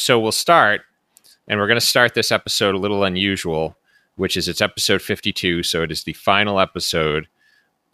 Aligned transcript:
so 0.00 0.18
we'll 0.18 0.32
start, 0.32 0.82
and 1.46 1.60
we're 1.60 1.66
going 1.66 1.78
to 1.78 1.86
start 1.86 2.14
this 2.14 2.32
episode 2.32 2.74
a 2.74 2.78
little 2.78 3.04
unusual, 3.04 3.76
which 4.16 4.36
is 4.36 4.48
it's 4.48 4.62
episode 4.62 5.02
52. 5.02 5.62
So 5.62 5.82
it 5.82 5.92
is 5.92 6.04
the 6.04 6.14
final 6.14 6.58
episode 6.58 7.28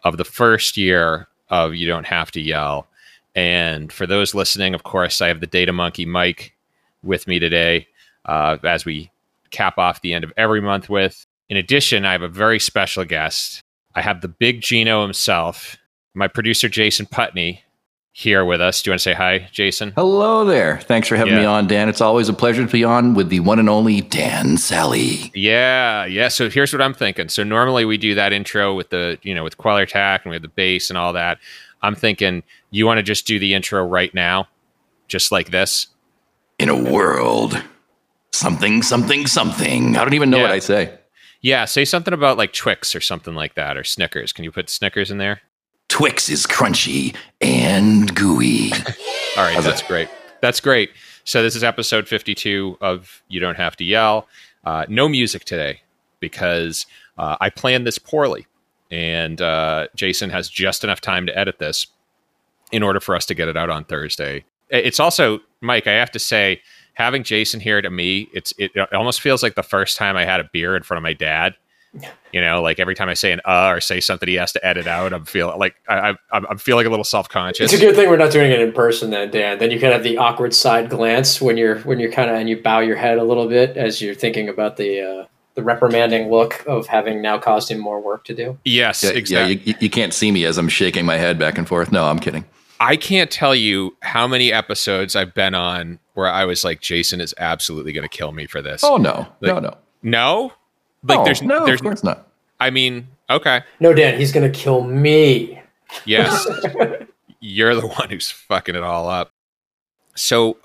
of 0.03 0.17
the 0.17 0.25
first 0.25 0.77
year 0.77 1.27
of 1.49 1.75
You 1.75 1.85
Don't 1.87 2.05
Have 2.05 2.31
to 2.31 2.41
Yell. 2.41 2.87
And 3.35 3.91
for 3.91 4.07
those 4.07 4.33
listening, 4.33 4.73
of 4.73 4.83
course, 4.83 5.21
I 5.21 5.27
have 5.27 5.41
the 5.41 5.47
Data 5.47 5.73
Monkey 5.73 6.05
Mike 6.05 6.55
with 7.03 7.27
me 7.27 7.39
today 7.39 7.87
uh, 8.25 8.57
as 8.63 8.85
we 8.85 9.11
cap 9.51 9.77
off 9.77 10.01
the 10.01 10.13
end 10.13 10.23
of 10.23 10.33
every 10.37 10.61
month 10.61 10.89
with. 10.89 11.25
In 11.49 11.57
addition, 11.57 12.05
I 12.05 12.13
have 12.13 12.21
a 12.21 12.27
very 12.27 12.59
special 12.59 13.05
guest. 13.05 13.61
I 13.95 14.01
have 14.01 14.21
the 14.21 14.27
big 14.27 14.61
Gino 14.61 15.01
himself, 15.01 15.77
my 16.13 16.27
producer, 16.27 16.69
Jason 16.69 17.05
Putney, 17.05 17.63
here 18.17 18.43
with 18.43 18.59
us. 18.59 18.81
Do 18.81 18.89
you 18.89 18.91
want 18.93 18.99
to 19.01 19.03
say 19.03 19.13
hi, 19.13 19.47
Jason? 19.51 19.91
Hello 19.95 20.43
there. 20.43 20.79
Thanks 20.81 21.07
for 21.07 21.15
having 21.17 21.33
Yeah. 21.33 21.41
me 21.41 21.45
on, 21.45 21.67
Dan. 21.67 21.87
It's 21.87 22.01
always 22.01 22.27
a 22.29 22.33
pleasure 22.33 22.65
to 22.65 22.71
be 22.71 22.83
on 22.83 23.13
with 23.13 23.29
the 23.29 23.41
one 23.41 23.59
and 23.59 23.69
only 23.69 24.01
Dan 24.01 24.57
Sally. 24.57 25.31
Yeah, 25.35 26.03
yeah. 26.05 26.29
So 26.29 26.49
here's 26.49 26.73
what 26.73 26.81
I'm 26.81 26.95
thinking. 26.95 27.29
So 27.29 27.43
normally 27.43 27.85
we 27.85 27.95
do 27.97 28.15
that 28.15 28.33
intro 28.33 28.73
with 28.73 28.89
the, 28.89 29.19
you 29.21 29.35
know, 29.35 29.43
with 29.43 29.59
Queller 29.59 29.85
Tack 29.85 30.25
and 30.25 30.31
we 30.31 30.35
have 30.35 30.41
the 30.41 30.47
bass 30.47 30.89
and 30.89 30.97
all 30.97 31.13
that. 31.13 31.37
I'm 31.83 31.93
thinking 31.93 32.41
you 32.71 32.87
want 32.87 32.97
to 32.97 33.03
just 33.03 33.27
do 33.27 33.37
the 33.37 33.53
intro 33.53 33.85
right 33.85 34.11
now, 34.15 34.47
just 35.07 35.31
like 35.31 35.51
this. 35.51 35.85
In 36.57 36.69
a 36.69 36.75
world, 36.75 37.61
something, 38.31 38.81
something, 38.81 39.27
something. 39.27 39.95
I 39.95 40.03
don't 40.03 40.15
even 40.15 40.31
know 40.31 40.37
Yeah. 40.37 40.43
what 40.43 40.51
I 40.53 40.57
say. 40.59 40.89
Yeah, 41.41 41.65
say 41.65 41.85
something 41.85 42.15
about 42.15 42.35
like 42.35 42.51
Twix 42.51 42.95
or 42.95 42.99
something 42.99 43.35
like 43.35 43.53
that, 43.53 43.77
or 43.77 43.83
Snickers. 43.83 44.33
Can 44.33 44.43
you 44.43 44.51
put 44.51 44.71
Snickers 44.71 45.11
in 45.11 45.19
there? 45.19 45.41
Twix 45.89 46.29
is 46.29 46.45
crunchy 46.45 47.15
and 47.41 48.13
gooey. 48.15 48.71
All 49.37 49.43
right, 49.43 49.61
that's 49.63 49.81
great. 49.81 50.09
That's 50.41 50.59
great. 50.59 50.91
So 51.23 51.41
this 51.41 51.55
is 51.55 51.63
episode 51.63 52.07
52 52.07 52.77
of 52.81 53.23
You 53.27 53.39
Don't 53.39 53.55
Have 53.55 53.75
to 53.77 53.83
Yell. 53.83 54.27
Uh, 54.63 54.85
no 54.89 55.07
music 55.09 55.45
today 55.45 55.81
because 56.19 56.85
uh, 57.17 57.37
I 57.39 57.49
planned 57.49 57.87
this 57.87 57.97
poorly, 57.97 58.47
and 58.91 59.41
uh, 59.41 59.87
Jason 59.95 60.29
has 60.29 60.49
just 60.49 60.83
enough 60.83 61.01
time 61.01 61.25
to 61.25 61.37
edit 61.37 61.59
this 61.59 61.87
in 62.71 62.83
order 62.83 62.99
for 62.99 63.15
us 63.15 63.25
to 63.27 63.33
get 63.33 63.47
it 63.47 63.57
out 63.57 63.69
on 63.69 63.83
Thursday. 63.85 64.43
It's 64.69 64.99
also 64.99 65.39
Mike. 65.61 65.87
I 65.87 65.93
have 65.93 66.11
to 66.11 66.19
say, 66.19 66.61
having 66.93 67.23
Jason 67.23 67.59
here 67.59 67.81
to 67.81 67.89
me, 67.89 68.27
it's 68.33 68.53
it, 68.57 68.71
it 68.75 68.93
almost 68.93 69.21
feels 69.21 69.41
like 69.41 69.55
the 69.55 69.63
first 69.63 69.95
time 69.95 70.17
I 70.17 70.25
had 70.25 70.39
a 70.39 70.49
beer 70.51 70.75
in 70.75 70.83
front 70.83 70.97
of 70.97 71.03
my 71.03 71.13
dad. 71.13 71.55
You 72.33 72.41
know, 72.41 72.61
like 72.61 72.79
every 72.79 72.93
time 72.93 73.09
I 73.09 73.13
say 73.13 73.31
an 73.31 73.41
uh 73.45 73.69
or 73.69 73.81
say 73.81 73.99
something 73.99 74.27
he 74.27 74.35
has 74.35 74.51
to 74.53 74.65
edit 74.65 74.87
out, 74.87 75.13
I'm 75.13 75.25
feeling 75.25 75.57
like 75.57 75.75
I, 75.87 76.09
I 76.09 76.15
I'm 76.31 76.45
I'm 76.49 76.57
feeling 76.57 76.85
a 76.85 76.89
little 76.89 77.05
self 77.05 77.29
conscious. 77.29 77.71
It's 77.71 77.81
a 77.81 77.85
good 77.85 77.95
thing 77.95 78.09
we're 78.09 78.17
not 78.17 78.31
doing 78.31 78.51
it 78.51 78.59
in 78.59 78.71
person, 78.71 79.09
then, 79.09 79.31
Dan. 79.31 79.57
Then 79.59 79.71
you 79.71 79.79
can 79.79 79.91
have 79.91 80.03
the 80.03 80.17
awkward 80.17 80.53
side 80.53 80.89
glance 80.89 81.41
when 81.41 81.57
you're 81.57 81.79
when 81.79 81.99
you're 81.99 82.11
kind 82.11 82.29
of 82.29 82.35
and 82.35 82.49
you 82.49 82.61
bow 82.61 82.79
your 82.79 82.97
head 82.97 83.17
a 83.17 83.23
little 83.23 83.47
bit 83.47 83.77
as 83.77 84.01
you're 84.01 84.15
thinking 84.15 84.49
about 84.49 84.77
the 84.77 85.01
uh, 85.01 85.25
the 85.55 85.63
reprimanding 85.63 86.29
look 86.29 86.63
of 86.67 86.85
having 86.85 87.21
now 87.21 87.39
caused 87.39 87.71
him 87.71 87.79
more 87.79 87.99
work 87.99 88.23
to 88.25 88.35
do. 88.35 88.59
Yes, 88.63 89.03
Yeah, 89.03 89.09
exactly. 89.11 89.55
yeah 89.55 89.61
you, 89.65 89.73
you 89.79 89.89
can't 89.89 90.13
see 90.13 90.31
me 90.31 90.45
as 90.45 90.59
I'm 90.59 90.69
shaking 90.69 91.03
my 91.05 91.17
head 91.17 91.39
back 91.39 91.57
and 91.57 91.67
forth. 91.67 91.91
No, 91.91 92.05
I'm 92.05 92.19
kidding. 92.19 92.45
I 92.79 92.95
can't 92.95 93.31
tell 93.31 93.55
you 93.55 93.97
how 94.03 94.27
many 94.27 94.53
episodes 94.53 95.15
I've 95.15 95.33
been 95.33 95.55
on 95.55 95.97
where 96.13 96.27
I 96.27 96.45
was 96.45 96.63
like, 96.63 96.81
Jason 96.81 97.19
is 97.19 97.33
absolutely 97.39 97.91
going 97.91 98.07
to 98.07 98.17
kill 98.17 98.31
me 98.33 98.45
for 98.45 98.61
this. 98.61 98.83
Oh, 98.83 98.97
no. 98.97 99.27
no, 99.41 99.57
no. 99.57 99.77
no, 100.03 100.53
like 101.07 101.19
Oh, 101.19 101.23
there's 101.25 101.41
no, 101.41 101.65
there's 101.65 101.79
of 101.79 101.83
course 101.85 102.03
not. 102.03 102.27
I 102.59 102.69
mean, 102.69 103.07
okay, 103.29 103.61
No, 103.79 103.93
Dan, 103.93 104.17
he's 104.19 104.31
going 104.31 104.51
to 104.51 104.57
kill 104.59 104.83
me. 104.83 105.61
yes, 106.05 106.47
you're 107.39 107.75
the 107.75 107.87
one 107.87 108.09
who's 108.09 108.31
fucking 108.31 108.75
it 108.75 108.83
all 108.83 109.07
up. 109.09 109.31
So, 110.15 110.57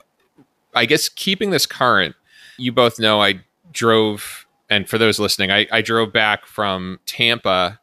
I 0.75 0.87
guess 0.87 1.09
keeping 1.11 1.51
this 1.51 1.67
current, 1.67 2.15
you 2.57 2.73
both 2.73 2.99
know 2.99 3.21
I 3.21 3.41
drove, 3.73 4.47
and 4.71 4.89
for 4.89 4.97
those 4.97 5.19
listening, 5.19 5.51
I, 5.51 5.67
I 5.71 5.83
drove 5.83 6.13
back 6.13 6.47
from 6.47 6.99
Tampa, 7.05 7.79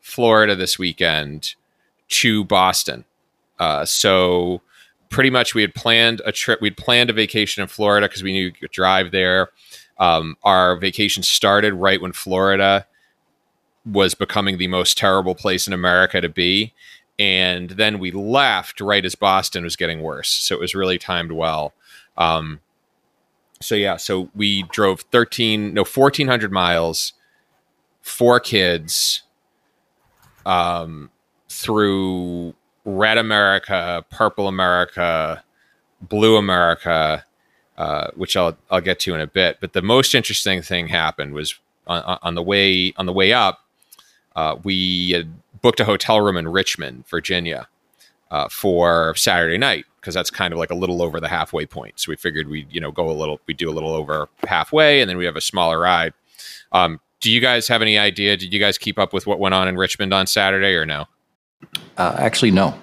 Florida 0.00 0.54
this 0.54 0.78
weekend 0.78 1.54
to 2.08 2.44
Boston. 2.44 3.04
Uh, 3.58 3.86
so 3.86 4.60
pretty 5.08 5.30
much 5.30 5.54
we 5.54 5.62
had 5.62 5.74
planned 5.74 6.20
a 6.26 6.32
trip. 6.32 6.60
We'd 6.60 6.76
planned 6.76 7.08
a 7.08 7.14
vacation 7.14 7.62
in 7.62 7.68
Florida 7.68 8.06
because 8.06 8.22
we 8.22 8.32
knew 8.32 8.44
you 8.44 8.52
could 8.52 8.70
drive 8.70 9.12
there. 9.12 9.48
Um, 9.98 10.36
our 10.42 10.76
vacation 10.76 11.22
started 11.22 11.74
right 11.74 12.00
when 12.00 12.12
Florida 12.12 12.86
was 13.84 14.14
becoming 14.14 14.58
the 14.58 14.66
most 14.66 14.98
terrible 14.98 15.34
place 15.34 15.66
in 15.66 15.72
America 15.72 16.20
to 16.20 16.28
be. 16.28 16.74
And 17.18 17.70
then 17.70 17.98
we 17.98 18.10
left 18.10 18.80
right 18.80 19.04
as 19.04 19.14
Boston 19.14 19.64
was 19.64 19.76
getting 19.76 20.02
worse. 20.02 20.28
So 20.28 20.54
it 20.54 20.60
was 20.60 20.74
really 20.74 20.98
timed 20.98 21.32
well. 21.32 21.72
Um, 22.18 22.60
so 23.60 23.74
yeah, 23.74 23.96
so 23.96 24.30
we 24.34 24.64
drove 24.64 25.00
13, 25.12 25.72
no, 25.72 25.82
1400 25.82 26.52
miles, 26.52 27.14
four 28.02 28.38
kids, 28.38 29.22
um, 30.44 31.10
through 31.48 32.54
red 32.84 33.18
America, 33.18 34.04
purple 34.10 34.46
America, 34.46 35.42
blue 36.00 36.36
America, 36.36 37.25
uh, 37.76 38.08
which 38.14 38.36
I'll 38.36 38.56
I'll 38.70 38.80
get 38.80 39.00
to 39.00 39.14
in 39.14 39.20
a 39.20 39.26
bit. 39.26 39.58
But 39.60 39.72
the 39.72 39.82
most 39.82 40.14
interesting 40.14 40.62
thing 40.62 40.88
happened 40.88 41.34
was 41.34 41.58
on, 41.86 42.18
on 42.22 42.34
the 42.34 42.42
way 42.42 42.92
on 42.96 43.06
the 43.06 43.12
way 43.12 43.32
up, 43.32 43.60
uh, 44.34 44.56
we 44.62 45.10
had 45.10 45.28
booked 45.62 45.80
a 45.80 45.84
hotel 45.84 46.20
room 46.20 46.36
in 46.36 46.48
Richmond, 46.48 47.06
Virginia, 47.08 47.68
uh, 48.30 48.48
for 48.48 49.14
Saturday 49.16 49.58
night 49.58 49.84
because 50.00 50.14
that's 50.14 50.30
kind 50.30 50.52
of 50.52 50.58
like 50.58 50.70
a 50.70 50.74
little 50.74 51.02
over 51.02 51.18
the 51.18 51.28
halfway 51.28 51.66
point. 51.66 51.98
So 51.98 52.10
we 52.10 52.16
figured 52.16 52.48
we'd 52.48 52.72
you 52.72 52.80
know 52.80 52.92
go 52.92 53.10
a 53.10 53.12
little 53.12 53.40
we 53.46 53.54
do 53.54 53.68
a 53.68 53.72
little 53.74 53.92
over 53.92 54.28
halfway, 54.46 55.00
and 55.00 55.10
then 55.10 55.16
we 55.16 55.24
have 55.24 55.36
a 55.36 55.40
smaller 55.40 55.80
ride. 55.80 56.12
Um, 56.72 57.00
do 57.20 57.30
you 57.30 57.40
guys 57.40 57.66
have 57.68 57.82
any 57.82 57.98
idea? 57.98 58.36
Did 58.36 58.52
you 58.52 58.60
guys 58.60 58.78
keep 58.78 58.98
up 58.98 59.12
with 59.12 59.26
what 59.26 59.40
went 59.40 59.54
on 59.54 59.68
in 59.68 59.76
Richmond 59.76 60.14
on 60.14 60.26
Saturday 60.26 60.74
or 60.74 60.86
no? 60.86 61.06
Uh, 61.96 62.14
actually, 62.18 62.50
no. 62.50 62.78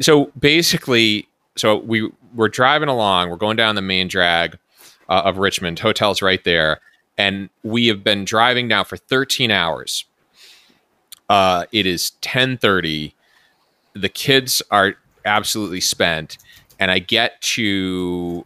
so 0.00 0.32
basically, 0.38 1.28
so 1.56 1.76
we 1.76 2.10
we're 2.34 2.48
driving 2.48 2.88
along. 2.88 3.30
We're 3.30 3.36
going 3.36 3.56
down 3.56 3.74
the 3.74 3.82
main 3.82 4.08
drag 4.08 4.58
uh, 5.08 5.22
of 5.24 5.38
Richmond. 5.38 5.78
Hotel's 5.78 6.22
right 6.22 6.42
there, 6.44 6.80
and 7.16 7.48
we 7.62 7.86
have 7.88 8.02
been 8.02 8.24
driving 8.24 8.68
now 8.68 8.84
for 8.84 8.96
13 8.96 9.50
hours. 9.50 10.04
Uh, 11.28 11.66
it 11.72 11.86
is 11.86 12.12
10:30. 12.22 13.12
The 13.94 14.08
kids 14.08 14.62
are 14.70 14.94
absolutely 15.24 15.80
spent, 15.80 16.38
and 16.78 16.90
I 16.90 16.98
get 16.98 17.40
to 17.42 18.44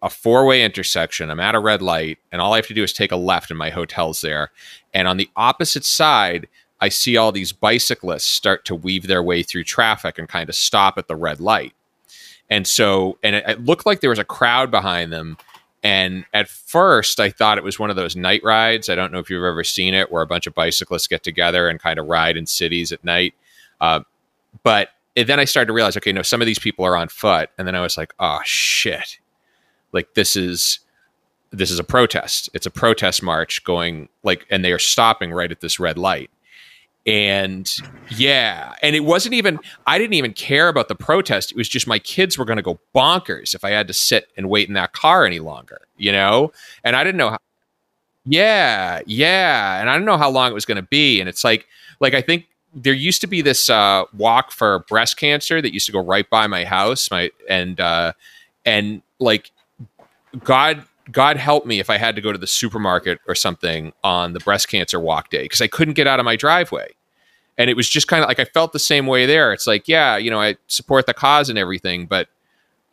a 0.00 0.08
four-way 0.08 0.62
intersection. 0.62 1.28
I'm 1.28 1.40
at 1.40 1.54
a 1.54 1.60
red 1.60 1.82
light, 1.82 2.18
and 2.30 2.40
all 2.40 2.54
I 2.54 2.56
have 2.56 2.66
to 2.68 2.74
do 2.74 2.84
is 2.84 2.92
take 2.92 3.12
a 3.12 3.16
left, 3.16 3.50
and 3.50 3.58
my 3.58 3.70
hotel's 3.70 4.20
there. 4.20 4.50
And 4.94 5.08
on 5.08 5.16
the 5.16 5.28
opposite 5.36 5.84
side, 5.84 6.48
I 6.80 6.88
see 6.88 7.16
all 7.16 7.32
these 7.32 7.52
bicyclists 7.52 8.24
start 8.24 8.64
to 8.66 8.74
weave 8.74 9.08
their 9.08 9.22
way 9.22 9.42
through 9.42 9.64
traffic 9.64 10.18
and 10.18 10.28
kind 10.28 10.48
of 10.48 10.54
stop 10.54 10.96
at 10.96 11.08
the 11.08 11.16
red 11.16 11.40
light. 11.40 11.72
And 12.50 12.66
so, 12.66 13.18
and 13.22 13.36
it, 13.36 13.44
it 13.46 13.64
looked 13.64 13.86
like 13.86 14.00
there 14.00 14.10
was 14.10 14.18
a 14.18 14.24
crowd 14.24 14.70
behind 14.70 15.12
them. 15.12 15.36
And 15.82 16.24
at 16.34 16.48
first, 16.48 17.20
I 17.20 17.30
thought 17.30 17.58
it 17.58 17.64
was 17.64 17.78
one 17.78 17.90
of 17.90 17.96
those 17.96 18.16
night 18.16 18.42
rides. 18.42 18.88
I 18.88 18.94
don't 18.94 19.12
know 19.12 19.20
if 19.20 19.30
you've 19.30 19.44
ever 19.44 19.62
seen 19.62 19.94
it, 19.94 20.10
where 20.10 20.22
a 20.22 20.26
bunch 20.26 20.46
of 20.46 20.54
bicyclists 20.54 21.06
get 21.06 21.22
together 21.22 21.68
and 21.68 21.78
kind 21.78 21.98
of 21.98 22.06
ride 22.06 22.36
in 22.36 22.46
cities 22.46 22.90
at 22.90 23.04
night. 23.04 23.34
Uh, 23.80 24.00
but 24.64 24.90
then 25.14 25.38
I 25.38 25.44
started 25.44 25.68
to 25.68 25.72
realize, 25.72 25.96
okay, 25.96 26.12
no, 26.12 26.22
some 26.22 26.40
of 26.40 26.46
these 26.46 26.58
people 26.58 26.84
are 26.84 26.96
on 26.96 27.08
foot. 27.08 27.50
And 27.58 27.66
then 27.66 27.74
I 27.74 27.80
was 27.80 27.96
like, 27.96 28.12
oh 28.18 28.40
shit, 28.44 29.18
like 29.92 30.14
this 30.14 30.36
is 30.36 30.80
this 31.50 31.70
is 31.70 31.78
a 31.78 31.84
protest. 31.84 32.50
It's 32.52 32.66
a 32.66 32.70
protest 32.70 33.22
march 33.22 33.64
going 33.64 34.08
like, 34.22 34.46
and 34.50 34.64
they 34.64 34.72
are 34.72 34.78
stopping 34.78 35.32
right 35.32 35.50
at 35.50 35.60
this 35.60 35.80
red 35.80 35.96
light. 35.96 36.30
And 37.08 37.72
yeah, 38.10 38.74
and 38.82 38.94
it 38.94 39.00
wasn't 39.00 39.32
even, 39.32 39.58
I 39.86 39.96
didn't 39.96 40.12
even 40.12 40.34
care 40.34 40.68
about 40.68 40.88
the 40.88 40.94
protest. 40.94 41.50
It 41.50 41.56
was 41.56 41.66
just 41.66 41.86
my 41.86 41.98
kids 41.98 42.36
were 42.36 42.44
going 42.44 42.58
to 42.58 42.62
go 42.62 42.78
bonkers 42.94 43.54
if 43.54 43.64
I 43.64 43.70
had 43.70 43.88
to 43.88 43.94
sit 43.94 44.28
and 44.36 44.50
wait 44.50 44.68
in 44.68 44.74
that 44.74 44.92
car 44.92 45.24
any 45.24 45.40
longer, 45.40 45.80
you 45.96 46.12
know? 46.12 46.52
And 46.84 46.94
I 46.94 47.04
didn't 47.04 47.16
know 47.16 47.30
how, 47.30 47.38
yeah, 48.26 49.00
yeah. 49.06 49.80
And 49.80 49.88
I 49.88 49.94
didn't 49.94 50.04
know 50.04 50.18
how 50.18 50.28
long 50.28 50.50
it 50.50 50.54
was 50.54 50.66
going 50.66 50.76
to 50.76 50.82
be. 50.82 51.18
And 51.18 51.30
it's 51.30 51.44
like, 51.44 51.66
like, 51.98 52.12
I 52.12 52.20
think 52.20 52.44
there 52.74 52.92
used 52.92 53.22
to 53.22 53.26
be 53.26 53.40
this 53.40 53.70
uh, 53.70 54.04
walk 54.12 54.52
for 54.52 54.80
breast 54.80 55.16
cancer 55.16 55.62
that 55.62 55.72
used 55.72 55.86
to 55.86 55.92
go 55.92 56.04
right 56.04 56.28
by 56.28 56.46
my 56.46 56.66
house. 56.66 57.10
My, 57.10 57.30
and, 57.48 57.80
uh, 57.80 58.12
and 58.66 59.00
like, 59.18 59.50
God, 60.44 60.84
God 61.10 61.38
help 61.38 61.64
me 61.64 61.80
if 61.80 61.88
I 61.88 61.96
had 61.96 62.16
to 62.16 62.20
go 62.20 62.32
to 62.32 62.38
the 62.38 62.46
supermarket 62.46 63.18
or 63.26 63.34
something 63.34 63.94
on 64.04 64.34
the 64.34 64.40
breast 64.40 64.68
cancer 64.68 65.00
walk 65.00 65.30
day 65.30 65.44
because 65.44 65.62
I 65.62 65.68
couldn't 65.68 65.94
get 65.94 66.06
out 66.06 66.20
of 66.20 66.26
my 66.26 66.36
driveway. 66.36 66.88
And 67.58 67.68
it 67.68 67.76
was 67.76 67.88
just 67.88 68.08
kind 68.08 68.22
of 68.22 68.28
like 68.28 68.38
I 68.38 68.44
felt 68.44 68.72
the 68.72 68.78
same 68.78 69.06
way 69.06 69.26
there. 69.26 69.52
It's 69.52 69.66
like, 69.66 69.88
yeah, 69.88 70.16
you 70.16 70.30
know, 70.30 70.40
I 70.40 70.56
support 70.68 71.06
the 71.06 71.14
cause 71.14 71.50
and 71.50 71.58
everything, 71.58 72.06
but 72.06 72.28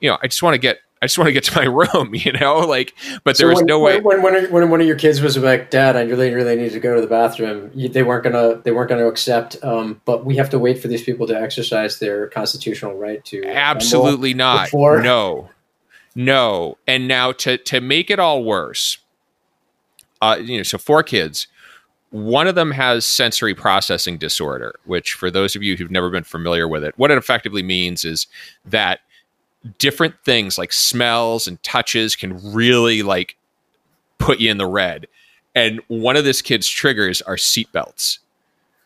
you 0.02 0.10
know, 0.10 0.18
I 0.22 0.28
just 0.28 0.42
want 0.44 0.56
to 0.56 0.58
get 0.58 0.80
I 1.02 1.06
just 1.06 1.20
want 1.20 1.28
to 1.28 1.34
get 1.34 1.44
to 1.44 1.56
my 1.56 1.66
room, 1.94 2.16
you 2.16 2.32
know, 2.32 2.60
like 2.60 2.96
but 3.24 3.38
there 3.38 3.48
was 3.48 3.58
when, 3.58 3.66
no 3.68 3.80
way 3.80 4.00
when, 4.00 4.24
when 4.24 4.52
when 4.52 4.70
one 4.72 4.82
of 4.82 4.88
your 4.88 4.96
kids 4.96 5.22
was 5.22 5.38
like, 5.38 5.70
"Dad, 5.70 5.96
I 5.96 6.02
really 6.04 6.34
really 6.34 6.56
need 6.56 6.72
to 6.72 6.80
go 6.80 6.96
to 6.96 7.02
the 7.02 7.06
bathroom," 7.08 7.70
you, 7.76 7.90
they 7.90 8.02
weren't 8.02 8.24
gonna 8.24 8.56
they 8.64 8.72
weren't 8.72 8.90
gonna 8.90 9.06
accept. 9.08 9.56
Um, 9.64 10.02
but 10.06 10.26
we 10.26 10.36
have 10.38 10.50
to 10.50 10.58
wait 10.60 10.80
for 10.80 10.88
these 10.88 11.04
people 11.04 11.28
to 11.28 11.40
exercise 11.40 12.00
their 12.00 12.28
constitutional 12.28 12.96
right 12.96 13.24
to 13.26 13.44
absolutely 13.46 14.34
not. 14.34 14.66
before- 14.66 15.02
No. 15.02 15.50
No, 16.16 16.78
and 16.88 17.08
now 17.10 17.34
to 17.34 17.58
to 17.58 17.82
make 17.82 18.10
it 18.10 18.20
all 18.20 18.44
worse, 18.44 19.00
uh, 20.22 20.38
you 20.42 20.58
know, 20.58 20.64
so 20.64 20.78
four 20.78 21.04
kids. 21.04 21.48
One 22.12 22.48
of 22.48 22.56
them 22.56 22.72
has 22.72 23.06
sensory 23.06 23.54
processing 23.54 24.18
disorder, 24.18 24.80
which, 24.86 25.14
for 25.14 25.30
those 25.30 25.56
of 25.56 25.64
you 25.64 25.76
who've 25.76 25.92
never 25.92 26.10
been 26.10 26.24
familiar 26.24 26.68
with 26.68 26.84
it, 26.84 26.98
what 26.98 27.12
it 27.12 27.18
effectively 27.18 27.64
means 27.64 28.06
is 28.06 28.28
that 28.66 29.02
different 29.80 30.16
things 30.24 30.58
like 30.58 30.72
smells 30.72 31.48
and 31.48 31.62
touches 31.64 32.16
can 32.16 32.40
really 32.54 33.04
like 33.04 33.36
put 34.18 34.40
you 34.40 34.50
in 34.50 34.58
the 34.58 34.68
red. 34.68 35.08
And 35.56 35.82
one 35.88 36.16
of 36.16 36.24
this 36.24 36.42
kid's 36.42 36.68
triggers 36.68 37.22
are 37.24 37.36
seatbelts. 37.36 38.20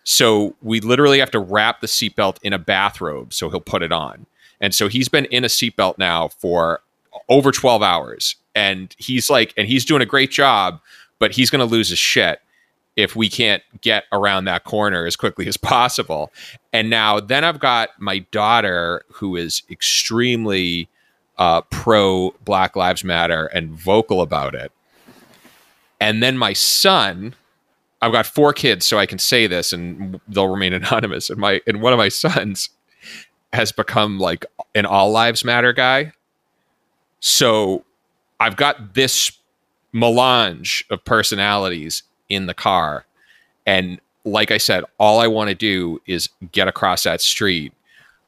So 0.03 0.55
we 0.61 0.79
literally 0.79 1.19
have 1.19 1.31
to 1.31 1.39
wrap 1.39 1.81
the 1.81 1.87
seatbelt 1.87 2.37
in 2.41 2.53
a 2.53 2.59
bathrobe 2.59 3.33
so 3.33 3.49
he'll 3.49 3.59
put 3.59 3.83
it 3.83 3.91
on. 3.91 4.25
And 4.61 4.73
so 4.73 4.87
he's 4.87 5.09
been 5.09 5.25
in 5.25 5.43
a 5.43 5.47
seatbelt 5.47 5.97
now 5.97 6.29
for 6.29 6.81
over 7.27 7.51
12 7.51 7.81
hours. 7.81 8.35
And 8.55 8.95
he's 8.97 9.29
like, 9.29 9.53
and 9.57 9.67
he's 9.67 9.85
doing 9.85 10.01
a 10.01 10.05
great 10.05 10.31
job, 10.31 10.81
but 11.19 11.31
he's 11.31 11.49
going 11.49 11.59
to 11.59 11.65
lose 11.65 11.89
his 11.89 11.99
shit 11.99 12.41
if 12.95 13.15
we 13.15 13.29
can't 13.29 13.63
get 13.81 14.05
around 14.11 14.45
that 14.45 14.63
corner 14.63 15.05
as 15.05 15.15
quickly 15.15 15.47
as 15.47 15.57
possible. 15.57 16.31
And 16.73 16.89
now, 16.89 17.19
then 17.19 17.43
I've 17.43 17.59
got 17.59 17.89
my 17.99 18.19
daughter 18.19 19.03
who 19.13 19.35
is 19.35 19.63
extremely 19.69 20.89
uh, 21.37 21.61
pro 21.61 22.35
Black 22.43 22.75
Lives 22.75 23.03
Matter 23.03 23.45
and 23.47 23.71
vocal 23.71 24.21
about 24.21 24.53
it. 24.53 24.71
And 26.01 26.21
then 26.21 26.37
my 26.37 26.53
son, 26.53 27.35
I've 28.01 28.11
got 28.11 28.25
four 28.25 28.53
kids, 28.53 28.85
so 28.85 28.97
I 28.97 29.05
can 29.05 29.19
say 29.19 29.47
this 29.47 29.73
and 29.73 30.19
they'll 30.27 30.47
remain 30.47 30.73
anonymous. 30.73 31.29
And 31.29 31.39
my 31.39 31.61
and 31.65 31.81
one 31.81 31.93
of 31.93 31.97
my 31.97 32.09
sons 32.09 32.69
has 33.53 33.71
become 33.71 34.19
like 34.19 34.45
an 34.75 34.85
all 34.85 35.11
lives 35.11 35.43
matter 35.43 35.73
guy. 35.73 36.11
So 37.19 37.83
I've 38.39 38.55
got 38.55 38.93
this 38.93 39.31
melange 39.91 40.85
of 40.89 41.03
personalities 41.03 42.03
in 42.29 42.45
the 42.45 42.53
car. 42.53 43.05
And 43.65 43.99
like 44.23 44.51
I 44.51 44.57
said, 44.57 44.83
all 44.97 45.19
I 45.19 45.27
want 45.27 45.49
to 45.49 45.55
do 45.55 46.01
is 46.05 46.29
get 46.51 46.67
across 46.67 47.03
that 47.03 47.21
street, 47.21 47.73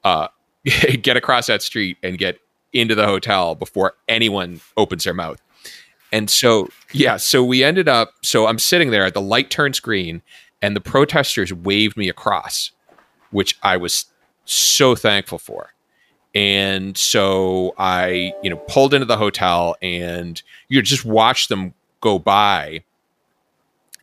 uh, 0.03 0.27
get 1.01 1.17
across 1.17 1.47
that 1.47 1.61
street 1.61 1.97
and 2.03 2.17
get 2.17 2.39
into 2.73 2.95
the 2.95 3.05
hotel 3.05 3.55
before 3.55 3.93
anyone 4.07 4.61
opens 4.77 5.03
their 5.03 5.13
mouth. 5.13 5.41
And 6.11 6.29
so, 6.29 6.69
yeah, 6.91 7.17
so 7.17 7.43
we 7.43 7.63
ended 7.63 7.87
up, 7.87 8.13
so 8.21 8.47
I'm 8.47 8.59
sitting 8.59 8.91
there, 8.91 9.09
the 9.09 9.21
light 9.21 9.49
turns 9.49 9.79
green, 9.79 10.21
and 10.61 10.75
the 10.75 10.81
protesters 10.81 11.53
waved 11.53 11.95
me 11.97 12.09
across, 12.09 12.71
which 13.31 13.57
I 13.63 13.77
was 13.77 14.05
so 14.45 14.95
thankful 14.95 15.39
for. 15.39 15.73
And 16.33 16.97
so 16.97 17.73
I, 17.77 18.33
you 18.41 18.49
know, 18.49 18.57
pulled 18.57 18.93
into 18.93 19.05
the 19.05 19.17
hotel 19.17 19.75
and 19.81 20.41
you 20.69 20.81
just 20.81 21.05
watched 21.05 21.49
them 21.49 21.73
go 21.99 22.19
by. 22.19 22.83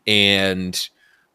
And, 0.08 0.88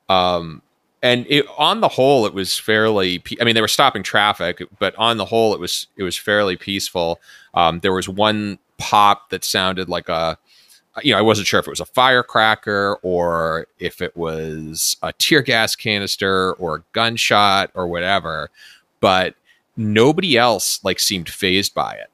um, 0.10 0.62
and 1.02 1.25
it, 1.30 1.46
on 1.58 1.80
the 1.81 1.88
whole, 1.88 2.25
it 2.25 2.34
was 2.34 2.58
fairly. 2.58 3.22
I 3.40 3.44
mean, 3.44 3.56
they 3.56 3.62
were 3.62 3.68
stopping 3.68 4.04
traffic, 4.04 4.62
but 4.80 4.96
on 4.96 5.18
the 5.18 5.25
whole, 5.25 5.54
it 5.54 5.60
was 5.60 5.88
it 5.98 6.04
was 6.04 6.18
fairly 6.18 6.56
peaceful. 6.56 7.20
Um, 7.54 7.80
there 7.81 7.94
was 7.94 8.10
one 8.10 8.58
pop 8.78 9.30
that 9.30 9.44
sounded 9.44 9.90
like 9.90 10.10
a 10.10 10.38
you 11.02 11.12
know, 11.12 11.18
I 11.18 11.22
wasn't 11.22 11.48
sure 11.48 11.60
if 11.60 11.68
it 11.68 11.72
was 11.72 11.80
a 11.80 11.86
firecracker 11.86 13.00
or 13.02 13.68
if 13.80 14.02
it 14.02 14.16
was 14.16 14.96
a 15.02 15.12
tear 15.14 15.42
gas 15.42 15.75
canister 15.75 16.54
or 16.54 16.75
a 16.75 16.84
gunshot 16.92 17.72
or 17.74 17.88
whatever, 17.88 18.52
but 19.00 19.36
nobody 19.75 20.38
else 20.38 20.84
like 20.84 21.00
seemed 21.00 21.30
fazed 21.30 21.74
by 21.74 21.94
it. 21.96 22.12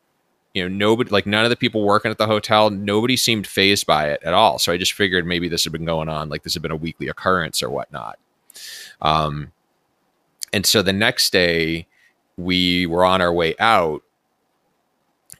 You 0.53 0.67
know, 0.67 0.75
nobody 0.75 1.09
like 1.11 1.27
none 1.27 1.43
of 1.43 1.49
the 1.49 1.55
people 1.55 1.83
working 1.83 2.09
at 2.09 2.17
the 2.17 2.25
hotel, 2.25 2.69
nobody 2.69 3.15
seemed 3.15 3.45
fazed 3.45 3.85
by 3.85 4.09
it 4.09 4.21
at 4.23 4.33
all. 4.33 4.57
So 4.57 4.71
I 4.71 4.77
just 4.77 4.93
figured 4.93 5.25
maybe 5.25 5.47
this 5.47 5.63
had 5.63 5.73
been 5.73 5.85
going 5.85 6.09
on, 6.09 6.29
like 6.29 6.43
this 6.43 6.55
had 6.55 6.63
been 6.63 6.71
a 6.71 6.75
weekly 6.75 7.07
occurrence 7.07 7.61
or 7.61 7.69
whatnot. 7.69 8.17
Um, 9.01 9.51
and 10.51 10.65
so 10.65 10.81
the 10.81 10.93
next 10.93 11.31
day 11.31 11.87
we 12.37 12.87
were 12.87 13.05
on 13.05 13.21
our 13.21 13.31
way 13.31 13.53
out 13.59 14.01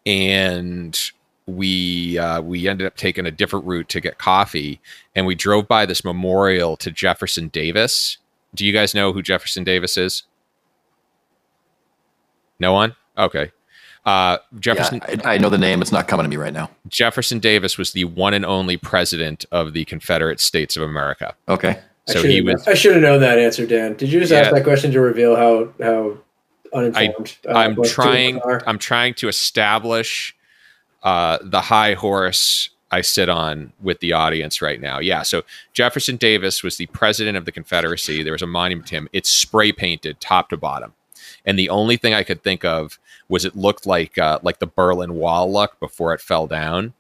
and 0.06 1.12
we 1.50 2.18
uh, 2.18 2.42
we 2.42 2.68
ended 2.68 2.88
up 2.88 2.96
taking 2.96 3.26
a 3.26 3.32
different 3.32 3.66
route 3.66 3.90
to 3.90 4.00
get 4.00 4.18
coffee, 4.18 4.80
and 5.16 5.26
we 5.26 5.36
drove 5.36 5.68
by 5.68 5.86
this 5.86 6.06
memorial 6.06 6.78
to 6.78 6.92
Jefferson 6.92 7.48
Davis. 7.50 8.18
Do 8.56 8.66
you 8.66 8.74
guys 8.74 8.96
know 8.96 9.14
who 9.14 9.22
Jefferson 9.22 9.64
Davis 9.64 9.98
is? 9.98 10.24
No 12.60 12.74
one. 12.74 12.96
Okay. 13.18 13.52
Uh, 14.06 14.38
Jefferson. 14.60 15.02
Yeah, 15.08 15.22
I, 15.26 15.36
I, 15.36 15.38
know 15.38 15.50
the 15.50 15.58
name. 15.58 15.82
It's 15.82 15.92
not 15.92 16.08
coming 16.08 16.24
to 16.24 16.30
me 16.30 16.38
right 16.38 16.54
now. 16.54 16.70
Jefferson 16.88 17.40
Davis 17.40 17.78
was 17.78 17.92
the 17.92 18.06
one 18.06 18.34
and 18.34 18.46
only 18.46 18.78
president 18.78 19.46
of 19.52 19.74
the 19.74 19.86
Confederate 19.86 20.40
States 20.40 20.78
of 20.78 20.84
America. 20.84 21.36
Okay. 21.48 21.80
So 22.08 22.24
he 22.24 22.42
was. 22.42 22.68
I 22.68 22.74
should 22.74 22.94
have 22.94 23.02
known 23.02 23.20
that 23.22 23.38
answer, 23.38 23.68
Dan. 23.68 23.94
Did 23.96 24.12
you 24.12 24.20
just 24.20 24.32
yeah, 24.32 24.40
ask 24.40 24.52
that 24.52 24.64
question 24.64 24.92
to 24.94 25.02
reveal 25.02 25.36
how 25.36 25.70
how 25.82 26.18
uninformed? 26.74 27.38
I, 27.48 27.66
am 27.66 27.80
uh, 27.80 27.84
trying. 27.86 28.42
I'm 28.66 28.80
trying 28.80 29.14
to 29.16 29.28
establish 29.28 30.36
uh, 31.04 31.38
the 31.44 31.62
high 31.62 31.94
horse 31.94 32.70
I 32.92 33.02
sit 33.02 33.30
on 33.30 33.72
with 33.82 34.00
the 34.00 34.14
audience 34.14 34.62
right 34.62 34.82
now. 34.82 35.00
Yeah. 35.00 35.22
So 35.22 35.44
Jefferson 35.74 36.18
Davis 36.18 36.64
was 36.64 36.78
the 36.78 36.88
president 36.88 37.38
of 37.38 37.46
the 37.46 37.52
Confederacy. 37.52 38.24
There 38.24 38.34
was 38.34 38.42
a 38.42 38.48
monument 38.48 38.88
to 38.88 38.96
him. 38.96 39.10
It's 39.14 39.30
spray 39.30 39.72
painted 39.72 40.20
top 40.20 40.50
to 40.50 40.58
bottom. 40.58 40.94
And 41.46 41.58
the 41.58 41.70
only 41.70 41.98
thing 41.98 42.14
I 42.14 42.24
could 42.24 42.44
think 42.44 42.66
of 42.66 43.00
was 43.30 43.46
it 43.46 43.56
looked 43.56 43.86
like 43.86 44.18
uh, 44.18 44.40
like 44.42 44.60
the 44.60 44.68
Berlin 44.68 45.14
Wall 45.14 45.52
look 45.52 45.80
before 45.80 46.14
it 46.14 46.20
fell 46.20 46.48
down. 46.48 46.94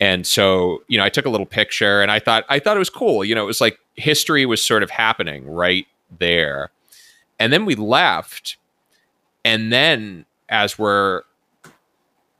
And 0.00 0.26
so, 0.26 0.82
you 0.88 0.98
know, 0.98 1.04
I 1.04 1.08
took 1.08 1.26
a 1.26 1.30
little 1.30 1.46
picture 1.46 2.02
and 2.02 2.10
I 2.10 2.18
thought 2.18 2.44
I 2.48 2.58
thought 2.58 2.76
it 2.76 2.80
was 2.80 2.90
cool. 2.90 3.24
You 3.24 3.34
know, 3.34 3.44
it 3.44 3.46
was 3.46 3.60
like 3.60 3.78
history 3.94 4.44
was 4.44 4.62
sort 4.62 4.82
of 4.82 4.90
happening 4.90 5.46
right 5.46 5.86
there. 6.18 6.70
And 7.38 7.52
then 7.52 7.64
we 7.64 7.74
left. 7.74 8.56
And 9.44 9.72
then 9.72 10.26
as 10.48 10.78
we're 10.78 11.22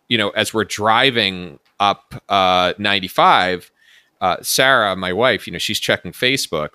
you 0.09 0.19
know, 0.19 0.31
as 0.31 0.53
we're 0.53 0.65
driving 0.65 1.61
up 1.79 2.21
uh, 2.29 2.75
95, 2.79 3.71
uh, 4.21 4.37
Sarah, 4.43 4.97
my 4.97 5.13
wife, 5.13 5.47
you 5.47 5.53
know, 5.53 5.59
she's 5.59 5.79
checking 5.79 6.13
Facebook 6.13 6.71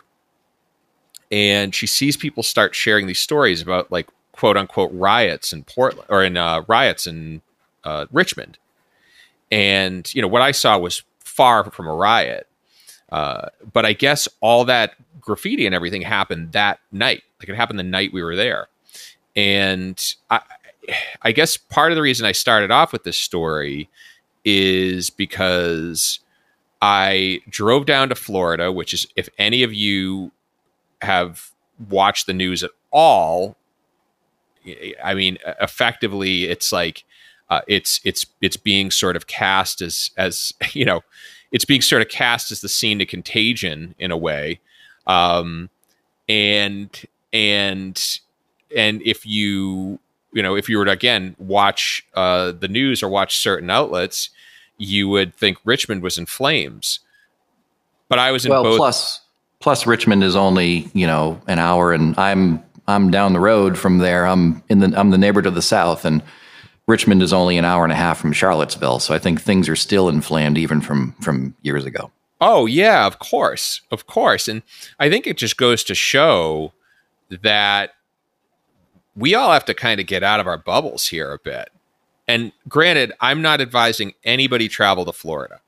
and 1.31 1.75
she 1.75 1.86
sees 1.88 2.16
people 2.16 2.44
start 2.44 2.75
sharing 2.75 3.08
these 3.08 3.19
stories 3.19 3.62
about 3.62 3.92
like 3.92 4.08
quote 4.36 4.58
unquote 4.58 4.92
riots 4.94 5.54
in 5.54 5.64
Portland 5.64 6.08
or 6.10 6.24
in 6.24 6.36
uh, 6.36 6.64
riots 6.68 7.08
in 7.08 7.42
uh, 7.84 8.06
Richmond. 8.12 8.58
And, 9.52 10.14
you 10.14 10.22
know, 10.22 10.28
what 10.28 10.42
I 10.42 10.52
saw 10.52 10.78
was 10.78 11.04
far 11.20 11.70
from 11.72 11.88
a 11.88 11.94
riot. 11.94 12.48
Uh, 13.12 13.48
but 13.72 13.86
I 13.86 13.94
guess 13.94 14.27
all 14.42 14.65
that 14.65 14.96
graffiti 15.22 15.65
and 15.65 15.74
everything 15.74 16.01
happened 16.01 16.51
that 16.51 16.80
night. 16.92 17.24
Like 17.39 17.50
it 17.50 17.56
happened 17.56 17.80
the 17.80 17.84
night 17.84 18.12
we 18.12 18.24
were 18.24 18.36
there. 18.36 18.68
And 19.36 20.01
I, 20.30 20.42
I 21.22 21.32
guess 21.32 21.56
part 21.56 21.92
of 21.92 21.96
the 21.96 22.01
reason 22.01 22.25
I 22.25 22.32
started 22.32 22.72
off 22.72 22.92
with 22.92 23.04
this 23.04 23.18
story 23.18 23.89
is 24.44 25.10
because 25.10 26.20
I 26.82 27.39
drove 27.50 27.86
down 27.86 28.10
to 28.10 28.15
Florida, 28.15 28.72
which 28.72 28.94
is, 28.94 29.08
if 29.15 29.30
any 29.38 29.63
of 29.63 29.74
you 29.74 30.32
have 31.01 31.51
watched 31.89 32.27
the 32.27 32.34
news 32.34 32.63
at 32.63 32.72
all, 32.92 33.56
I 35.03 35.13
mean, 35.13 35.38
effectively, 35.62 36.45
it's 36.45 36.72
like 36.72 37.03
uh, 37.50 37.62
it's 37.67 38.00
it's 38.03 38.25
it's 38.41 38.57
being 38.57 38.91
sort 38.91 39.15
of 39.15 39.27
cast 39.27 39.81
as 39.81 40.12
as 40.17 40.53
you 40.74 40.86
know, 40.86 41.01
it's 41.51 41.65
being 41.65 41.81
sort 41.81 42.01
of 42.01 42.10
cast 42.10 42.51
as 42.51 42.62
the 42.62 42.69
scene 42.69 43.00
to 43.00 43.05
Contagion 43.05 43.95
in 44.00 44.12
a 44.12 44.17
way, 44.17 44.60
um, 45.07 45.69
and 46.27 46.89
and 47.34 48.19
and 48.75 49.01
if 49.03 49.25
you 49.25 50.00
you 50.36 50.43
know, 50.43 50.55
if 50.55 50.67
you 50.67 50.77
were 50.77 50.86
to 50.86 50.91
again 50.91 51.36
watch 51.39 52.05
uh, 52.13 52.51
the 52.51 52.67
news 52.67 53.01
or 53.01 53.10
watch 53.10 53.38
certain 53.38 53.69
outlets, 53.69 54.29
you 54.77 55.07
would 55.07 55.34
think 55.34 55.57
Richmond 55.63 56.03
was 56.03 56.17
in 56.17 56.25
flames. 56.25 57.00
But 58.10 58.19
I 58.19 58.31
was 58.31 58.45
in 58.45 58.51
well, 58.51 58.63
both. 58.63 58.77
Plus, 58.77 59.22
plus 59.60 59.88
Richmond 59.88 60.24
is 60.24 60.36
only 60.36 60.89
you 60.93 61.07
know 61.07 61.41
an 61.48 61.57
hour, 61.60 61.93
and 61.93 62.17
I'm 62.19 62.62
I'm 62.88 63.12
down 63.12 63.34
the 63.34 63.39
road 63.39 63.77
from 63.77 63.98
there. 63.98 64.25
I'm 64.25 64.63
in 64.70 64.80
the 64.80 64.94
I'm 64.98 65.10
the 65.10 65.18
neighbor 65.18 65.42
to 65.42 65.51
the 65.51 65.62
south, 65.62 66.06
and 66.06 66.22
Richmond 66.88 67.24
is 67.24 67.34
only 67.34 67.58
an 67.58 67.65
hour 67.65 67.84
and 67.84 67.92
a 67.92 67.96
half 67.96 68.20
from 68.20 68.34
Charlottesville. 68.34 69.00
So 69.00 69.13
I 69.13 69.20
think 69.20 69.42
things 69.42 69.68
are 69.68 69.75
still 69.75 70.10
inflamed 70.10 70.58
even 70.58 70.82
from 70.82 71.13
from 71.22 71.56
years 71.62 71.86
ago. 71.86 72.12
Oh 72.42 72.65
yeah, 72.65 73.08
of 73.08 73.20
course, 73.20 73.82
of 73.92 74.08
course, 74.08 74.48
and 74.48 74.62
I 75.00 75.10
think 75.10 75.25
it 75.25 75.38
just 75.38 75.58
goes 75.58 75.84
to 75.86 75.96
show 75.96 76.74
that 77.30 77.92
we 79.15 79.34
all 79.34 79.51
have 79.51 79.65
to 79.65 79.74
kind 79.74 80.00
of 80.00 80.08
get 80.08 80.24
out 80.24 80.39
of 80.39 80.48
our 80.48 80.58
bubbles 80.58 81.08
here 81.08 81.32
a 81.32 81.39
bit. 81.39 81.70
And 82.27 82.51
granted, 82.68 83.13
I'm 83.22 83.42
not 83.42 83.62
advising 83.62 84.13
anybody 84.24 84.68
travel 84.68 85.06
to 85.06 85.13
Florida. 85.13 85.62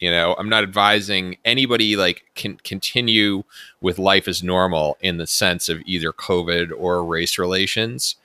You 0.00 0.10
know, 0.10 0.34
I'm 0.38 0.48
not 0.48 0.62
advising 0.62 1.36
anybody 1.44 1.94
like 1.94 2.24
can 2.34 2.56
continue 2.64 3.44
with 3.82 3.98
life 3.98 4.26
as 4.26 4.42
normal 4.42 4.96
in 5.02 5.18
the 5.18 5.26
sense 5.26 5.68
of 5.68 5.82
either 5.84 6.10
COVID 6.10 6.72
or 6.76 7.04
race 7.04 7.38
relations. 7.38 8.16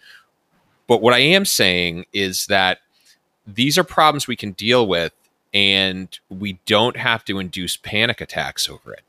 But 0.87 1.01
what 1.01 1.13
I 1.13 1.19
am 1.19 1.43
saying 1.43 2.05
is 2.13 2.45
that 2.47 2.79
these 3.45 3.77
are 3.77 3.83
problems 3.83 4.25
we 4.27 4.37
can 4.37 4.53
deal 4.53 4.87
with, 4.87 5.11
and 5.53 6.17
we 6.29 6.59
don't 6.65 6.95
have 6.97 7.25
to 7.25 7.39
induce 7.39 7.75
panic 7.75 8.21
attacks 8.21 8.69
over 8.69 8.93
it. 8.93 9.01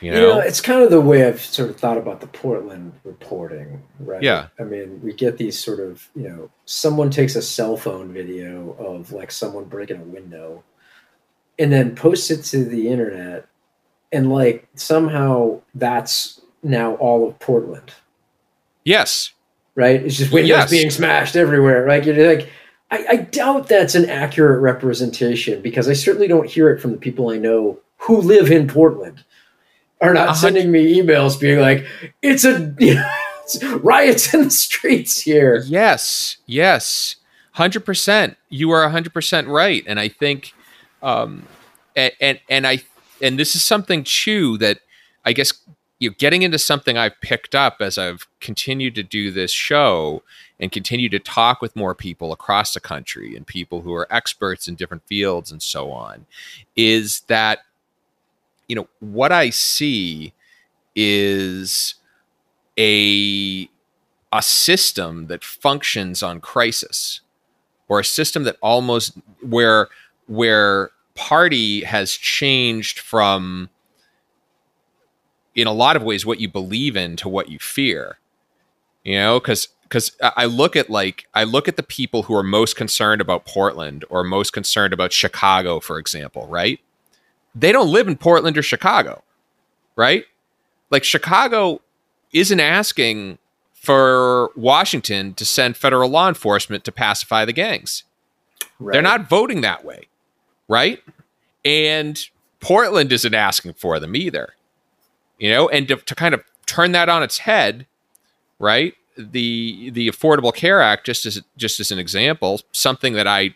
You 0.00 0.10
know, 0.10 0.20
You 0.20 0.26
know, 0.26 0.38
it's 0.40 0.60
kind 0.60 0.82
of 0.82 0.90
the 0.90 1.00
way 1.00 1.24
I've 1.24 1.40
sort 1.40 1.70
of 1.70 1.76
thought 1.76 1.98
about 1.98 2.20
the 2.20 2.26
Portland 2.26 2.92
reporting, 3.04 3.82
right? 4.00 4.22
Yeah. 4.22 4.48
I 4.58 4.64
mean, 4.64 5.00
we 5.02 5.12
get 5.12 5.36
these 5.36 5.56
sort 5.56 5.78
of, 5.78 6.08
you 6.16 6.28
know, 6.28 6.50
someone 6.64 7.10
takes 7.10 7.36
a 7.36 7.42
cell 7.42 7.76
phone 7.76 8.12
video 8.12 8.72
of 8.78 9.12
like 9.12 9.30
someone 9.30 9.64
breaking 9.64 10.00
a 10.00 10.04
window 10.04 10.64
and 11.60 11.72
then 11.72 11.94
posts 11.94 12.30
it 12.32 12.42
to 12.46 12.64
the 12.64 12.88
internet. 12.88 13.46
And 14.10 14.28
like 14.32 14.66
somehow 14.74 15.60
that's 15.76 16.40
now 16.64 16.94
all 16.96 17.28
of 17.28 17.38
Portland, 17.38 17.92
yes, 18.84 19.32
right? 19.76 20.02
It's 20.02 20.16
just 20.16 20.32
windows 20.32 20.48
Yes. 20.48 20.70
being 20.70 20.90
smashed 20.90 21.36
everywhere. 21.36 21.86
Like, 21.86 22.04
you're 22.06 22.36
like, 22.36 22.48
I, 22.90 23.06
I 23.08 23.16
doubt 23.16 23.68
that's 23.68 23.94
an 23.94 24.10
accurate 24.10 24.60
representation 24.60 25.62
because 25.62 25.88
I 25.88 25.92
certainly 25.92 26.26
don't 26.26 26.48
hear 26.50 26.70
it 26.70 26.80
from 26.80 26.90
the 26.90 26.96
people 26.98 27.30
I 27.30 27.38
know 27.38 27.78
who 27.98 28.20
live 28.20 28.50
in 28.50 28.66
Portland. 28.66 29.22
Are 30.02 30.14
not 30.14 30.34
sending 30.36 30.72
me 30.72 30.98
emails 30.98 31.38
being 31.38 31.60
like, 31.60 31.84
"It's 32.22 32.44
a 32.46 32.74
you 32.78 32.94
know, 32.96 33.10
it's 33.42 33.62
riots 33.62 34.32
in 34.32 34.44
the 34.44 34.50
streets 34.50 35.20
here." 35.20 35.62
Yes, 35.66 36.38
yes, 36.46 37.16
hundred 37.52 37.84
percent. 37.84 38.38
You 38.48 38.70
are 38.70 38.88
hundred 38.88 39.12
percent 39.12 39.46
right, 39.46 39.84
and 39.86 40.00
I 40.00 40.08
think, 40.08 40.54
um, 41.02 41.46
and, 41.96 42.12
and 42.20 42.40
and 42.48 42.66
I 42.66 42.82
and 43.22 43.38
this 43.38 43.54
is 43.54 43.62
something 43.62 44.04
too 44.04 44.58
that 44.58 44.80
I 45.24 45.32
guess 45.32 45.52
you 45.98 46.10
know, 46.10 46.14
getting 46.18 46.42
into 46.42 46.58
something 46.58 46.96
I've 46.96 47.20
picked 47.20 47.54
up 47.54 47.76
as 47.80 47.98
I've 47.98 48.26
continued 48.40 48.94
to 48.94 49.02
do 49.02 49.30
this 49.30 49.52
show 49.52 50.22
and 50.58 50.72
continue 50.72 51.08
to 51.10 51.18
talk 51.18 51.60
with 51.60 51.76
more 51.76 51.94
people 51.94 52.32
across 52.32 52.72
the 52.72 52.80
country 52.80 53.36
and 53.36 53.46
people 53.46 53.82
who 53.82 53.92
are 53.94 54.10
experts 54.10 54.66
in 54.66 54.74
different 54.74 55.06
fields 55.06 55.52
and 55.52 55.62
so 55.62 55.90
on, 55.90 56.26
is 56.74 57.20
that 57.28 57.60
you 58.68 58.76
know 58.76 58.88
what 59.00 59.32
I 59.32 59.50
see 59.50 60.32
is 60.94 61.94
a 62.78 63.68
a 64.32 64.42
system 64.42 65.26
that 65.26 65.44
functions 65.44 66.22
on 66.22 66.40
crisis 66.40 67.20
or 67.88 68.00
a 68.00 68.04
system 68.04 68.44
that 68.44 68.56
almost 68.62 69.18
where 69.42 69.88
where 70.30 70.90
party 71.14 71.82
has 71.82 72.12
changed 72.12 72.98
from 72.98 73.68
in 75.54 75.66
a 75.66 75.72
lot 75.72 75.96
of 75.96 76.02
ways 76.02 76.24
what 76.24 76.40
you 76.40 76.48
believe 76.48 76.96
in 76.96 77.16
to 77.16 77.28
what 77.28 77.48
you 77.48 77.58
fear 77.58 78.18
you 79.04 79.16
know 79.16 79.40
because 79.40 79.68
because 79.82 80.16
i 80.22 80.44
look 80.44 80.76
at 80.76 80.88
like 80.88 81.26
i 81.34 81.42
look 81.42 81.66
at 81.66 81.76
the 81.76 81.82
people 81.82 82.22
who 82.22 82.34
are 82.34 82.44
most 82.44 82.76
concerned 82.76 83.20
about 83.20 83.44
portland 83.44 84.04
or 84.08 84.22
most 84.22 84.52
concerned 84.52 84.92
about 84.92 85.12
chicago 85.12 85.80
for 85.80 85.98
example 85.98 86.46
right 86.46 86.80
they 87.54 87.72
don't 87.72 87.90
live 87.90 88.06
in 88.06 88.16
portland 88.16 88.56
or 88.56 88.62
chicago 88.62 89.22
right 89.96 90.24
like 90.90 91.02
chicago 91.02 91.80
isn't 92.32 92.60
asking 92.60 93.36
for 93.80 94.50
Washington 94.56 95.32
to 95.34 95.44
send 95.46 95.74
federal 95.74 96.10
law 96.10 96.28
enforcement 96.28 96.84
to 96.84 96.92
pacify 96.92 97.46
the 97.46 97.52
gangs. 97.52 98.04
Right. 98.78 98.92
They're 98.92 99.02
not 99.02 99.28
voting 99.28 99.62
that 99.62 99.86
way, 99.86 100.08
right? 100.70 101.02
And 101.64 102.24
Portland 102.60 103.12
isn't 103.12 103.34
asking 103.34 103.74
for 103.74 104.00
them 104.00 104.16
either. 104.16 104.54
You 105.38 105.50
know, 105.50 105.68
and 105.68 105.88
to, 105.88 105.96
to 105.96 106.14
kind 106.14 106.34
of 106.34 106.44
turn 106.66 106.92
that 106.92 107.08
on 107.08 107.22
its 107.22 107.38
head, 107.38 107.86
right? 108.58 108.94
The 109.16 109.90
the 109.90 110.08
Affordable 110.08 110.54
Care 110.54 110.80
Act, 110.80 111.04
just 111.04 111.26
as 111.26 111.42
just 111.56 111.80
as 111.80 111.90
an 111.90 111.98
example, 111.98 112.60
something 112.72 113.14
that 113.14 113.26
I 113.26 113.54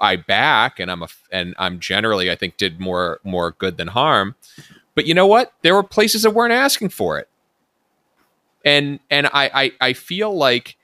I 0.00 0.16
back, 0.16 0.80
and 0.80 0.90
I'm 0.90 1.02
a 1.02 1.08
and 1.30 1.54
I'm 1.58 1.80
generally 1.80 2.30
I 2.30 2.36
think 2.36 2.56
did 2.56 2.80
more 2.80 3.20
more 3.24 3.52
good 3.52 3.76
than 3.76 3.88
harm. 3.88 4.36
But 4.94 5.06
you 5.06 5.14
know 5.14 5.26
what? 5.26 5.52
There 5.62 5.74
were 5.74 5.82
places 5.82 6.22
that 6.22 6.30
weren't 6.30 6.52
asking 6.52 6.90
for 6.90 7.18
it 7.18 7.28
and 8.64 8.98
and 9.10 9.26
I, 9.26 9.50
I 9.80 9.88
I 9.88 9.92
feel 9.92 10.34
like 10.34 10.76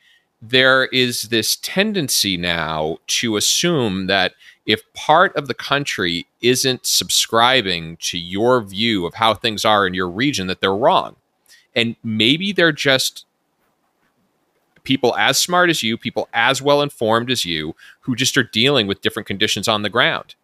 there 0.42 0.87
is 0.87 1.25
this 1.25 1.56
tendency 1.56 2.37
now 2.37 2.99
to 3.06 3.37
assume 3.37 4.06
that 4.06 4.35
if 4.71 4.93
part 4.95 5.35
of 5.37 5.49
the 5.49 5.55
country 5.55 6.27
isn't 6.43 6.87
subscribing 6.87 7.97
to 7.99 8.19
your 8.19 8.62
view 8.62 9.07
of 9.07 9.15
how 9.15 9.35
things 9.35 9.65
are 9.65 9.87
in 9.87 9.95
your 9.95 10.09
region 10.09 10.47
that 10.49 10.61
they're 10.61 10.75
wrong 10.75 11.17
and 11.77 11.97
maybe 12.05 12.53
they're 12.53 12.73
just 12.73 13.27
people 14.85 15.17
as 15.17 15.39
smart 15.39 15.71
as 15.71 15.83
you 15.83 15.99
people 15.99 16.29
as 16.35 16.62
well 16.62 16.83
informed 16.83 17.31
as 17.31 17.45
you 17.45 17.75
who 18.03 18.17
just 18.17 18.37
are 18.39 18.45
dealing 18.45 18.87
with 18.87 19.03
different 19.03 19.27
conditions 19.27 19.69
on 19.69 19.83
the 19.83 19.91
ground 19.91 20.35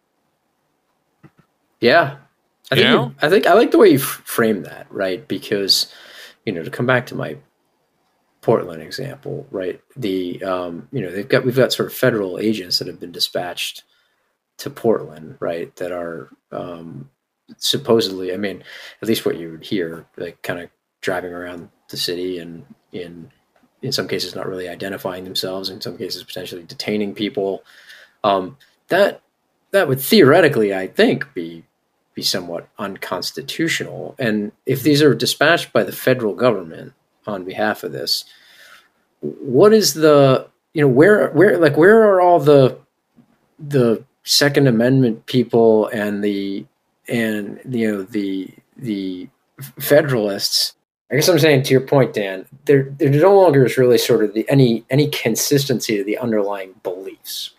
Yeah, 1.79 2.17
I 2.71 2.75
You 2.75 2.81
think 2.83 2.93
know? 2.93 3.13
I 3.21 3.29
think 3.29 3.47
I 3.47 3.53
like 3.53 3.71
the 3.71 3.77
way 3.77 3.89
you 3.89 3.99
frame 3.99 4.63
that, 4.63 4.87
right? 4.91 5.27
Because 5.27 5.93
you 6.45 6.53
know, 6.53 6.63
to 6.63 6.71
come 6.71 6.85
back 6.85 7.07
to 7.07 7.15
my 7.15 7.37
Portland 8.41 8.81
example, 8.81 9.47
right? 9.51 9.81
The 9.95 10.43
um, 10.43 10.87
you 10.91 11.01
know 11.01 11.11
they've 11.11 11.27
got 11.27 11.45
we've 11.45 11.55
got 11.55 11.73
sort 11.73 11.89
of 11.89 11.95
federal 11.95 12.39
agents 12.39 12.79
that 12.79 12.87
have 12.87 12.99
been 12.99 13.11
dispatched 13.11 13.83
to 14.57 14.69
Portland, 14.69 15.37
right? 15.39 15.75
That 15.77 15.91
are 15.91 16.29
um, 16.51 17.09
supposedly, 17.57 18.33
I 18.33 18.37
mean, 18.37 18.63
at 19.01 19.07
least 19.07 19.25
what 19.25 19.37
you 19.37 19.51
would 19.51 19.63
hear, 19.63 20.05
like 20.17 20.41
kind 20.41 20.59
of 20.59 20.69
driving 21.01 21.31
around 21.31 21.69
the 21.89 21.97
city 21.97 22.39
and 22.39 22.65
in 22.91 23.31
in 23.83 23.91
some 23.91 24.07
cases 24.07 24.35
not 24.35 24.47
really 24.47 24.67
identifying 24.67 25.23
themselves, 25.23 25.69
in 25.69 25.79
some 25.79 25.97
cases 25.97 26.23
potentially 26.23 26.63
detaining 26.63 27.13
people. 27.13 27.63
Um, 28.23 28.57
that 28.87 29.21
that 29.71 29.87
would 29.87 30.01
theoretically, 30.01 30.73
I 30.73 30.87
think, 30.87 31.33
be 31.33 31.63
be 32.13 32.23
somewhat 32.23 32.67
unconstitutional. 32.79 34.15
And 34.17 34.51
if 34.65 34.81
these 34.81 35.03
are 35.03 35.13
dispatched 35.13 35.71
by 35.71 35.83
the 35.83 35.91
federal 35.91 36.33
government 36.33 36.93
on 37.27 37.43
behalf 37.43 37.83
of 37.83 37.91
this, 37.91 38.25
what 39.21 39.71
is 39.71 39.93
the 39.93 40.47
you 40.73 40.81
know 40.81 40.87
where 40.87 41.29
where 41.29 41.57
like 41.57 41.77
where 41.77 42.03
are 42.03 42.21
all 42.21 42.39
the 42.39 42.79
the 43.59 44.03
Second 44.27 44.67
Amendment 44.67 45.25
people 45.25 45.87
and 45.87 46.21
the 46.21 46.65
and 47.07 47.59
you 47.69 47.89
know 47.89 48.03
the 48.03 48.49
the 48.75 49.29
Federalists? 49.79 50.73
I 51.09 51.15
guess 51.15 51.29
I'm 51.29 51.39
saying 51.39 51.63
to 51.63 51.71
your 51.71 51.81
point, 51.81 52.13
Dan, 52.13 52.45
there 52.65 52.93
there 52.97 53.09
no 53.09 53.33
longer 53.33 53.65
is 53.65 53.77
really 53.77 53.97
sort 53.97 54.25
of 54.25 54.33
the 54.33 54.47
any 54.49 54.85
any 54.89 55.07
consistency 55.09 55.95
to 55.95 56.03
the 56.03 56.17
underlying 56.17 56.75
beliefs 56.83 57.51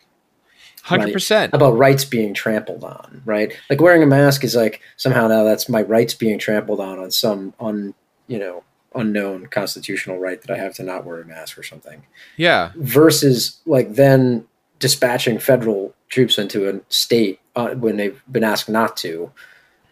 100% 0.85 1.55
about 1.55 1.77
rights 1.77 2.05
being 2.05 2.35
trampled 2.35 2.85
on, 2.85 3.23
right? 3.25 3.51
Like 3.71 3.81
wearing 3.81 4.03
a 4.03 4.07
mask 4.07 4.45
is 4.45 4.55
like 4.55 4.83
somehow 4.97 5.27
now 5.27 5.45
that's 5.45 5.71
my 5.71 5.81
rights 5.81 6.13
being 6.13 6.39
trampled 6.39 6.81
on 6.81 6.99
on 6.99 7.11
some 7.11 7.55
un 7.61 7.95
you 8.27 8.39
know 8.39 8.63
unknown 8.95 9.47
constitutional 9.47 10.19
right 10.19 10.43
that 10.43 10.51
I 10.51 10.59
have 10.59 10.75
to 10.75 10.83
not 10.83 11.07
wear 11.07 11.23
a 11.23 11.25
mask 11.25 11.57
or 11.57 11.63
something. 11.63 12.03
yeah 12.37 12.73
Versus 12.77 13.59
like 13.65 13.95
then 13.95 14.47
dispatching 14.79 15.39
federal 15.39 15.95
troops 16.09 16.39
into 16.39 16.69
a 16.69 16.81
state 16.89 17.41
uh, 17.57 17.71
when 17.71 17.97
they've 17.97 18.23
been 18.31 18.45
asked 18.45 18.69
not 18.69 18.97
to, 18.99 19.31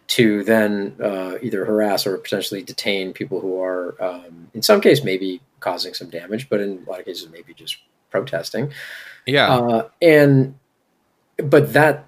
to 0.07 0.43
then 0.43 0.95
uh, 1.03 1.35
either 1.41 1.65
harass 1.65 2.07
or 2.07 2.17
potentially 2.17 2.63
detain 2.63 3.13
people 3.13 3.41
who 3.41 3.61
are, 3.61 4.01
um, 4.01 4.49
in 4.53 4.61
some 4.61 4.79
case, 4.79 5.03
maybe 5.03 5.41
causing 5.59 5.93
some 5.93 6.09
damage, 6.09 6.49
but 6.49 6.61
in 6.61 6.83
a 6.85 6.89
lot 6.89 6.99
of 6.99 7.05
cases, 7.05 7.29
maybe 7.29 7.53
just 7.53 7.77
protesting. 8.09 8.71
Yeah. 9.25 9.53
Uh, 9.53 9.89
and 10.01 10.57
but 11.37 11.73
that 11.73 12.07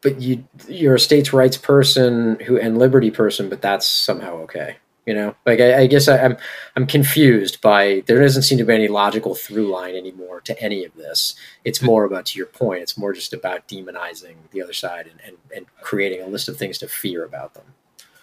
but 0.00 0.20
you 0.20 0.44
you're 0.68 0.94
a 0.94 1.00
states 1.00 1.32
rights 1.32 1.56
person 1.56 2.38
who 2.40 2.58
and 2.58 2.78
liberty 2.78 3.10
person 3.10 3.48
but 3.48 3.62
that's 3.62 3.86
somehow 3.86 4.34
okay 4.36 4.76
you 5.10 5.16
know? 5.18 5.34
Like 5.44 5.60
i, 5.60 5.80
I 5.82 5.86
guess 5.92 6.06
I, 6.08 6.16
i'm 6.24 6.36
i'm 6.76 6.86
confused 6.86 7.60
by 7.60 8.02
there 8.06 8.20
doesn't 8.20 8.42
seem 8.48 8.58
to 8.58 8.64
be 8.64 8.74
any 8.74 8.88
logical 8.88 9.34
through 9.34 9.66
line 9.78 9.94
anymore 9.96 10.40
to 10.42 10.62
any 10.62 10.84
of 10.84 10.92
this. 10.94 11.34
It's 11.64 11.82
more 11.82 12.04
about 12.04 12.24
to 12.26 12.38
your 12.38 12.46
point 12.46 12.82
it's 12.82 12.96
more 12.96 13.12
just 13.12 13.32
about 13.32 13.66
demonizing 13.68 14.36
the 14.52 14.62
other 14.62 14.72
side 14.84 15.06
and 15.10 15.18
and, 15.26 15.36
and 15.56 15.66
creating 15.88 16.22
a 16.22 16.28
list 16.34 16.48
of 16.48 16.56
things 16.56 16.78
to 16.78 16.88
fear 16.88 17.24
about 17.24 17.54
them. 17.54 17.66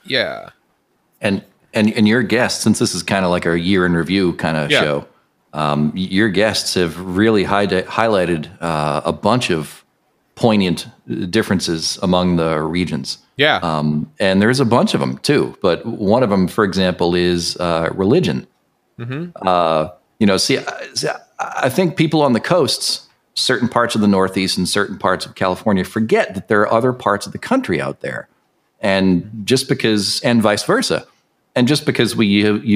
Yeah. 0.06 0.52
And 1.20 1.44
and 1.74 1.94
and 1.98 2.08
your 2.08 2.24
guests, 2.24 2.64
since 2.64 2.80
this 2.80 2.96
is 2.96 3.04
kind 3.04 3.26
of 3.26 3.32
like 3.32 3.46
our 3.46 3.58
year 3.58 3.86
in 3.86 3.94
review 3.94 4.34
kind 4.34 4.56
of 4.58 4.72
Yeah. 4.72 4.82
show, 4.82 5.08
um, 5.54 5.92
your 5.96 6.30
guests 6.30 6.74
have 6.76 6.98
really 7.00 7.44
hide- 7.44 7.86
highlighted 8.00 8.50
uh, 8.62 9.02
a 9.04 9.12
bunch 9.12 9.52
of 9.52 9.84
poignant 10.38 10.88
differences 11.30 11.98
among 12.02 12.38
the 12.38 12.62
regions. 12.62 13.18
yeah 13.38 13.58
Um, 13.64 14.10
and 14.20 14.42
there's 14.42 14.60
a 14.62 14.66
bunch 14.66 14.94
of 14.94 15.00
them 15.00 15.18
too. 15.20 15.58
But 15.62 15.84
one 15.86 16.24
of 16.24 16.30
them, 16.30 16.48
for 16.48 16.64
example, 16.64 17.16
is 17.16 17.58
uh, 17.58 17.90
religion. 17.94 18.46
Mhm. 19.00 19.32
Uh, 19.42 19.90
you 20.20 20.28
know, 20.28 20.38
see, 20.38 20.58
I- 20.60 20.88
see, 20.94 21.08
I 21.10 21.18
I 21.68 21.70
think 21.70 21.96
people 21.98 22.22
on 22.24 22.34
the 22.34 22.40
coasts, 22.40 23.08
certain 23.36 23.68
parts 23.70 23.94
of 23.96 24.02
the 24.02 24.08
Northeast 24.08 24.58
and 24.58 24.68
certain 24.70 24.98
parts 24.98 25.26
of 25.26 25.36
California, 25.36 25.84
forget 25.84 26.34
that 26.36 26.48
there 26.48 26.62
are 26.62 26.72
other 26.74 26.94
parts 26.94 27.28
of 27.28 27.32
the 27.32 27.38
country 27.40 27.80
out 27.82 28.00
there. 28.02 28.28
And 28.82 29.30
just 29.44 29.68
because, 29.70 30.20
and 30.24 30.42
vice 30.42 30.64
versa. 30.64 31.06
And 31.56 31.68
just 31.68 31.86
because 31.86 32.16
we 32.16 32.28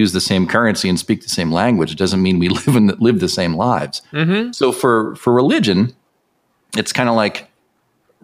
use 0.01 0.11
the 0.13 0.21
same 0.21 0.45
currency 0.47 0.89
and 0.89 0.97
speak 0.99 1.21
the 1.21 1.29
same 1.29 1.51
language 1.51 1.95
doesn't 1.95 2.21
mean 2.21 2.39
we 2.39 2.49
live 2.57 2.75
in 2.75 2.87
live 2.99 3.19
the 3.19 3.29
same 3.29 3.55
lives. 3.55 4.01
mm-hmm. 4.11 4.51
So 4.51 4.71
for 4.71 5.15
for 5.15 5.31
religion, 5.33 5.93
it's 6.77 6.93
kind 6.93 7.09
of 7.09 7.15
like 7.15 7.47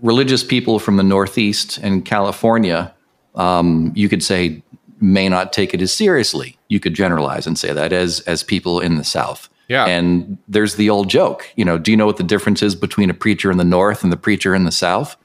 religious 0.02 0.44
people 0.44 0.80
from 0.80 0.98
the 0.98 1.04
Northeast 1.04 1.78
and 1.80 2.06
California. 2.06 2.94
Um, 3.36 3.92
you 3.96 4.10
could 4.10 4.24
say 4.24 4.64
may 5.00 5.30
not 5.30 5.54
take 5.54 5.74
it 5.74 5.82
as 5.82 5.92
seriously. 5.92 6.58
You 6.70 6.80
could 6.80 6.94
generalize 6.94 7.46
and 7.46 7.58
say 7.58 7.74
that 7.74 7.94
as 7.94 8.22
as 8.22 8.44
people 8.44 8.80
in 8.80 8.98
the 8.98 9.04
South. 9.04 9.50
Yeah. 9.68 9.86
And 9.86 10.38
there's 10.48 10.76
the 10.76 10.90
old 10.90 11.10
joke, 11.10 11.52
you 11.56 11.66
know, 11.66 11.78
do 11.78 11.92
you 11.92 11.98
know 11.98 12.06
what 12.06 12.18
the 12.18 12.24
difference 12.24 12.64
is 12.64 12.74
between 12.74 13.10
a 13.10 13.14
preacher 13.14 13.52
in 13.52 13.58
the 13.58 13.66
North 13.66 14.02
and 14.04 14.14
the 14.14 14.18
preacher 14.18 14.56
in 14.56 14.64
the 14.64 14.72
South? 14.72 15.18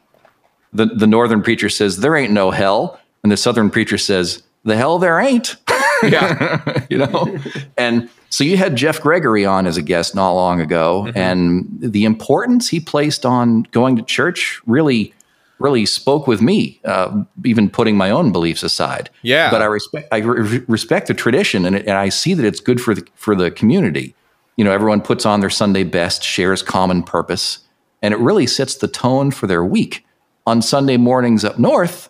The 0.73 0.87
the 0.87 1.07
northern 1.07 1.43
preacher 1.43 1.69
says 1.69 1.99
there 1.99 2.17
ain't 2.17 2.33
no 2.33 2.50
hell, 2.50 2.99
and 3.23 3.31
the 3.31 3.37
southern 3.37 3.71
preacher 3.71 3.99
says 3.99 4.43
the 4.64 4.76
hell 4.76 4.99
there 4.99 5.21
ain't. 5.21 5.57
Yeah. 6.02 6.85
you 6.91 6.99
know? 6.99 7.38
and 7.76 8.09
so 8.33 8.45
you 8.45 8.57
had 8.57 8.77
Jeff 8.77 9.03
Gregory 9.03 9.45
on 9.45 9.67
as 9.67 9.77
a 9.77 9.83
guest 9.83 10.15
not 10.15 10.33
long 10.33 10.59
ago, 10.59 11.07
and 11.15 11.69
the 11.79 12.07
importance 12.07 12.67
he 12.67 12.81
placed 12.81 13.27
on 13.27 13.65
going 13.73 13.95
to 13.97 14.03
church 14.03 14.59
really, 14.65 15.12
really 15.59 15.85
spoke 15.85 16.27
with 16.27 16.41
me, 16.41 16.81
uh, 16.87 17.25
even 17.45 17.69
putting 17.69 17.95
my 17.95 18.09
own 18.11 18.33
beliefs 18.33 18.62
aside. 18.62 19.11
Yeah. 19.21 19.51
But 19.51 19.61
I 19.61 19.67
respect, 19.67 20.09
I 20.11 20.17
re- 20.17 20.65
respect 20.67 21.09
the 21.09 21.15
tradition, 21.15 21.67
and, 21.67 21.77
it, 21.77 21.83
and 21.83 21.99
I 21.99 22.09
see 22.09 22.33
that 22.33 22.47
it's 22.47 22.59
good 22.59 22.81
for 22.81 22.95
the 22.95 23.07
for 23.17 23.35
the 23.35 23.51
community. 23.51 24.15
You 24.57 24.65
know, 24.65 24.73
everyone 24.73 25.03
puts 25.03 25.27
on 25.27 25.41
their 25.41 25.51
Sunday 25.51 25.85
best, 25.85 26.25
shares 26.25 26.62
common 26.62 27.03
purpose, 27.03 27.59
and 28.01 28.15
it 28.15 28.19
really 28.19 28.47
sets 28.47 28.77
the 28.77 28.89
tone 28.89 29.31
for 29.31 29.47
their 29.47 29.62
week. 29.62 30.07
On 30.47 30.62
Sunday 30.62 30.97
mornings 30.97 31.45
up 31.45 31.59
north, 31.59 32.09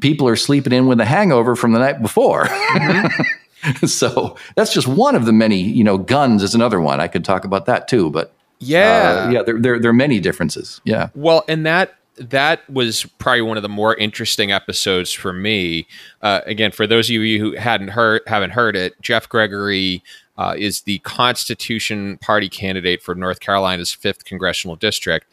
people 0.00 0.28
are 0.28 0.36
sleeping 0.36 0.74
in 0.74 0.88
with 0.88 1.00
a 1.00 1.06
hangover 1.06 1.56
from 1.56 1.72
the 1.72 1.78
night 1.78 2.02
before. 2.02 2.48
so 3.86 4.36
that's 4.56 4.72
just 4.72 4.86
one 4.88 5.14
of 5.14 5.26
the 5.26 5.32
many, 5.32 5.60
you 5.60 5.84
know, 5.84 5.98
guns 5.98 6.42
is 6.42 6.54
another 6.54 6.80
one. 6.80 7.00
I 7.00 7.08
could 7.08 7.24
talk 7.24 7.44
about 7.44 7.66
that 7.66 7.88
too, 7.88 8.10
but 8.10 8.32
Yeah. 8.58 9.24
uh, 9.26 9.30
yeah, 9.30 9.42
there, 9.42 9.58
there, 9.60 9.78
there 9.78 9.90
are 9.90 9.94
many 9.94 10.20
differences. 10.20 10.80
Yeah. 10.84 11.08
Well, 11.14 11.44
and 11.48 11.64
that 11.66 11.94
that 12.16 12.68
was 12.70 13.04
probably 13.18 13.42
one 13.42 13.56
of 13.56 13.64
the 13.64 13.68
more 13.68 13.96
interesting 13.96 14.52
episodes 14.52 15.12
for 15.12 15.32
me. 15.32 15.84
Uh, 16.22 16.42
again, 16.46 16.70
for 16.70 16.86
those 16.86 17.08
of 17.10 17.14
you 17.16 17.40
who 17.40 17.56
hadn't 17.56 17.88
heard 17.88 18.22
haven't 18.28 18.50
heard 18.50 18.76
it, 18.76 18.94
Jeff 19.02 19.28
Gregory 19.28 20.00
uh, 20.38 20.54
is 20.56 20.82
the 20.82 20.98
Constitution 21.00 22.16
Party 22.18 22.48
candidate 22.48 23.02
for 23.02 23.14
North 23.16 23.40
Carolina's 23.40 23.92
fifth 23.92 24.24
congressional 24.24 24.76
district, 24.76 25.26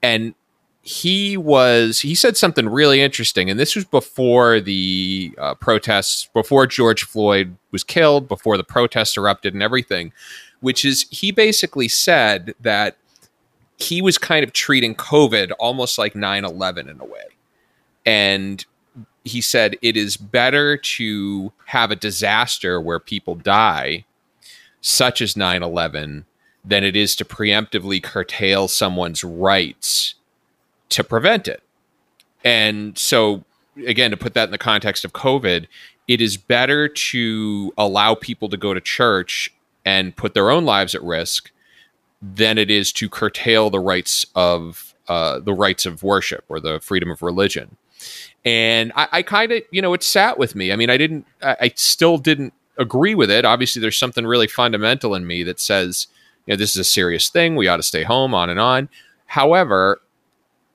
and 0.00 0.34
he 0.88 1.36
was 1.36 2.00
he 2.00 2.14
said 2.14 2.38
something 2.38 2.66
really 2.66 3.02
interesting, 3.02 3.50
and 3.50 3.60
this 3.60 3.76
was 3.76 3.84
before 3.84 4.58
the 4.58 5.34
uh, 5.36 5.52
protests, 5.56 6.30
before 6.32 6.66
George 6.66 7.04
Floyd 7.04 7.58
was 7.72 7.84
killed, 7.84 8.26
before 8.26 8.56
the 8.56 8.64
protests 8.64 9.18
erupted 9.18 9.52
and 9.52 9.62
everything, 9.62 10.12
which 10.60 10.86
is 10.86 11.06
he 11.10 11.30
basically 11.30 11.88
said 11.88 12.54
that 12.58 12.96
he 13.76 14.00
was 14.00 14.16
kind 14.16 14.42
of 14.42 14.54
treating 14.54 14.94
COVID 14.94 15.50
almost 15.58 15.98
like 15.98 16.14
9 16.14 16.46
11 16.46 16.88
in 16.88 16.98
a 17.00 17.04
way. 17.04 17.26
And 18.06 18.64
he 19.24 19.42
said 19.42 19.76
it 19.82 19.94
is 19.94 20.16
better 20.16 20.78
to 20.78 21.52
have 21.66 21.90
a 21.90 21.96
disaster 21.96 22.80
where 22.80 22.98
people 22.98 23.34
die, 23.34 24.06
such 24.80 25.20
as 25.20 25.36
9 25.36 25.62
11, 25.62 26.24
than 26.64 26.82
it 26.82 26.96
is 26.96 27.14
to 27.16 27.26
preemptively 27.26 28.02
curtail 28.02 28.68
someone's 28.68 29.22
rights 29.22 30.14
to 30.90 31.04
prevent 31.04 31.48
it. 31.48 31.62
And 32.44 32.96
so, 32.96 33.44
again, 33.86 34.10
to 34.10 34.16
put 34.16 34.34
that 34.34 34.44
in 34.44 34.50
the 34.50 34.58
context 34.58 35.04
of 35.04 35.12
COVID, 35.12 35.66
it 36.06 36.20
is 36.20 36.36
better 36.36 36.88
to 36.88 37.72
allow 37.76 38.14
people 38.14 38.48
to 38.48 38.56
go 38.56 38.72
to 38.74 38.80
church 38.80 39.52
and 39.84 40.16
put 40.16 40.34
their 40.34 40.50
own 40.50 40.64
lives 40.64 40.94
at 40.94 41.02
risk 41.02 41.50
than 42.22 42.58
it 42.58 42.70
is 42.70 42.92
to 42.92 43.08
curtail 43.08 43.70
the 43.70 43.80
rights 43.80 44.26
of 44.34 44.94
uh, 45.08 45.38
the 45.40 45.54
rights 45.54 45.86
of 45.86 46.02
worship 46.02 46.44
or 46.48 46.60
the 46.60 46.80
freedom 46.80 47.10
of 47.10 47.22
religion. 47.22 47.76
And 48.44 48.92
I, 48.94 49.08
I 49.12 49.22
kind 49.22 49.52
of, 49.52 49.62
you 49.70 49.82
know, 49.82 49.94
it 49.94 50.02
sat 50.02 50.38
with 50.38 50.54
me. 50.54 50.72
I 50.72 50.76
mean, 50.76 50.90
I 50.90 50.96
didn't, 50.96 51.26
I, 51.42 51.56
I 51.62 51.72
still 51.76 52.18
didn't 52.18 52.52
agree 52.76 53.14
with 53.14 53.30
it. 53.30 53.44
Obviously, 53.44 53.80
there's 53.80 53.98
something 53.98 54.26
really 54.26 54.46
fundamental 54.46 55.14
in 55.14 55.26
me 55.26 55.42
that 55.44 55.60
says, 55.60 56.06
you 56.46 56.52
know, 56.52 56.56
this 56.56 56.70
is 56.70 56.76
a 56.76 56.84
serious 56.84 57.28
thing. 57.28 57.56
We 57.56 57.68
ought 57.68 57.76
to 57.78 57.82
stay 57.82 58.04
home, 58.04 58.34
on 58.34 58.50
and 58.50 58.60
on. 58.60 58.88
However, 59.26 60.00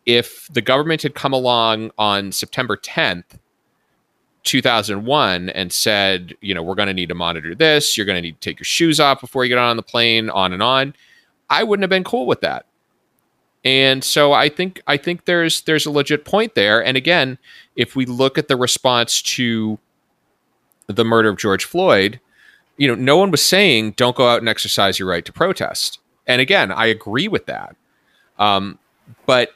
if 0.05 0.47
the 0.51 0.61
government 0.61 1.01
had 1.01 1.15
come 1.15 1.33
along 1.33 1.91
on 1.97 2.31
September 2.31 2.77
10th, 2.77 3.39
2001 4.43 5.49
and 5.49 5.71
said, 5.71 6.35
you 6.41 6.53
know, 6.53 6.61
we're 6.61 6.75
going 6.75 6.87
to 6.87 6.93
need 6.93 7.09
to 7.09 7.15
monitor 7.15 7.55
this. 7.55 7.95
You're 7.95 8.05
going 8.05 8.17
to 8.17 8.21
need 8.21 8.39
to 8.41 8.49
take 8.49 8.59
your 8.59 8.65
shoes 8.65 8.99
off 8.99 9.21
before 9.21 9.45
you 9.45 9.49
get 9.49 9.57
on 9.57 9.77
the 9.77 9.83
plane, 9.83 10.29
on 10.29 10.53
and 10.53 10.61
on. 10.61 10.93
I 11.49 11.63
wouldn't 11.63 11.83
have 11.83 11.89
been 11.89 12.03
cool 12.03 12.25
with 12.25 12.41
that. 12.41 12.65
And 13.65 14.03
so 14.03 14.33
I 14.33 14.49
think 14.49 14.81
I 14.87 14.97
think 14.97 15.23
there's 15.23 15.61
there's 15.61 15.85
a 15.85 15.91
legit 15.91 16.25
point 16.25 16.53
there. 16.53 16.83
And 16.83 16.97
again, 16.97 17.37
if 17.77 17.95
we 17.95 18.05
look 18.05 18.37
at 18.37 18.49
the 18.49 18.57
response 18.57 19.21
to 19.21 19.79
the 20.87 21.05
murder 21.05 21.29
of 21.29 21.37
George 21.37 21.63
Floyd, 21.63 22.19
you 22.75 22.89
know, 22.89 22.95
no 22.95 23.15
one 23.15 23.31
was 23.31 23.41
saying 23.41 23.91
don't 23.91 24.17
go 24.17 24.27
out 24.27 24.39
and 24.39 24.49
exercise 24.49 24.99
your 24.99 25.07
right 25.07 25.23
to 25.23 25.31
protest. 25.31 25.99
And 26.27 26.41
again, 26.41 26.71
I 26.73 26.87
agree 26.87 27.29
with 27.29 27.45
that. 27.45 27.77
Um, 28.37 28.79
but 29.25 29.53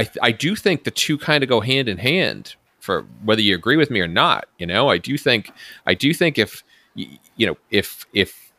I 0.00 0.10
I 0.22 0.32
do 0.32 0.56
think 0.56 0.84
the 0.84 0.90
two 0.90 1.18
kind 1.18 1.42
of 1.42 1.48
go 1.48 1.60
hand 1.60 1.88
in 1.88 1.98
hand 1.98 2.54
for 2.80 3.02
whether 3.24 3.42
you 3.42 3.54
agree 3.54 3.76
with 3.76 3.90
me 3.90 4.00
or 4.00 4.08
not. 4.08 4.46
You 4.58 4.66
know, 4.66 4.88
I 4.88 4.98
do 4.98 5.18
think 5.18 5.52
I 5.86 5.94
do 5.94 6.14
think 6.14 6.38
if 6.38 6.64
you 6.94 7.46
know 7.46 7.56
if 7.70 8.06
if 8.12 8.52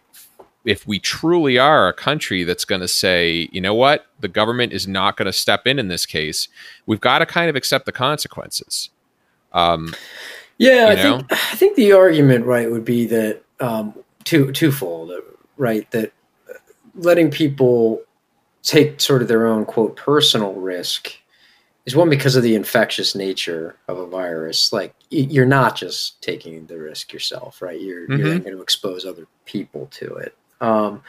if 0.63 0.87
we 0.87 0.99
truly 0.99 1.57
are 1.57 1.87
a 1.87 1.93
country 1.93 2.43
that's 2.43 2.65
going 2.65 2.81
to 2.81 2.87
say, 2.87 3.49
you 3.51 3.59
know 3.59 3.73
what, 3.73 4.05
the 4.19 4.27
government 4.27 4.73
is 4.73 4.87
not 4.87 5.17
going 5.17 5.25
to 5.25 5.33
step 5.33 5.65
in 5.65 5.79
in 5.79 5.87
this 5.87 6.05
case, 6.05 6.47
we've 6.85 7.01
got 7.01 7.19
to 7.19 7.25
kind 7.25 7.49
of 7.49 7.55
accept 7.55 7.87
the 7.87 7.91
consequences. 7.91 8.91
Um, 9.53 9.95
Yeah, 10.59 10.87
I 10.89 10.95
know? 10.95 11.17
think 11.17 11.31
I 11.31 11.55
think 11.55 11.75
the 11.75 11.93
argument 11.93 12.45
right 12.45 12.69
would 12.69 12.85
be 12.85 13.07
that 13.07 13.41
um, 13.59 13.95
two 14.23 14.51
twofold, 14.51 15.11
right? 15.57 15.89
That 15.89 16.13
uh, 16.47 16.53
letting 16.93 17.31
people 17.31 18.03
take 18.61 19.01
sort 19.01 19.23
of 19.23 19.27
their 19.27 19.47
own 19.47 19.65
quote 19.65 19.95
personal 19.95 20.53
risk 20.53 21.17
is 21.85 21.95
one 21.95 22.09
because 22.09 22.35
of 22.35 22.43
the 22.43 22.55
infectious 22.55 23.15
nature 23.15 23.75
of 23.87 23.97
a 23.97 24.05
virus. 24.05 24.71
Like 24.71 24.93
you're 25.09 25.45
not 25.45 25.75
just 25.75 26.21
taking 26.21 26.65
the 26.67 26.77
risk 26.77 27.11
yourself, 27.11 27.61
right? 27.61 27.79
You're 27.79 28.11
you're 28.11 28.39
going 28.39 28.55
to 28.55 28.61
expose 28.61 29.05
other 29.05 29.27
people 29.45 29.87
to 29.91 30.15
it. 30.15 30.35
Um, 30.59 31.01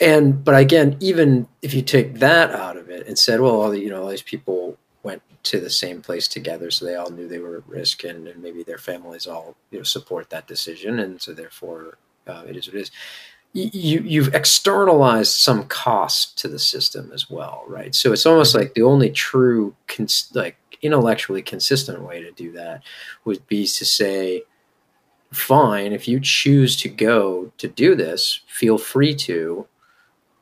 and 0.00 0.42
but 0.42 0.56
again, 0.56 0.96
even 1.00 1.48
if 1.62 1.74
you 1.74 1.82
take 1.82 2.18
that 2.18 2.50
out 2.50 2.76
of 2.76 2.90
it 2.90 3.06
and 3.06 3.18
said, 3.18 3.40
well, 3.40 3.60
all 3.60 3.70
the, 3.70 3.78
you 3.78 3.90
know, 3.90 4.02
all 4.02 4.08
these 4.08 4.22
people 4.22 4.76
went 5.02 5.22
to 5.44 5.60
the 5.60 5.70
same 5.70 6.00
place 6.00 6.26
together, 6.26 6.70
so 6.70 6.84
they 6.84 6.96
all 6.96 7.10
knew 7.10 7.28
they 7.28 7.38
were 7.38 7.58
at 7.58 7.68
risk, 7.68 8.02
and, 8.04 8.26
and 8.26 8.42
maybe 8.42 8.62
their 8.62 8.78
families 8.78 9.26
all 9.26 9.54
you 9.70 9.78
know 9.78 9.84
support 9.84 10.30
that 10.30 10.46
decision, 10.46 10.98
and 10.98 11.20
so 11.20 11.32
therefore 11.32 11.98
uh, 12.26 12.42
it 12.48 12.56
is 12.56 12.66
what 12.66 12.76
it 12.76 12.80
is. 12.80 12.90
You 13.54 14.00
you've 14.00 14.34
externalized 14.34 15.32
some 15.32 15.64
cost 15.66 16.36
to 16.38 16.48
the 16.48 16.58
system 16.58 17.12
as 17.14 17.30
well, 17.30 17.62
right? 17.68 17.94
So 17.94 18.12
it's 18.12 18.26
almost 18.26 18.54
like 18.54 18.74
the 18.74 18.82
only 18.82 19.10
true, 19.10 19.76
cons- 19.86 20.30
like 20.34 20.56
intellectually 20.82 21.40
consistent 21.40 22.02
way 22.02 22.20
to 22.20 22.32
do 22.32 22.52
that 22.52 22.82
would 23.24 23.46
be 23.46 23.64
to 23.66 23.84
say, 23.84 24.42
fine, 25.32 25.92
if 25.92 26.08
you 26.08 26.20
choose 26.20 26.76
to 26.78 26.88
go 26.88 27.52
to 27.58 27.68
do 27.68 27.94
this, 27.94 28.40
feel 28.48 28.76
free 28.76 29.14
to, 29.14 29.66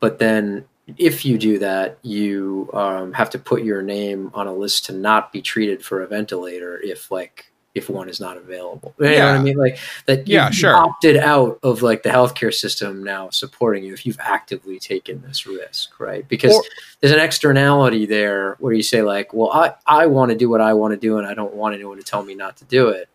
but 0.00 0.18
then 0.18 0.64
if 0.98 1.24
you 1.24 1.38
do 1.38 1.58
that, 1.58 1.98
you 2.02 2.68
um, 2.72 3.12
have 3.12 3.30
to 3.30 3.38
put 3.38 3.62
your 3.62 3.82
name 3.82 4.30
on 4.34 4.46
a 4.46 4.54
list 4.54 4.86
to 4.86 4.92
not 4.92 5.32
be 5.32 5.40
treated 5.40 5.84
for 5.84 6.02
a 6.02 6.06
ventilator 6.06 6.80
if 6.80 7.10
like 7.10 7.51
if 7.74 7.88
one 7.88 8.08
is 8.08 8.20
not 8.20 8.36
available. 8.36 8.94
You 8.98 9.04
know 9.06 9.10
what 9.12 9.16
Yeah. 9.16 9.30
I 9.32 9.42
mean? 9.42 9.56
Like 9.56 9.78
that 10.06 10.28
Yeah, 10.28 10.50
sure. 10.50 10.76
opted 10.76 11.16
out 11.16 11.58
of 11.62 11.80
like 11.80 12.02
the 12.02 12.10
healthcare 12.10 12.52
system 12.52 13.02
now 13.02 13.30
supporting 13.30 13.82
you 13.82 13.94
if 13.94 14.04
you've 14.04 14.20
actively 14.20 14.78
taken 14.78 15.22
this 15.22 15.46
risk, 15.46 15.98
right? 15.98 16.28
Because 16.28 16.52
Or- 16.54 16.62
there's 17.00 17.14
an 17.14 17.18
externality 17.20 18.04
there 18.04 18.56
where 18.60 18.74
you 18.74 18.82
say 18.82 19.00
like, 19.02 19.32
well, 19.32 19.50
I, 19.52 19.72
I 19.86 20.06
want 20.06 20.30
to 20.32 20.36
do 20.36 20.50
what 20.50 20.60
I 20.60 20.74
want 20.74 20.92
to 20.92 20.98
do 21.00 21.16
and 21.16 21.26
I 21.26 21.32
don't 21.32 21.54
want 21.54 21.74
anyone 21.74 21.96
to 21.96 22.02
tell 22.02 22.22
me 22.22 22.34
not 22.34 22.58
to 22.58 22.64
do 22.66 22.88
it. 22.88 23.08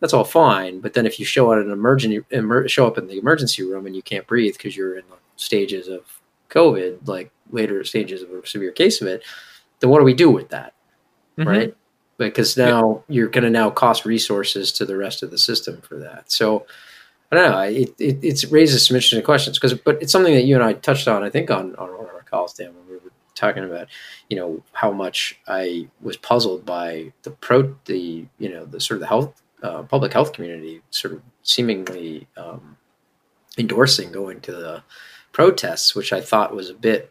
That's 0.00 0.12
all 0.12 0.24
fine. 0.24 0.80
But 0.80 0.94
then 0.94 1.06
if 1.06 1.20
you 1.20 1.24
show 1.24 1.52
up 1.52 1.58
at 1.60 1.64
an 1.66 1.70
emergency, 1.70 2.24
emer- 2.32 2.66
show 2.68 2.88
up 2.88 2.98
in 2.98 3.06
the 3.06 3.18
emergency 3.18 3.62
room 3.62 3.86
and 3.86 3.94
you 3.94 4.02
can't 4.02 4.26
breathe 4.26 4.54
because 4.54 4.76
you're 4.76 4.96
in 4.98 5.04
the 5.08 5.16
stages 5.36 5.86
of 5.86 6.00
COVID, 6.50 7.06
like 7.06 7.30
later 7.52 7.84
stages 7.84 8.20
of 8.22 8.30
a 8.30 8.44
severe 8.44 8.72
case 8.72 9.00
of 9.00 9.06
it, 9.06 9.22
then 9.78 9.90
what 9.90 10.00
do 10.00 10.04
we 10.04 10.14
do 10.14 10.28
with 10.30 10.48
that? 10.48 10.74
mhm. 11.38 11.46
right? 11.46 11.74
Because 12.28 12.56
now 12.56 13.02
you're 13.08 13.28
going 13.28 13.44
to 13.44 13.50
now 13.50 13.70
cost 13.70 14.04
resources 14.04 14.72
to 14.72 14.84
the 14.84 14.96
rest 14.96 15.22
of 15.22 15.30
the 15.30 15.38
system 15.38 15.80
for 15.80 15.98
that. 15.98 16.30
So 16.30 16.66
I 17.32 17.36
don't 17.36 17.50
know. 17.50 17.60
It 17.60 17.94
it, 17.98 18.18
it 18.22 18.50
raises 18.50 18.86
some 18.86 18.94
interesting 18.94 19.22
questions 19.22 19.58
because, 19.58 19.74
but 19.74 20.02
it's 20.02 20.12
something 20.12 20.34
that 20.34 20.44
you 20.44 20.54
and 20.54 20.62
I 20.62 20.74
touched 20.74 21.08
on. 21.08 21.22
I 21.22 21.30
think 21.30 21.50
on 21.50 21.74
on 21.76 21.88
one 21.96 22.08
of 22.08 22.14
our 22.14 22.24
calls, 22.30 22.52
Dan, 22.52 22.74
when 22.74 22.86
we 22.86 22.94
were 22.94 23.12
talking 23.34 23.64
about, 23.64 23.88
you 24.28 24.36
know, 24.36 24.62
how 24.72 24.92
much 24.92 25.40
I 25.48 25.88
was 26.02 26.18
puzzled 26.18 26.66
by 26.66 27.12
the 27.22 27.30
pro 27.30 27.74
the 27.86 28.26
you 28.38 28.48
know 28.50 28.66
the 28.66 28.80
sort 28.80 28.96
of 28.96 29.00
the 29.00 29.06
health 29.06 29.42
uh, 29.62 29.82
public 29.84 30.12
health 30.12 30.34
community 30.34 30.82
sort 30.90 31.14
of 31.14 31.22
seemingly 31.42 32.28
um, 32.36 32.76
endorsing 33.56 34.12
going 34.12 34.40
to 34.42 34.52
the 34.52 34.82
protests, 35.32 35.94
which 35.94 36.12
I 36.12 36.20
thought 36.20 36.54
was 36.54 36.68
a 36.68 36.74
bit 36.74 37.10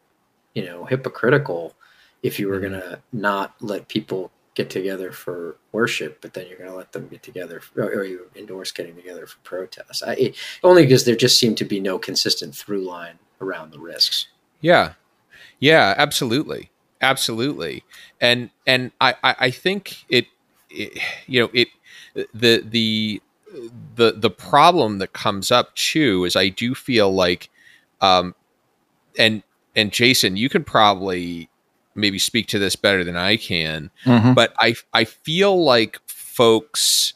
you 0.54 0.64
know 0.64 0.86
hypocritical 0.86 1.74
if 2.22 2.40
you 2.40 2.48
were 2.48 2.60
going 2.60 2.74
to 2.74 3.02
not 3.12 3.56
let 3.60 3.88
people 3.88 4.32
get 4.54 4.70
together 4.70 5.12
for 5.12 5.58
worship, 5.72 6.20
but 6.22 6.34
then 6.34 6.48
you're 6.48 6.58
going 6.58 6.70
to 6.70 6.76
let 6.76 6.92
them 6.92 7.08
get 7.08 7.24
together, 7.24 7.62
or 7.76 8.04
you 8.04 8.30
endorse 8.36 8.72
getting 8.72 8.96
together 8.96 9.26
for 9.26 9.38
protests. 9.40 10.04
I, 10.04 10.14
it, 10.14 10.36
only 10.64 10.84
because 10.84 11.06
there 11.06 11.16
just 11.16 11.38
seemed 11.38 11.58
to 11.58 11.66
be 11.66 11.80
no 11.80 11.98
consistent 11.98 12.56
through 12.56 12.84
line 12.86 13.20
around 13.40 13.72
the 13.72 13.80
risks. 13.80 14.28
Yeah, 14.60 14.94
yeah, 15.60 15.94
absolutely, 15.98 16.70
absolutely, 17.02 17.84
and 18.20 18.50
and 18.68 18.92
I 19.00 19.16
I, 19.24 19.36
I 19.40 19.52
think 19.52 20.06
it, 20.10 20.28
it, 20.70 20.98
you 21.28 21.42
know 21.42 21.50
it 21.54 21.70
the 22.34 22.64
the 22.66 23.22
the 23.96 24.14
the 24.14 24.30
problem 24.30 25.00
that 25.00 25.14
comes 25.14 25.52
up 25.52 25.76
too 25.76 26.26
is 26.26 26.36
I 26.36 26.50
do 26.50 26.76
feel 26.76 27.14
like, 27.14 27.50
um, 28.02 28.36
and 29.18 29.44
and 29.76 29.92
Jason, 29.92 30.36
you 30.36 30.50
can 30.50 30.64
probably 30.64 31.50
maybe 31.96 32.18
speak 32.20 32.48
to 32.48 32.60
this 32.60 32.76
better 32.76 33.04
than 33.04 33.16
I 33.16 33.38
can, 33.38 33.90
Mhm. 34.06 34.36
but 34.36 34.54
I 34.60 34.76
I 34.94 35.04
feel 35.06 35.64
like 35.64 36.00
folks, 36.08 37.14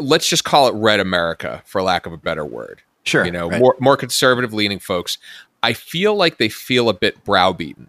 let's 0.00 0.28
just 0.28 0.44
call 0.44 0.68
it 0.68 0.74
red 0.74 1.00
America 1.00 1.62
for 1.66 1.82
lack 1.82 2.06
of 2.06 2.12
a 2.12 2.16
better 2.16 2.44
word. 2.44 2.82
Sure. 3.04 3.24
You 3.24 3.30
know, 3.30 3.48
right. 3.48 3.60
more 3.60 3.76
more 3.80 3.96
conservative 3.96 4.52
leaning 4.52 4.78
folks. 4.78 5.18
I 5.62 5.72
feel 5.72 6.14
like 6.14 6.38
they 6.38 6.48
feel 6.48 6.88
a 6.88 6.94
bit 6.94 7.24
browbeaten. 7.24 7.88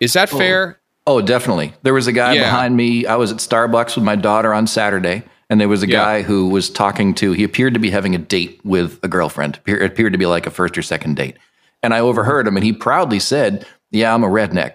Is 0.00 0.12
that 0.14 0.32
Oh. 0.32 0.38
fair? 0.38 0.78
Oh, 1.06 1.20
definitely. 1.22 1.72
There 1.82 1.94
was 1.94 2.06
a 2.06 2.12
guy 2.12 2.34
Yeah. 2.34 2.42
behind 2.44 2.76
me. 2.76 3.06
I 3.06 3.16
was 3.16 3.32
at 3.32 3.38
Starbucks 3.38 3.94
with 3.96 4.04
my 4.04 4.16
daughter 4.16 4.52
on 4.52 4.66
Saturday, 4.66 5.22
and 5.48 5.60
there 5.60 5.68
was 5.68 5.82
a 5.82 5.88
Yeah. 5.88 5.98
guy 6.04 6.22
who 6.22 6.48
was 6.48 6.68
talking 6.68 7.14
to, 7.14 7.32
he 7.32 7.44
appeared 7.44 7.72
to 7.74 7.80
be 7.80 7.90
having 7.90 8.14
a 8.14 8.18
date 8.18 8.60
with 8.64 8.98
a 9.02 9.08
girlfriend. 9.08 9.58
It 9.66 9.82
appeared 9.82 10.12
to 10.12 10.18
be 10.18 10.26
like 10.26 10.46
a 10.46 10.50
first 10.50 10.76
or 10.76 10.82
second 10.82 11.16
date. 11.16 11.36
And 11.82 11.94
I 11.94 12.00
overheard 12.00 12.46
him, 12.46 12.56
and 12.56 12.64
he 12.64 12.72
proudly 12.72 13.18
said, 13.20 13.64
Yeah, 13.90 14.12
I'm 14.12 14.22
a 14.24 14.28
redneck. 14.28 14.72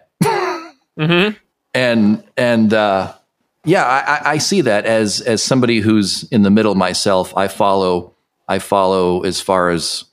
Mm-hmm. 0.99 1.36
and 1.73 2.23
and 2.38 2.73
uh, 2.73 3.13
yeah, 3.65 3.84
I, 3.86 4.34
I- 4.34 4.38
see 4.38 4.62
that 4.62 4.86
as 4.86 5.21
as 5.21 5.41
somebody 5.41 5.79
who's 5.79 6.23
in 6.32 6.43
the 6.43 6.51
middle 6.51 6.75
myself. 6.75 7.36
I 7.36 7.47
follow 7.47 8.13
I 8.47 8.60
follow 8.60 9.21
as 9.23 9.41
far 9.41 9.69
as 9.69 10.03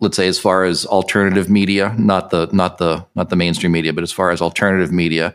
let's 0.00 0.16
say 0.16 0.28
as 0.28 0.38
far 0.38 0.64
as 0.64 0.84
alternative 0.86 1.48
media, 1.50 1.94
not 1.98 2.30
the 2.30 2.48
not 2.52 2.78
the 2.78 3.04
not 3.14 3.30
the 3.30 3.36
mainstream 3.36 3.72
media, 3.72 3.92
but 3.92 4.02
as 4.02 4.12
far 4.12 4.30
as 4.30 4.40
alternative 4.42 4.92
media, 4.92 5.34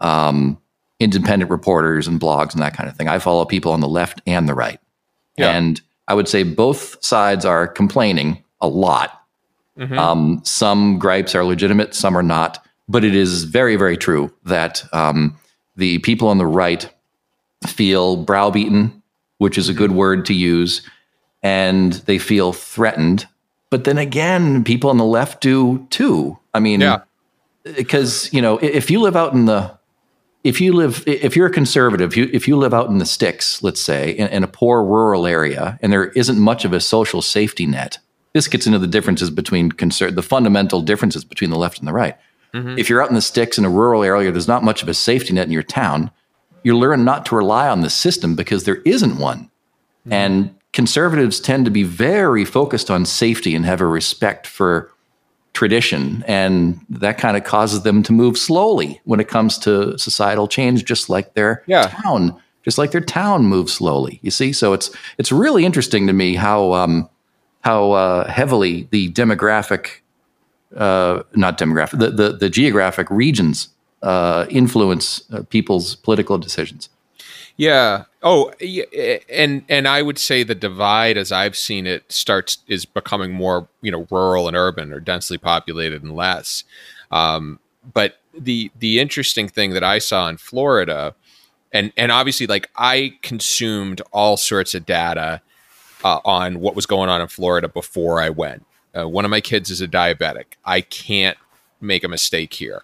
um, 0.00 0.58
independent 1.00 1.50
reporters 1.50 2.06
and 2.08 2.20
blogs 2.20 2.52
and 2.52 2.62
that 2.62 2.74
kind 2.76 2.88
of 2.88 2.96
thing. 2.96 3.08
I 3.08 3.18
follow 3.18 3.44
people 3.44 3.72
on 3.72 3.80
the 3.80 3.88
left 3.88 4.20
and 4.26 4.48
the 4.48 4.54
right, 4.54 4.80
Yeah. 5.36 5.56
and 5.56 5.80
I 6.06 6.14
would 6.14 6.28
say 6.28 6.42
both 6.42 7.02
sides 7.04 7.44
are 7.44 7.66
complaining 7.68 8.42
a 8.60 8.66
lot. 8.68 9.22
Mhm. 9.78 9.96
Um, 9.96 10.40
some 10.44 10.98
gripes 10.98 11.34
are 11.34 11.44
legitimate, 11.44 11.94
some 11.94 12.16
are 12.16 12.22
not. 12.22 12.64
But 12.88 13.04
it 13.04 13.14
is 13.14 13.44
very, 13.44 13.76
very 13.76 13.96
true 13.96 14.32
that 14.44 14.82
um, 14.94 15.38
the 15.76 15.98
people 15.98 16.28
on 16.28 16.38
the 16.38 16.46
right 16.46 16.88
feel 17.66 18.16
browbeaten, 18.16 19.02
which 19.38 19.58
is 19.58 19.68
a 19.68 19.74
good 19.74 19.92
word 19.92 20.24
to 20.26 20.34
use, 20.34 20.82
and 21.42 21.92
they 21.92 22.18
feel 22.18 22.52
threatened. 22.52 23.26
But 23.70 23.84
then 23.84 23.98
again, 23.98 24.64
people 24.64 24.90
on 24.90 24.96
the 24.96 25.04
left 25.04 25.40
do 25.42 25.86
too. 25.90 26.38
I 26.54 26.60
mean, 26.60 26.80
Yeah. 26.80 27.00
because 27.76 28.32
you 28.32 28.40
know, 28.40 28.58
if 28.58 28.90
you 28.90 29.00
live 29.00 29.16
out 29.16 29.34
in 29.34 29.44
the 29.44 29.76
if 30.44 30.60
you 30.60 30.72
live 30.72 31.02
if 31.06 31.36
you're 31.36 31.48
a 31.48 31.52
conservative 31.52 32.16
you, 32.16 32.30
if 32.32 32.46
you 32.48 32.56
live 32.56 32.72
out 32.72 32.88
in 32.88 32.98
the 32.98 33.04
sticks 33.04 33.60
let's 33.62 33.80
say 33.80 34.12
in, 34.12 34.28
in 34.28 34.44
a 34.44 34.46
poor 34.46 34.84
rural 34.84 35.26
area 35.26 35.76
and 35.82 35.92
there 35.92 36.06
isn't 36.10 36.38
much 36.38 36.64
of 36.64 36.72
a 36.72 36.80
social 36.80 37.20
safety 37.20 37.66
net 37.66 37.98
this 38.34 38.46
gets 38.46 38.64
into 38.64 38.78
the 38.78 38.86
differences 38.86 39.30
between 39.30 39.72
conser- 39.72 40.14
the 40.14 40.22
fundamental 40.22 40.80
differences 40.80 41.24
between 41.24 41.50
the 41.50 41.58
left 41.58 41.80
and 41.80 41.88
the 41.88 41.92
right 41.92 42.16
if 42.78 42.88
you're 42.88 43.02
out 43.02 43.08
in 43.08 43.14
the 43.14 43.20
sticks 43.20 43.58
in 43.58 43.64
a 43.64 43.70
rural 43.70 44.02
area 44.04 44.30
there's 44.32 44.48
not 44.48 44.62
much 44.64 44.82
of 44.82 44.88
a 44.88 44.94
safety 44.94 45.32
net 45.32 45.46
in 45.46 45.52
your 45.52 45.62
town 45.62 46.10
you 46.64 46.76
learn 46.76 47.04
not 47.04 47.24
to 47.26 47.36
rely 47.36 47.68
on 47.68 47.80
the 47.82 47.90
system 47.90 48.34
because 48.34 48.64
there 48.64 48.82
isn't 48.84 49.18
one 49.18 49.50
and 50.10 50.54
conservatives 50.72 51.40
tend 51.40 51.64
to 51.64 51.70
be 51.70 51.82
very 51.82 52.44
focused 52.44 52.90
on 52.90 53.04
safety 53.04 53.54
and 53.54 53.64
have 53.66 53.80
a 53.80 53.86
respect 53.86 54.46
for 54.46 54.90
tradition. 55.52 56.22
And 56.28 56.80
that 56.88 57.18
kind 57.18 57.36
of 57.36 57.44
causes 57.44 57.82
them 57.82 58.02
to 58.04 58.12
move 58.12 58.38
slowly 58.38 59.00
when 59.04 59.18
it 59.18 59.28
comes 59.28 59.58
to 59.58 59.98
societal 59.98 60.46
change, 60.46 60.84
just 60.84 61.10
like 61.10 61.34
their 61.34 61.62
Yeah. 61.66 61.88
town, 61.88 62.40
just 62.64 62.78
like 62.78 62.92
their 62.92 63.00
town 63.00 63.46
moves 63.46 63.72
slowly. 63.72 64.20
You 64.22 64.30
see? 64.30 64.52
So 64.52 64.72
it's 64.72 64.90
it's 65.18 65.32
really 65.32 65.64
interesting 65.64 66.06
to 66.06 66.12
me 66.12 66.36
how 66.36 66.72
um, 66.74 67.08
how 67.62 67.92
uh, 67.92 68.30
heavily 68.30 68.86
the 68.92 69.10
demographic 69.12 70.00
uh, 70.76 71.22
not 71.34 71.58
demographic, 71.58 71.98
the, 71.98 72.10
the, 72.10 72.32
the 72.32 72.50
geographic 72.50 73.10
regions 73.10 73.68
uh, 74.02 74.46
influence 74.50 75.22
uh, 75.32 75.42
people's 75.50 75.96
political 75.96 76.38
decisions. 76.38 76.88
Yeah. 77.56 78.04
Oh, 78.22 78.52
and 79.30 79.64
and 79.68 79.88
I 79.88 80.00
would 80.00 80.18
say 80.18 80.44
the 80.44 80.54
divide, 80.54 81.16
as 81.16 81.32
I've 81.32 81.56
seen 81.56 81.86
it, 81.86 82.10
starts 82.10 82.58
is 82.68 82.84
becoming 82.84 83.32
more 83.32 83.68
you 83.82 83.90
know 83.90 84.06
rural 84.10 84.46
and 84.46 84.56
urban 84.56 84.92
or 84.92 85.00
densely 85.00 85.38
populated 85.38 86.02
and 86.02 86.14
less. 86.14 86.62
Um, 87.10 87.58
but 87.92 88.18
the 88.32 88.70
the 88.78 89.00
interesting 89.00 89.48
thing 89.48 89.72
that 89.72 89.82
I 89.82 89.98
saw 89.98 90.28
in 90.28 90.36
Florida, 90.36 91.16
and 91.72 91.92
and 91.96 92.12
obviously 92.12 92.46
like 92.46 92.70
I 92.76 93.18
consumed 93.22 94.02
all 94.12 94.36
sorts 94.36 94.72
of 94.74 94.86
data 94.86 95.40
uh, 96.04 96.20
on 96.24 96.60
what 96.60 96.76
was 96.76 96.86
going 96.86 97.08
on 97.08 97.20
in 97.20 97.28
Florida 97.28 97.68
before 97.68 98.20
I 98.20 98.30
went. 98.30 98.64
Uh, 98.96 99.08
one 99.08 99.24
of 99.24 99.30
my 99.30 99.40
kids 99.40 99.70
is 99.70 99.80
a 99.80 99.88
diabetic. 99.88 100.56
I 100.64 100.80
can't 100.80 101.38
make 101.80 102.04
a 102.04 102.08
mistake 102.08 102.52
here. 102.54 102.82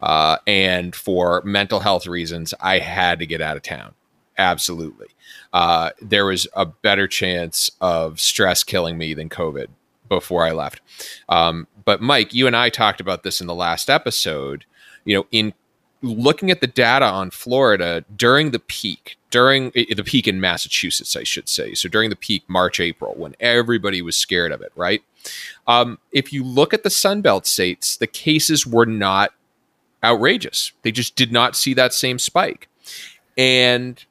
Uh, 0.00 0.38
and 0.46 0.94
for 0.94 1.42
mental 1.42 1.80
health 1.80 2.06
reasons, 2.06 2.54
I 2.60 2.78
had 2.78 3.18
to 3.18 3.26
get 3.26 3.40
out 3.40 3.56
of 3.56 3.62
town. 3.62 3.94
Absolutely. 4.36 5.08
Uh, 5.52 5.90
there 6.00 6.24
was 6.26 6.46
a 6.54 6.64
better 6.64 7.08
chance 7.08 7.70
of 7.80 8.20
stress 8.20 8.62
killing 8.62 8.96
me 8.96 9.14
than 9.14 9.28
COVID 9.28 9.66
before 10.08 10.46
I 10.46 10.52
left. 10.52 10.80
Um, 11.28 11.66
but 11.84 12.00
Mike, 12.00 12.32
you 12.32 12.46
and 12.46 12.56
I 12.56 12.70
talked 12.70 13.00
about 13.00 13.22
this 13.24 13.40
in 13.40 13.46
the 13.46 13.54
last 13.54 13.90
episode. 13.90 14.64
You 15.04 15.18
know, 15.18 15.26
in 15.32 15.54
looking 16.02 16.50
at 16.50 16.60
the 16.60 16.66
data 16.66 17.06
on 17.06 17.30
Florida 17.30 18.04
during 18.14 18.50
the 18.52 18.58
peak, 18.58 19.18
during 19.30 19.70
the 19.70 20.02
peak 20.04 20.28
in 20.28 20.40
Massachusetts, 20.40 21.16
I 21.16 21.24
should 21.24 21.48
say. 21.48 21.74
So 21.74 21.88
during 21.88 22.10
the 22.10 22.16
peak, 22.16 22.44
March, 22.48 22.80
April, 22.80 23.14
when 23.16 23.34
everybody 23.40 24.00
was 24.02 24.16
scared 24.16 24.52
of 24.52 24.60
it, 24.60 24.72
right? 24.76 25.02
Um, 25.66 25.98
if 26.12 26.32
you 26.32 26.44
look 26.44 26.72
at 26.72 26.82
the 26.82 26.88
Sunbelt 26.88 27.46
states, 27.46 27.96
the 27.96 28.06
cases 28.06 28.66
were 28.66 28.86
not 28.86 29.32
outrageous. 30.02 30.72
They 30.82 30.92
just 30.92 31.16
did 31.16 31.32
not 31.32 31.56
see 31.56 31.74
that 31.74 31.92
same 31.92 32.18
spike. 32.18 32.68
And 33.36 34.02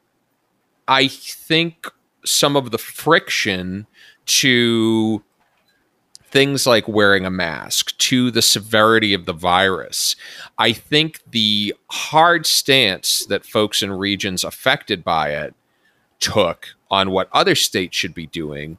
I 0.86 1.08
think 1.08 1.86
some 2.24 2.56
of 2.56 2.70
the 2.70 2.78
friction 2.78 3.86
to 4.26 5.22
things 6.30 6.66
like 6.66 6.86
wearing 6.86 7.24
a 7.24 7.30
mask, 7.30 7.96
to 7.98 8.30
the 8.30 8.42
severity 8.42 9.14
of 9.14 9.24
the 9.24 9.32
virus, 9.32 10.16
I 10.58 10.72
think 10.72 11.20
the 11.30 11.74
hard 11.90 12.46
stance 12.46 13.24
that 13.26 13.44
folks 13.44 13.82
in 13.82 13.90
regions 13.92 14.44
affected 14.44 15.02
by 15.04 15.30
it 15.30 15.54
took 16.20 16.68
on 16.90 17.10
what 17.10 17.28
other 17.32 17.54
states 17.54 17.96
should 17.96 18.14
be 18.14 18.26
doing 18.26 18.78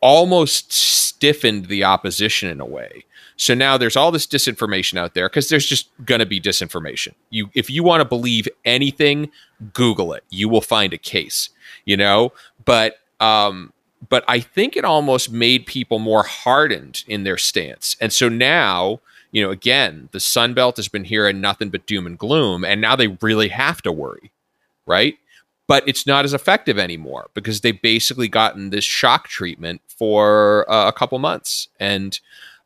almost 0.00 0.72
stiffened 0.72 1.66
the 1.66 1.84
opposition 1.84 2.48
in 2.48 2.60
a 2.60 2.66
way. 2.66 3.04
So 3.36 3.54
now 3.54 3.76
there's 3.76 3.96
all 3.96 4.12
this 4.12 4.26
disinformation 4.26 4.98
out 4.98 5.14
there 5.14 5.28
because 5.28 5.48
there's 5.48 5.66
just 5.66 5.88
going 6.04 6.20
to 6.20 6.26
be 6.26 6.40
disinformation. 6.40 7.14
You 7.30 7.50
if 7.54 7.68
you 7.68 7.82
want 7.82 8.00
to 8.00 8.04
believe 8.04 8.48
anything, 8.64 9.30
Google 9.72 10.12
it. 10.12 10.24
You 10.30 10.48
will 10.48 10.60
find 10.60 10.92
a 10.92 10.98
case, 10.98 11.50
you 11.84 11.96
know? 11.96 12.32
But 12.64 12.98
um 13.20 13.72
but 14.08 14.24
I 14.26 14.40
think 14.40 14.76
it 14.76 14.84
almost 14.84 15.30
made 15.30 15.66
people 15.66 15.98
more 15.98 16.24
hardened 16.24 17.04
in 17.06 17.24
their 17.24 17.36
stance. 17.36 17.96
And 18.00 18.12
so 18.12 18.28
now, 18.28 19.00
you 19.32 19.42
know, 19.42 19.50
again, 19.50 20.08
the 20.12 20.20
Sun 20.20 20.54
Belt 20.54 20.76
has 20.76 20.88
been 20.88 21.04
hearing 21.04 21.40
nothing 21.40 21.70
but 21.70 21.86
doom 21.86 22.06
and 22.06 22.18
gloom 22.18 22.64
and 22.64 22.80
now 22.80 22.96
they 22.96 23.08
really 23.20 23.48
have 23.48 23.82
to 23.82 23.92
worry, 23.92 24.32
right? 24.86 25.16
But 25.66 25.88
it's 25.88 26.06
not 26.06 26.24
as 26.24 26.34
effective 26.34 26.78
anymore 26.78 27.30
because 27.34 27.60
they've 27.60 27.80
basically 27.80 28.28
gotten 28.28 28.70
this 28.70 28.84
shock 28.84 29.28
treatment 29.28 29.80
for 29.86 30.70
uh, 30.70 30.88
a 30.88 30.92
couple 30.92 31.18
months. 31.18 31.68
And 31.80 32.18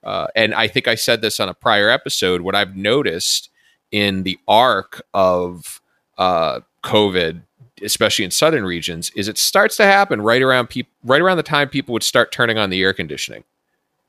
uh, 0.03 0.29
and 0.35 0.55
I 0.55 0.68
think 0.68 0.88
I 0.88 0.94
said 0.94 1.22
this 1.22 1.40
on 1.40 1.48
a 1.48 1.55
prior 1.55 1.90
episode. 1.90 2.40
What 2.40 2.55
I've 2.55 2.77
noticed 2.77 3.51
in 3.90 4.22
the 4.22 4.38
arc 4.46 5.03
of 5.12 5.81
uh, 6.16 6.61
COVID, 6.85 7.42
especially 7.83 8.25
in 8.25 8.31
southern 8.31 8.64
regions, 8.64 9.11
is 9.14 9.29
it 9.29 9.38
starts 9.38 9.77
to 9.77 9.85
happen 9.85 10.21
right 10.21 10.43
around 10.43 10.69
people, 10.69 10.93
right 11.05 11.21
around 11.21 11.37
the 11.37 11.43
time 11.43 11.69
people 11.69 11.93
would 11.93 12.03
start 12.03 12.33
turning 12.33 12.59
on 12.59 12.71
the 12.71 12.83
air 12.83 12.93
conditioning. 12.93 13.45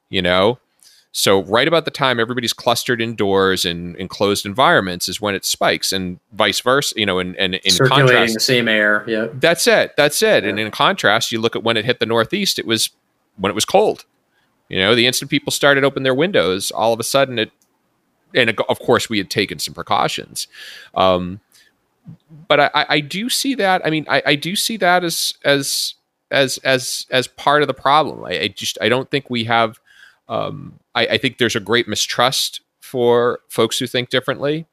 You 0.10 0.22
know, 0.22 0.60
so 1.12 1.44
right 1.44 1.68
about 1.68 1.86
the 1.86 1.92
time 1.92 2.20
everybody's 2.20 2.54
clustered 2.54 3.02
indoors 3.02 3.66
and 3.66 3.96
in 3.96 4.02
enclosed 4.02 4.46
environments 4.46 5.08
is 5.08 5.20
when 5.20 5.36
it 5.36 5.46
spikes, 5.46 5.92
and 5.92 6.20
vice 6.34 6.60
versa. 6.60 6.94
You 6.98 7.06
know, 7.06 7.20
and, 7.20 7.36
and 7.38 7.56
in 7.56 7.72
Circulating 7.72 8.08
contrast, 8.08 8.34
the 8.36 8.40
same 8.40 8.68
air. 8.68 9.04
Yeah. 9.08 9.28
that's 9.34 9.68
it. 9.68 9.96
That's 9.98 10.22
it. 10.22 10.44
And 10.44 10.60
in 10.60 10.72
contrast, 10.72 11.32
you 11.32 11.40
look 11.40 11.56
at 11.56 11.64
when 11.64 11.78
it 11.78 11.86
hit 11.86 12.00
the 12.00 12.06
Northeast, 12.06 12.60
it 12.60 12.66
was 12.66 12.90
when 13.38 13.50
it 13.50 13.56
was 13.56 13.66
cold. 13.66 14.06
You 14.68 14.78
know, 14.78 14.94
the 14.94 15.08
instant 15.08 15.32
people 15.32 15.52
started 15.52 15.84
open 15.84 16.04
their 16.04 16.14
windows, 16.14 16.70
all 16.70 16.94
of 16.94 17.00
a 17.00 17.04
sudden 17.04 17.40
it 17.40 17.52
and 18.34 18.60
of 18.70 18.80
course 18.80 19.10
we 19.10 19.18
had 19.18 19.30
taken 19.30 19.60
some 19.60 19.74
precautions. 19.74 20.48
Um, 20.96 21.40
but 22.48 22.60
I, 22.60 22.86
I 22.90 23.00
do 23.00 23.30
see 23.30 23.56
that. 23.56 23.86
I 23.86 23.90
mean, 23.90 24.06
I, 24.10 24.22
I 24.26 24.36
do 24.36 24.56
see 24.56 24.78
that 24.78 25.04
as 25.04 25.34
as 25.44 25.96
as 26.32 26.58
as 26.60 27.06
as 27.10 27.28
part 27.28 27.62
of 27.62 27.68
the 27.68 27.74
problem. 27.74 28.26
I, 28.26 28.42
I 28.42 28.48
just 28.48 28.78
I 28.82 28.90
don't 28.90 29.10
think 29.10 29.30
we 29.30 29.46
have. 29.46 29.80
Um, 30.28 30.80
I, 30.94 31.08
I 31.08 31.18
think 31.18 31.38
there's 31.38 31.56
a 31.56 31.60
great 31.60 31.88
mistrust 31.88 32.62
for 32.80 33.40
folks 33.50 33.80
who 33.80 33.88
think 33.88 34.10
differently, 34.10 34.66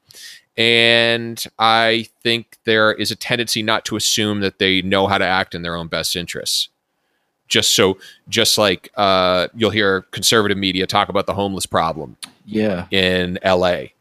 and 0.55 1.43
I 1.57 2.07
think 2.23 2.57
there 2.65 2.93
is 2.93 3.11
a 3.11 3.15
tendency 3.15 3.63
not 3.63 3.85
to 3.85 3.95
assume 3.95 4.41
that 4.41 4.59
they 4.59 4.81
know 4.81 5.07
how 5.07 5.17
to 5.17 5.25
act 5.25 5.55
in 5.55 5.61
their 5.61 5.75
own 5.75 5.87
best 5.87 6.15
interests. 6.15 6.69
Just 7.47 7.73
so, 7.73 7.97
just 8.27 8.57
like 8.57 8.91
uh, 8.97 9.47
you'll 9.55 9.69
hear 9.69 10.01
conservative 10.11 10.57
media 10.57 10.85
talk 10.85 11.09
about 11.09 11.27
the 11.27 11.33
homeless 11.33 11.65
problem, 11.65 12.17
yeah, 12.45 12.87
in 12.91 13.39
L.A 13.41 13.93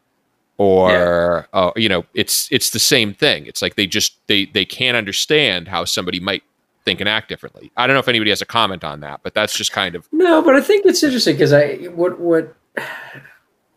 or 0.58 0.90
yeah. 0.90 1.60
uh, 1.60 1.72
you 1.76 1.88
know 1.88 2.04
it's 2.14 2.48
it's 2.50 2.70
the 2.70 2.78
same 2.78 3.14
thing. 3.14 3.46
It's 3.46 3.62
like 3.62 3.76
they 3.76 3.86
just 3.86 4.16
they 4.26 4.46
they 4.46 4.64
can't 4.64 4.96
understand 4.96 5.68
how 5.68 5.84
somebody 5.84 6.20
might 6.20 6.42
think 6.84 7.00
and 7.00 7.08
act 7.08 7.28
differently. 7.28 7.72
I 7.76 7.86
don't 7.86 7.94
know 7.94 8.00
if 8.00 8.08
anybody 8.08 8.30
has 8.30 8.40
a 8.40 8.46
comment 8.46 8.84
on 8.84 9.00
that 9.00 9.20
but 9.22 9.34
that's 9.34 9.56
just 9.56 9.72
kind 9.72 9.96
of 9.96 10.08
no 10.12 10.40
but 10.40 10.54
i 10.54 10.60
think 10.60 10.86
it's 10.86 11.02
interesting 11.02 11.34
because 11.34 11.52
i 11.52 11.74
what 11.86 12.20
what 12.20 12.54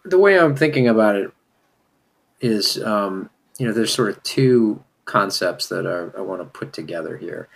the 0.05 0.17
way 0.17 0.39
i'm 0.39 0.55
thinking 0.55 0.87
about 0.87 1.15
it 1.15 1.31
is 2.39 2.81
um 2.83 3.29
you 3.57 3.65
know 3.65 3.73
there's 3.73 3.93
sort 3.93 4.09
of 4.09 4.21
two 4.23 4.83
concepts 5.05 5.67
that 5.69 5.85
are, 5.87 6.13
i 6.15 6.21
want 6.21 6.39
to 6.39 6.45
put 6.45 6.71
together 6.71 7.17
here. 7.17 7.49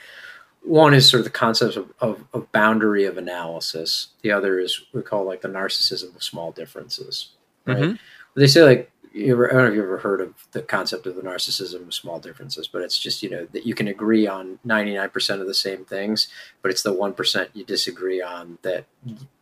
One 0.66 0.94
is 0.94 1.10
sort 1.10 1.20
of 1.20 1.26
the 1.26 1.30
concept 1.30 1.76
of, 1.76 1.92
of, 2.00 2.24
of 2.34 2.50
boundary 2.54 3.04
of 3.04 3.18
analysis. 3.18 4.08
The 4.22 4.32
other 4.32 4.60
is 4.60 4.82
we 4.94 5.02
call 5.02 5.26
like 5.26 5.42
the 5.42 5.50
narcissism 5.50 6.16
of 6.16 6.24
small 6.24 6.52
differences 6.52 7.30
right? 7.66 7.78
Mm-hmm. 7.78 8.40
they 8.40 8.48
say 8.48 8.64
like 8.64 8.92
you 9.14 9.32
ever, 9.32 9.50
I 9.50 9.54
don't 9.54 9.64
know 9.64 9.70
if 9.70 9.76
you've 9.76 9.86
ever 9.86 10.00
heard 10.00 10.22
of 10.22 10.34
the 10.52 10.62
concept 10.62 11.06
of 11.06 11.16
the 11.16 11.22
narcissism 11.22 11.88
of 11.88 11.94
small 11.94 12.20
differences, 12.20 12.68
but 12.68 12.82
it's 12.82 12.98
just, 12.98 13.22
you 13.22 13.30
know, 13.30 13.48
that 13.52 13.66
you 13.66 13.76
can 13.76 13.88
agree 13.88 14.26
on 14.28 14.60
99% 14.66 15.40
of 15.40 15.46
the 15.46 15.54
same 15.54 15.86
things, 15.86 16.28
but 16.62 16.72
it's 16.72 16.82
the 16.82 16.94
1% 16.94 17.50
you 17.54 17.64
disagree 17.64 18.22
on 18.22 18.58
that, 18.64 18.86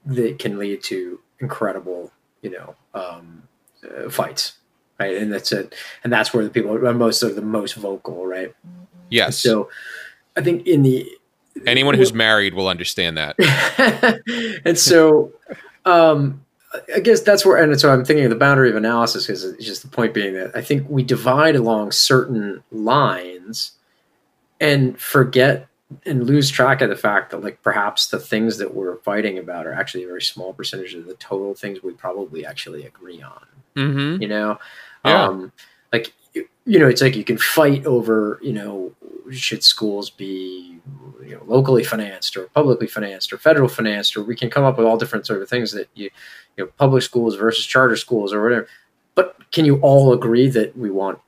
that 0.05 0.39
can 0.39 0.59
lead 0.59 0.83
to 0.83 1.21
incredible, 1.39 2.11
you 2.41 2.49
know, 2.49 2.75
um, 2.93 3.43
uh, 3.83 4.09
fights. 4.09 4.57
Right. 4.99 5.17
And 5.17 5.33
that's 5.33 5.51
it. 5.51 5.73
And 6.03 6.13
that's 6.13 6.31
where 6.33 6.43
the 6.43 6.51
people 6.51 6.73
are 6.73 6.93
most 6.93 7.23
of 7.23 7.35
the 7.35 7.41
most 7.41 7.73
vocal. 7.73 8.27
Right. 8.27 8.53
Yes. 9.09 9.39
So 9.39 9.69
I 10.35 10.41
think 10.41 10.67
in 10.67 10.83
the, 10.83 11.09
anyone 11.65 11.95
who's 11.95 12.13
married 12.13 12.53
will 12.53 12.67
understand 12.67 13.17
that. 13.17 13.35
and 14.65 14.77
so, 14.77 15.31
um, 15.85 16.45
I 16.95 16.99
guess 16.99 17.21
that's 17.21 17.45
where, 17.45 17.57
and 17.57 17.79
so 17.79 17.91
I'm 17.91 18.05
thinking 18.05 18.25
of 18.25 18.29
the 18.29 18.37
boundary 18.37 18.69
of 18.69 18.75
analysis 18.75 19.27
because 19.27 19.43
it's 19.43 19.65
just 19.65 19.81
the 19.81 19.89
point 19.89 20.13
being 20.13 20.33
that 20.35 20.55
I 20.55 20.61
think 20.61 20.89
we 20.89 21.03
divide 21.03 21.55
along 21.55 21.91
certain 21.91 22.63
lines 22.71 23.73
and 24.59 24.97
forget 24.99 25.67
and 26.05 26.25
lose 26.25 26.49
track 26.49 26.81
of 26.81 26.89
the 26.89 26.95
fact 26.95 27.31
that 27.31 27.43
like 27.43 27.61
perhaps 27.61 28.07
the 28.07 28.19
things 28.19 28.57
that 28.57 28.73
we're 28.73 28.97
fighting 28.97 29.37
about 29.37 29.67
are 29.67 29.73
actually 29.73 30.03
a 30.03 30.07
very 30.07 30.21
small 30.21 30.53
percentage 30.53 30.93
of 30.93 31.05
the 31.05 31.15
total 31.15 31.53
things 31.53 31.83
we 31.83 31.91
probably 31.91 32.45
actually 32.45 32.85
agree 32.85 33.21
on. 33.21 33.45
Mm-hmm. 33.75 34.21
You 34.21 34.27
know, 34.29 34.59
yeah. 35.03 35.25
um, 35.25 35.51
like 35.91 36.13
you 36.33 36.79
know, 36.79 36.87
it's 36.87 37.01
like 37.01 37.15
you 37.15 37.23
can 37.23 37.37
fight 37.37 37.85
over 37.85 38.39
you 38.41 38.53
know 38.53 38.93
should 39.31 39.63
schools 39.63 40.09
be 40.09 40.79
you 41.23 41.35
know 41.35 41.41
locally 41.45 41.83
financed 41.83 42.35
or 42.37 42.45
publicly 42.47 42.87
financed 42.87 43.31
or 43.31 43.37
federal 43.37 43.67
financed 43.67 44.15
or 44.15 44.23
we 44.23 44.35
can 44.35 44.49
come 44.49 44.63
up 44.63 44.77
with 44.77 44.85
all 44.85 44.97
different 44.97 45.25
sort 45.25 45.41
of 45.41 45.49
things 45.49 45.71
that 45.71 45.87
you 45.93 46.09
you 46.57 46.65
know 46.65 46.71
public 46.77 47.03
schools 47.03 47.35
versus 47.35 47.65
charter 47.65 47.95
schools 47.95 48.33
or 48.33 48.41
whatever 48.41 48.67
but 49.15 49.35
can 49.51 49.65
you 49.65 49.77
all 49.81 50.13
agree 50.13 50.47
that 50.49 50.75
we 50.77 50.89
want 50.89 51.19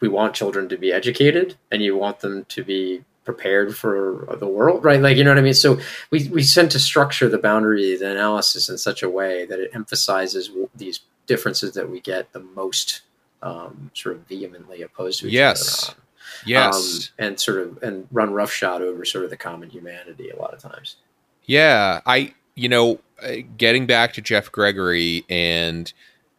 we 0.00 0.08
want 0.08 0.34
children 0.34 0.68
to 0.68 0.76
be 0.76 0.92
educated 0.92 1.56
and 1.70 1.82
you 1.82 1.96
want 1.96 2.20
them 2.20 2.44
to 2.46 2.62
be 2.62 3.04
prepared 3.24 3.76
for 3.76 4.36
the 4.38 4.46
world 4.46 4.84
right 4.84 5.00
like 5.00 5.16
you 5.16 5.24
know 5.24 5.30
what 5.30 5.38
i 5.38 5.42
mean 5.42 5.54
so 5.54 5.78
we 6.10 6.28
we 6.28 6.44
tend 6.44 6.70
to 6.70 6.78
structure 6.78 7.28
the 7.28 7.38
boundary 7.38 7.96
the 7.96 8.10
analysis 8.10 8.68
in 8.68 8.78
such 8.78 9.02
a 9.02 9.10
way 9.10 9.44
that 9.44 9.58
it 9.58 9.70
emphasizes 9.74 10.50
these 10.76 11.00
differences 11.26 11.74
that 11.74 11.90
we 11.90 12.00
get 12.00 12.32
the 12.32 12.40
most 12.40 13.02
um, 13.42 13.90
sort 13.94 14.16
of 14.16 14.22
vehemently 14.28 14.82
opposed 14.82 15.20
to 15.20 15.26
each 15.26 15.32
yes. 15.32 15.88
other 15.88 15.98
on. 15.98 16.05
Yes. 16.44 17.10
Um, 17.18 17.26
and 17.26 17.40
sort 17.40 17.58
of 17.58 17.82
and 17.82 18.06
run 18.10 18.32
roughshod 18.32 18.82
over 18.82 19.04
sort 19.04 19.24
of 19.24 19.30
the 19.30 19.36
common 19.36 19.70
humanity 19.70 20.30
a 20.30 20.36
lot 20.36 20.52
of 20.52 20.60
times. 20.60 20.96
Yeah, 21.44 22.00
I 22.06 22.34
you 22.56 22.68
know, 22.68 22.98
uh, 23.22 23.36
getting 23.56 23.86
back 23.86 24.12
to 24.14 24.20
Jeff 24.20 24.50
Gregory 24.50 25.24
and 25.28 25.92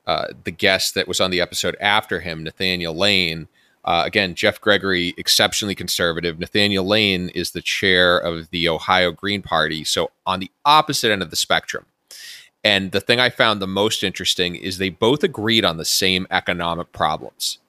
uh, 0.06 0.28
the 0.44 0.52
guest 0.52 0.96
that 0.96 1.08
was 1.08 1.22
on 1.22 1.32
the 1.32 1.42
episode 1.42 1.78
after 1.80 2.20
him, 2.20 2.44
Nathaniel 2.44 2.96
Lane. 2.96 3.48
Uh, 3.86 4.04
again, 4.06 4.36
Jeff 4.36 4.60
Gregory, 4.60 5.14
exceptionally 5.18 5.76
conservative. 5.76 6.40
Nathaniel 6.40 6.86
Lane 6.86 7.30
is 7.30 7.52
the 7.52 7.62
chair 7.62 8.18
of 8.18 8.50
the 8.50 8.68
Ohio 8.68 9.12
Green 9.12 9.42
Party, 9.42 9.86
so 9.86 10.12
on 10.26 10.42
the 10.42 10.52
opposite 10.66 11.12
end 11.12 11.22
of 11.22 11.30
the 11.30 11.38
spectrum. 11.38 11.86
And 12.64 12.92
the 12.92 13.00
thing 13.00 13.20
I 13.20 13.30
found 13.30 13.62
the 13.62 13.68
most 13.68 14.04
interesting 14.04 14.56
is 14.56 14.78
they 14.78 14.90
both 14.90 15.24
agreed 15.24 15.64
on 15.64 15.78
the 15.78 15.86
same 15.86 16.28
economic 16.32 16.92
problems. 16.92 17.60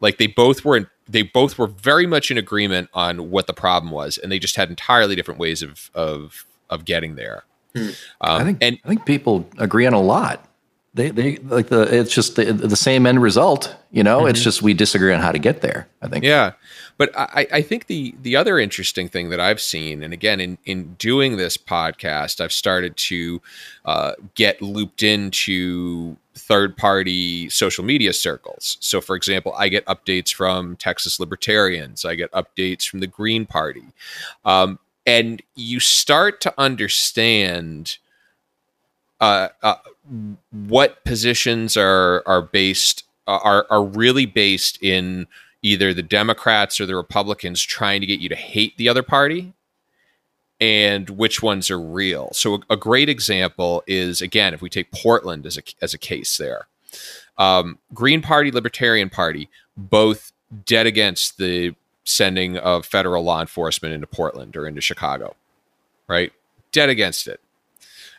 Like 0.00 0.18
they 0.18 0.26
both 0.26 0.64
were 0.64 0.76
in, 0.76 0.88
they 1.08 1.22
both 1.22 1.58
were 1.58 1.66
very 1.66 2.06
much 2.06 2.30
in 2.30 2.38
agreement 2.38 2.90
on 2.92 3.30
what 3.30 3.46
the 3.46 3.52
problem 3.52 3.92
was, 3.92 4.18
and 4.18 4.30
they 4.30 4.38
just 4.38 4.56
had 4.56 4.68
entirely 4.68 5.14
different 5.14 5.40
ways 5.40 5.62
of 5.62 5.90
of 5.94 6.44
of 6.70 6.84
getting 6.84 7.14
there. 7.14 7.44
Hmm. 7.74 7.88
Um, 7.88 7.92
I 8.20 8.44
think 8.44 8.58
and 8.60 8.78
I 8.84 8.88
think 8.88 9.04
people 9.04 9.48
agree 9.58 9.86
on 9.86 9.92
a 9.92 10.00
lot. 10.00 10.48
They 10.94 11.10
they 11.10 11.36
like 11.36 11.68
the 11.68 11.82
it's 11.82 12.14
just 12.14 12.36
the, 12.36 12.52
the 12.52 12.76
same 12.76 13.06
end 13.06 13.20
result. 13.20 13.76
You 13.90 14.02
know, 14.02 14.20
mm-hmm. 14.20 14.28
it's 14.28 14.42
just 14.42 14.62
we 14.62 14.72
disagree 14.74 15.12
on 15.12 15.20
how 15.20 15.30
to 15.30 15.38
get 15.38 15.60
there. 15.60 15.88
I 16.00 16.08
think. 16.08 16.24
Yeah, 16.24 16.52
but 16.96 17.16
I, 17.16 17.46
I 17.52 17.62
think 17.62 17.86
the 17.86 18.14
the 18.22 18.34
other 18.34 18.58
interesting 18.58 19.08
thing 19.08 19.28
that 19.28 19.38
I've 19.38 19.60
seen, 19.60 20.02
and 20.02 20.14
again 20.14 20.40
in 20.40 20.58
in 20.64 20.94
doing 20.94 21.36
this 21.36 21.58
podcast, 21.58 22.40
I've 22.40 22.52
started 22.52 22.96
to 22.96 23.42
uh, 23.84 24.12
get 24.34 24.62
looped 24.62 25.02
into 25.02 26.16
third 26.46 26.76
party 26.76 27.48
social 27.48 27.84
media 27.84 28.12
circles. 28.12 28.76
So, 28.80 29.00
for 29.00 29.16
example, 29.16 29.52
I 29.56 29.68
get 29.68 29.84
updates 29.86 30.32
from 30.32 30.76
Texas 30.76 31.18
Libertarians, 31.18 32.04
I 32.04 32.14
get 32.14 32.30
updates 32.32 32.88
from 32.88 33.00
the 33.00 33.06
Green 33.06 33.46
Party. 33.46 33.84
Um, 34.44 34.78
and 35.06 35.42
you 35.54 35.80
start 35.80 36.40
to 36.42 36.54
understand 36.58 37.98
uh, 39.20 39.48
uh, 39.62 39.76
what 40.50 41.04
positions 41.04 41.76
are 41.76 42.22
are 42.26 42.42
based 42.42 43.04
are 43.26 43.66
are 43.70 43.84
really 43.84 44.26
based 44.26 44.82
in 44.82 45.26
either 45.62 45.92
the 45.92 46.02
Democrats 46.02 46.80
or 46.80 46.86
the 46.86 46.94
Republicans 46.94 47.62
trying 47.62 48.00
to 48.00 48.06
get 48.06 48.20
you 48.20 48.28
to 48.28 48.36
hate 48.36 48.76
the 48.76 48.88
other 48.88 49.02
party 49.02 49.52
and 50.60 51.10
which 51.10 51.42
ones 51.42 51.70
are 51.70 51.80
real. 51.80 52.30
So 52.32 52.54
a, 52.54 52.58
a 52.70 52.76
great 52.76 53.08
example 53.08 53.82
is 53.86 54.22
again 54.22 54.54
if 54.54 54.62
we 54.62 54.70
take 54.70 54.90
Portland 54.92 55.46
as 55.46 55.56
a 55.56 55.62
as 55.82 55.94
a 55.94 55.98
case 55.98 56.36
there. 56.36 56.66
Um, 57.38 57.78
Green 57.92 58.22
Party, 58.22 58.50
Libertarian 58.50 59.10
Party, 59.10 59.50
both 59.76 60.32
dead 60.64 60.86
against 60.86 61.36
the 61.38 61.74
sending 62.04 62.56
of 62.56 62.86
federal 62.86 63.24
law 63.24 63.40
enforcement 63.40 63.92
into 63.92 64.06
Portland 64.06 64.56
or 64.56 64.66
into 64.66 64.80
Chicago, 64.80 65.34
right? 66.08 66.32
Dead 66.72 66.88
against 66.88 67.26
it. 67.26 67.40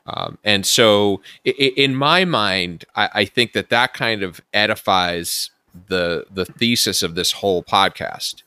Um, 0.05 0.37
and 0.43 0.65
so, 0.65 1.21
in 1.43 1.95
my 1.95 2.23
mind, 2.25 2.85
I, 2.95 3.09
I 3.13 3.25
think 3.25 3.53
that 3.53 3.69
that 3.69 3.93
kind 3.93 4.23
of 4.23 4.39
edifies 4.53 5.49
the 5.87 6.25
the 6.31 6.45
thesis 6.45 7.03
of 7.03 7.15
this 7.15 7.33
whole 7.33 7.61
podcast, 7.61 8.43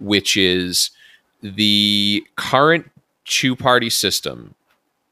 which 0.00 0.36
is 0.36 0.90
the 1.42 2.24
current 2.36 2.90
two 3.26 3.56
party 3.56 3.90
system 3.90 4.54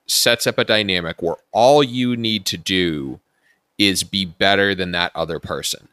sets 0.06 0.46
up 0.46 0.58
a 0.58 0.64
dynamic 0.64 1.22
where 1.22 1.36
all 1.52 1.82
you 1.82 2.16
need 2.16 2.44
to 2.46 2.56
do 2.56 3.20
is 3.78 4.04
be 4.04 4.24
better 4.24 4.74
than 4.74 4.92
that 4.92 5.12
other 5.14 5.38
person. 5.38 5.88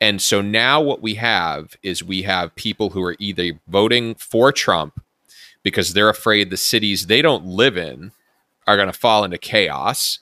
And 0.00 0.20
so 0.20 0.42
now 0.42 0.80
what 0.80 1.00
we 1.00 1.14
have 1.14 1.76
is 1.82 2.04
we 2.04 2.22
have 2.22 2.54
people 2.54 2.90
who 2.90 3.02
are 3.02 3.16
either 3.18 3.52
voting 3.66 4.14
for 4.16 4.52
Trump 4.52 5.02
because 5.62 5.94
they're 5.94 6.10
afraid 6.10 6.50
the 6.50 6.56
cities 6.56 7.06
they 7.06 7.22
don't 7.22 7.46
live 7.46 7.76
in 7.76 8.12
are 8.66 8.76
going 8.76 8.92
to 8.92 8.98
fall 8.98 9.24
into 9.24 9.38
chaos. 9.38 10.18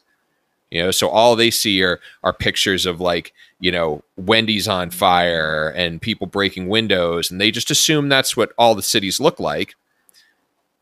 You 0.70 0.84
know, 0.84 0.90
so 0.90 1.08
all 1.08 1.34
they 1.36 1.50
see 1.50 1.82
are 1.82 2.00
are 2.22 2.32
pictures 2.32 2.86
of 2.86 3.00
like, 3.00 3.32
you 3.58 3.72
know, 3.72 4.02
Wendy's 4.16 4.68
on 4.68 4.90
fire 4.90 5.72
and 5.74 6.00
people 6.00 6.26
breaking 6.26 6.68
windows 6.68 7.30
and 7.30 7.40
they 7.40 7.50
just 7.50 7.70
assume 7.70 8.08
that's 8.08 8.36
what 8.36 8.52
all 8.56 8.74
the 8.74 8.82
cities 8.82 9.20
look 9.20 9.40
like. 9.40 9.74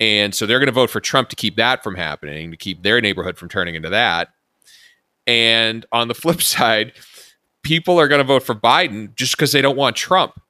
And 0.03 0.35
so 0.35 0.47
they're 0.47 0.59
going 0.59 0.67
to 0.67 0.73
vote 0.73 0.91
for 0.91 1.01
Trump 1.01 1.29
to 1.29 1.37
keep 1.37 1.55
that 1.57 1.85
from 1.85 1.95
happening, 1.95 2.51
to 2.51 2.57
keep 2.57 2.83
their 2.83 3.01
neighborhood 3.01 3.39
from 3.39 3.49
turning 3.49 3.77
into 3.77 3.89
that. 3.91 4.31
And 5.29 5.87
on 5.93 6.09
the 6.09 6.15
flip 6.23 6.43
side, 6.43 6.93
people 7.63 8.01
are 8.01 8.09
going 8.09 8.19
to 8.19 8.25
vote 8.25 8.43
for 8.43 8.57
Biden 8.57 9.15
just 9.15 9.37
because 9.37 9.53
they 9.53 9.63
don't 9.63 9.77
want 9.77 9.95
Trump. 9.95 10.41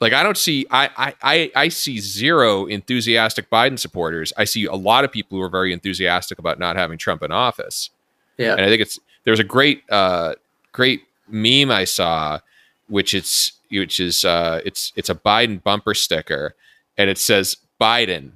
Like 0.00 0.14
I 0.14 0.22
don't 0.22 0.38
see 0.38 0.64
I, 0.70 1.12
I 1.20 1.50
I 1.56 1.68
see 1.68 1.98
zero 1.98 2.66
enthusiastic 2.66 3.50
Biden 3.50 3.78
supporters. 3.78 4.32
I 4.36 4.44
see 4.44 4.64
a 4.64 4.74
lot 4.74 5.04
of 5.04 5.10
people 5.10 5.36
who 5.36 5.42
are 5.42 5.50
very 5.50 5.72
enthusiastic 5.72 6.38
about 6.38 6.58
not 6.58 6.76
having 6.76 6.96
Trump 6.98 7.22
in 7.22 7.32
office. 7.32 7.90
Yeah. 8.38 8.52
And 8.52 8.60
I 8.60 8.68
think 8.68 8.80
it's 8.80 8.98
there's 9.24 9.40
a 9.40 9.44
great 9.44 9.82
uh, 9.90 10.36
great 10.70 11.02
meme 11.28 11.72
I 11.72 11.84
saw, 11.84 12.38
which 12.86 13.12
it's 13.12 13.52
which 13.70 13.98
is 13.98 14.24
uh, 14.24 14.60
it's 14.64 14.92
it's 14.94 15.10
a 15.10 15.16
Biden 15.16 15.60
bumper 15.60 15.94
sticker, 15.94 16.54
and 16.96 17.10
it 17.10 17.18
says 17.18 17.56
Biden, 17.80 18.32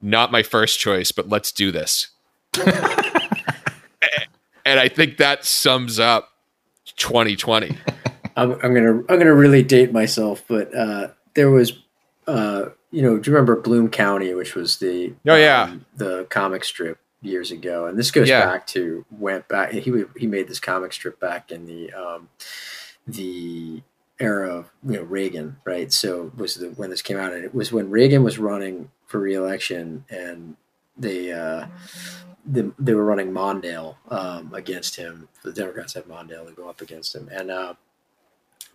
not 0.00 0.32
my 0.32 0.42
first 0.42 0.78
choice, 0.80 1.12
but 1.12 1.28
let's 1.28 1.52
do 1.52 1.70
this. 1.72 2.08
and 4.64 4.80
I 4.80 4.88
think 4.88 5.18
that 5.18 5.44
sums 5.44 5.98
up 5.98 6.30
2020. 6.96 7.76
I'm, 8.36 8.52
I'm 8.62 8.74
gonna 8.74 8.98
I'm 9.08 9.18
gonna 9.18 9.34
really 9.34 9.62
date 9.62 9.92
myself, 9.92 10.42
but 10.48 10.74
uh, 10.74 11.08
there 11.34 11.50
was, 11.50 11.72
uh, 12.26 12.66
you 12.90 13.02
know, 13.02 13.16
do 13.18 13.30
you 13.30 13.34
remember 13.36 13.60
Bloom 13.60 13.88
County, 13.88 14.34
which 14.34 14.54
was 14.54 14.78
the 14.78 15.14
Oh, 15.26 15.36
yeah. 15.36 15.64
um, 15.64 15.84
the 15.96 16.26
comic 16.30 16.64
strip 16.64 16.98
years 17.22 17.50
ago, 17.50 17.86
and 17.86 17.96
this 17.98 18.10
goes 18.10 18.28
Yeah. 18.28 18.44
back 18.44 18.66
to 18.68 19.04
went 19.10 19.46
back. 19.48 19.70
He 19.72 20.04
he 20.16 20.26
made 20.26 20.48
this 20.48 20.60
comic 20.60 20.92
strip 20.92 21.20
back 21.20 21.52
in 21.52 21.66
the 21.66 21.92
um, 21.92 22.28
the 23.06 23.82
era 24.20 24.48
of 24.48 24.70
you 24.86 24.94
know 24.96 25.02
Reagan, 25.02 25.56
right? 25.64 25.92
So 25.92 26.32
was 26.36 26.54
the 26.54 26.68
when 26.70 26.90
this 26.90 27.02
came 27.02 27.18
out, 27.18 27.32
and 27.32 27.44
it 27.44 27.54
was 27.54 27.72
when 27.72 27.90
Reagan 27.90 28.22
was 28.22 28.38
running 28.38 28.90
for 29.06 29.20
reelection, 29.20 30.04
and 30.08 30.56
they 30.96 31.32
uh, 31.32 31.66
the, 32.46 32.72
they 32.78 32.94
were 32.94 33.04
running 33.04 33.32
Mondale 33.32 33.96
um, 34.10 34.54
against 34.54 34.96
him. 34.96 35.28
The 35.42 35.52
Democrats 35.52 35.94
had 35.94 36.04
Mondale 36.04 36.46
to 36.46 36.52
go 36.52 36.68
up 36.68 36.80
against 36.80 37.14
him, 37.14 37.28
and 37.32 37.50
uh, 37.50 37.74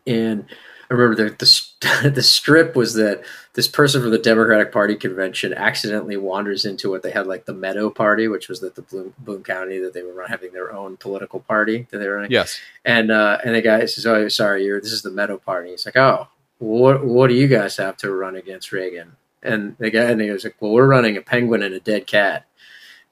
and 0.10 0.46
I 0.90 0.96
remember 0.96 1.30
the, 1.30 1.36
the 1.36 2.10
the 2.16 2.24
strip 2.24 2.76
was 2.76 2.96
that 2.96 3.22
this 3.54 3.68
person 3.68 4.02
from 4.02 4.12
the 4.12 4.18
Democratic 4.18 4.72
Party 4.72 4.96
convention 4.96 5.54
accidentally 5.54 6.18
wanders 6.18 6.66
into 6.66 6.90
what 6.90 7.04
they 7.04 7.12
had 7.12 7.28
like 7.28 7.46
the 7.46 7.54
Meadow 7.54 7.92
Party, 7.92 8.28
which 8.28 8.50
was 8.50 8.60
that 8.62 8.76
the 8.76 8.82
Bloom, 8.82 9.14
Bloom 9.20 9.44
County 9.44 9.78
that 9.80 9.94
they 9.94 10.02
were 10.02 10.28
having 10.28 10.52
their 10.52 10.74
own 10.74 10.98
political 10.98 11.42
party 11.42 11.88
that 11.92 12.00
they 12.00 12.08
were 12.08 12.16
running. 12.16 12.32
Yes. 12.32 12.60
And 12.84 13.12
uh, 13.12 13.38
and 13.46 13.54
the 13.54 13.62
guy 13.62 13.86
says, 13.86 14.06
"Oh, 14.06 14.28
sorry, 14.30 14.66
you're 14.66 14.82
this 14.82 14.92
is 14.92 15.04
the 15.04 15.12
Meadow 15.12 15.38
Party." 15.38 15.70
He's 15.70 15.86
like, 15.86 15.98
"Oh, 15.98 16.28
what 16.58 17.06
what 17.06 17.28
do 17.28 17.36
you 17.36 17.48
guys 17.48 17.78
have 17.78 17.98
to 17.98 18.12
run 18.12 18.36
against 18.36 18.72
Reagan?" 18.72 19.16
And 19.44 19.78
the 19.78 19.92
guy 19.92 20.06
and 20.06 20.20
he 20.20 20.32
was 20.32 20.44
like, 20.44 20.56
"Well, 20.60 20.72
we're 20.72 20.88
running 20.88 21.18
a 21.18 21.22
penguin 21.22 21.62
and 21.62 21.76
a 21.76 21.80
dead 21.80 22.08
cat." 22.08 22.48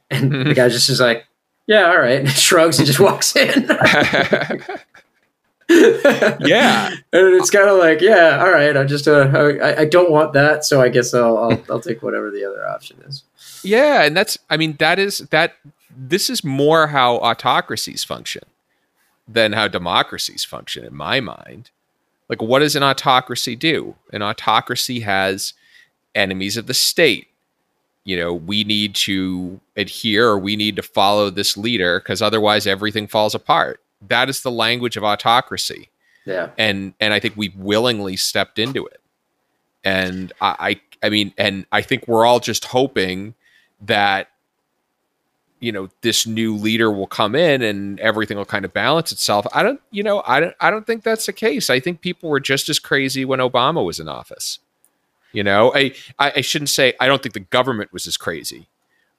And 0.09 0.31
the 0.47 0.55
guy 0.55 0.69
just 0.69 0.89
is 0.89 0.99
like, 0.99 1.27
"Yeah, 1.67 1.91
all 1.91 1.99
right," 1.99 2.19
and 2.21 2.29
shrugs 2.29 2.79
and 2.79 2.87
just 2.87 2.99
walks 2.99 3.35
in. 3.35 3.69
Yeah. 5.69 6.87
and 7.13 7.35
it's 7.35 7.49
kind 7.49 7.69
of 7.69 7.77
like, 7.77 8.01
yeah, 8.01 8.39
all 8.39 8.51
right. 8.51 8.75
I 8.75 8.83
just 8.83 9.07
uh, 9.07 9.29
I, 9.33 9.81
I 9.81 9.85
don't 9.85 10.11
want 10.11 10.33
that, 10.33 10.65
so 10.65 10.81
I 10.81 10.89
guess 10.89 11.13
I'll, 11.13 11.37
I'll 11.37 11.63
I'll 11.69 11.81
take 11.81 12.01
whatever 12.01 12.31
the 12.31 12.45
other 12.45 12.67
option 12.67 12.97
is. 13.05 13.23
Yeah, 13.63 14.03
and 14.03 14.15
that's 14.15 14.37
I 14.49 14.57
mean 14.57 14.75
that 14.79 14.99
is 14.99 15.19
that 15.31 15.53
this 15.95 16.29
is 16.29 16.43
more 16.43 16.87
how 16.87 17.17
autocracies 17.17 18.03
function 18.03 18.43
than 19.27 19.53
how 19.53 19.67
democracies 19.67 20.45
function 20.45 20.85
in 20.85 20.95
my 20.95 21.19
mind. 21.19 21.71
Like 22.29 22.41
what 22.41 22.59
does 22.59 22.75
an 22.75 22.83
autocracy 22.83 23.55
do? 23.55 23.95
An 24.13 24.21
autocracy 24.21 25.01
has 25.01 25.53
enemies 26.15 26.57
of 26.57 26.67
the 26.67 26.73
state. 26.73 27.27
You 28.03 28.17
know, 28.17 28.33
we 28.33 28.63
need 28.63 28.95
to 28.95 29.59
adhere 29.75 30.29
or 30.29 30.39
we 30.39 30.55
need 30.55 30.77
to 30.77 30.81
follow 30.81 31.29
this 31.29 31.57
leader 31.57 31.99
because 31.99 32.21
otherwise 32.21 32.65
everything 32.65 33.07
falls 33.07 33.35
apart. 33.35 33.81
That 34.01 34.29
is 34.29 34.41
the 34.41 34.51
language 34.51 34.97
of 34.97 35.03
autocracy 35.03 35.89
Yeah, 36.25 36.49
and 36.57 36.93
and 36.99 37.13
I 37.13 37.19
think 37.19 37.35
we've 37.35 37.55
willingly 37.55 38.15
stepped 38.15 38.59
into 38.59 38.85
it. 38.85 39.01
And 39.83 40.33
I, 40.41 40.55
I 41.01 41.07
I 41.07 41.09
mean, 41.09 41.33
and 41.37 41.65
I 41.71 41.81
think 41.81 42.07
we're 42.07 42.25
all 42.25 42.39
just 42.39 42.65
hoping 42.65 43.35
that 43.81 44.29
you 45.59 45.71
know 45.71 45.89
this 46.01 46.27
new 46.27 46.55
leader 46.55 46.91
will 46.91 47.07
come 47.07 47.35
in 47.35 47.61
and 47.61 47.99
everything 47.99 48.37
will 48.37 48.45
kind 48.45 48.65
of 48.65 48.73
balance 48.73 49.11
itself. 49.11 49.45
I 49.53 49.63
don't, 49.63 49.81
you 49.91 50.03
know, 50.03 50.21
I 50.25 50.39
don't, 50.39 50.55
I 50.59 50.69
don't 50.69 50.85
think 50.85 51.03
that's 51.03 51.25
the 51.25 51.33
case. 51.33 51.69
I 51.69 51.79
think 51.79 52.01
people 52.01 52.29
were 52.29 52.39
just 52.39 52.69
as 52.69 52.79
crazy 52.79 53.25
when 53.25 53.39
Obama 53.39 53.83
was 53.83 53.99
in 53.99 54.07
office. 54.07 54.59
You 55.33 55.43
know, 55.43 55.71
I, 55.75 55.93
I, 56.17 56.33
I 56.37 56.41
shouldn't 56.41 56.69
say 56.69 56.93
I 56.99 57.07
don't 57.07 57.21
think 57.21 57.33
the 57.33 57.41
government 57.41 57.91
was 57.91 58.07
as 58.07 58.17
crazy, 58.17 58.67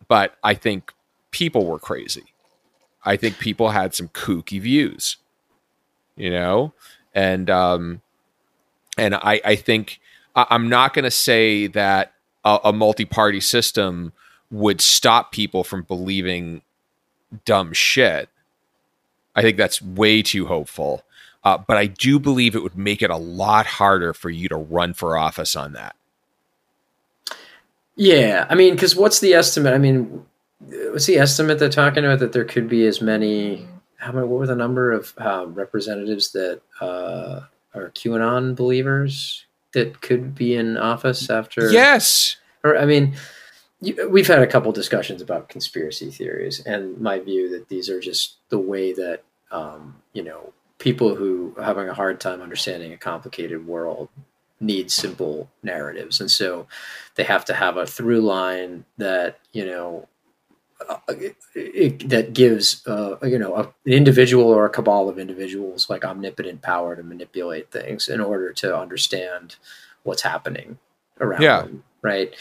but 0.08 0.36
I 0.42 0.54
think 0.54 0.92
people 1.30 1.66
were 1.66 1.78
crazy. 1.78 2.32
I 3.08 3.16
think 3.16 3.38
people 3.38 3.70
had 3.70 3.94
some 3.94 4.08
kooky 4.08 4.60
views. 4.60 5.16
You 6.16 6.30
know, 6.30 6.72
and 7.14 7.48
um, 7.48 8.02
and 8.96 9.14
I, 9.14 9.40
I 9.44 9.56
think 9.56 10.00
I, 10.34 10.46
I'm 10.50 10.68
not 10.68 10.92
going 10.92 11.04
to 11.04 11.10
say 11.10 11.68
that 11.68 12.12
a, 12.44 12.58
a 12.64 12.72
multi-party 12.72 13.40
system 13.40 14.12
would 14.50 14.80
stop 14.80 15.30
people 15.32 15.62
from 15.62 15.82
believing 15.82 16.62
dumb 17.44 17.72
shit. 17.72 18.28
I 19.36 19.42
think 19.42 19.56
that's 19.56 19.80
way 19.80 20.22
too 20.22 20.46
hopeful. 20.46 21.04
Uh, 21.44 21.58
but 21.58 21.76
I 21.76 21.86
do 21.86 22.18
believe 22.18 22.56
it 22.56 22.62
would 22.62 22.76
make 22.76 23.00
it 23.00 23.10
a 23.10 23.16
lot 23.16 23.66
harder 23.66 24.12
for 24.12 24.28
you 24.28 24.48
to 24.48 24.56
run 24.56 24.92
for 24.92 25.16
office 25.16 25.54
on 25.54 25.72
that. 25.74 25.94
yeah. 27.94 28.46
I 28.50 28.54
mean, 28.54 28.74
because 28.74 28.96
what's 28.96 29.20
the 29.20 29.34
estimate? 29.34 29.72
I 29.72 29.78
mean, 29.78 30.26
what's 30.60 31.06
the 31.06 31.18
estimate 31.18 31.58
they're 31.58 31.68
talking 31.68 32.04
about 32.04 32.18
that 32.20 32.32
there 32.32 32.44
could 32.44 32.68
be 32.68 32.86
as 32.86 33.00
many? 33.00 33.66
How 33.96 34.12
many? 34.12 34.26
What 34.26 34.40
were 34.40 34.46
the 34.46 34.56
number 34.56 34.92
of 34.92 35.12
um, 35.18 35.54
representatives 35.54 36.32
that 36.32 36.60
uh, 36.80 37.40
are 37.74 37.90
QAnon 37.90 38.54
believers 38.54 39.44
that 39.72 40.00
could 40.00 40.34
be 40.34 40.54
in 40.54 40.76
office 40.76 41.30
after? 41.30 41.70
Yes. 41.70 42.36
or 42.64 42.76
I 42.78 42.86
mean, 42.86 43.14
you, 43.80 44.08
we've 44.08 44.26
had 44.26 44.42
a 44.42 44.46
couple 44.46 44.72
discussions 44.72 45.22
about 45.22 45.48
conspiracy 45.48 46.10
theories, 46.10 46.60
and 46.60 46.98
my 47.00 47.18
view 47.18 47.48
that 47.50 47.68
these 47.68 47.88
are 47.88 48.00
just 48.00 48.36
the 48.48 48.58
way 48.58 48.92
that 48.92 49.22
um, 49.50 49.96
you 50.12 50.22
know 50.22 50.52
people 50.78 51.14
who 51.14 51.54
are 51.56 51.64
having 51.64 51.88
a 51.88 51.94
hard 51.94 52.20
time 52.20 52.40
understanding 52.40 52.92
a 52.92 52.96
complicated 52.96 53.66
world 53.66 54.08
need 54.60 54.90
simple 54.90 55.48
narratives, 55.62 56.20
and 56.20 56.30
so 56.30 56.66
they 57.14 57.24
have 57.24 57.44
to 57.44 57.54
have 57.54 57.76
a 57.76 57.86
through 57.86 58.20
line 58.20 58.84
that 58.96 59.38
you 59.52 59.64
know. 59.64 60.08
Uh, 60.88 60.98
it, 61.08 61.36
it, 61.54 62.08
that 62.08 62.32
gives 62.32 62.86
uh, 62.86 63.16
you 63.22 63.38
know 63.38 63.54
a, 63.56 63.62
an 63.62 63.92
individual 63.92 64.44
or 64.48 64.64
a 64.64 64.70
cabal 64.70 65.08
of 65.08 65.18
individuals 65.18 65.90
like 65.90 66.04
omnipotent 66.04 66.62
power 66.62 66.94
to 66.94 67.02
manipulate 67.02 67.70
things 67.72 68.08
in 68.08 68.20
order 68.20 68.52
to 68.52 68.76
understand 68.76 69.56
what's 70.04 70.22
happening 70.22 70.78
around 71.20 71.42
Yeah. 71.42 71.62
them, 71.62 71.82
right? 72.00 72.32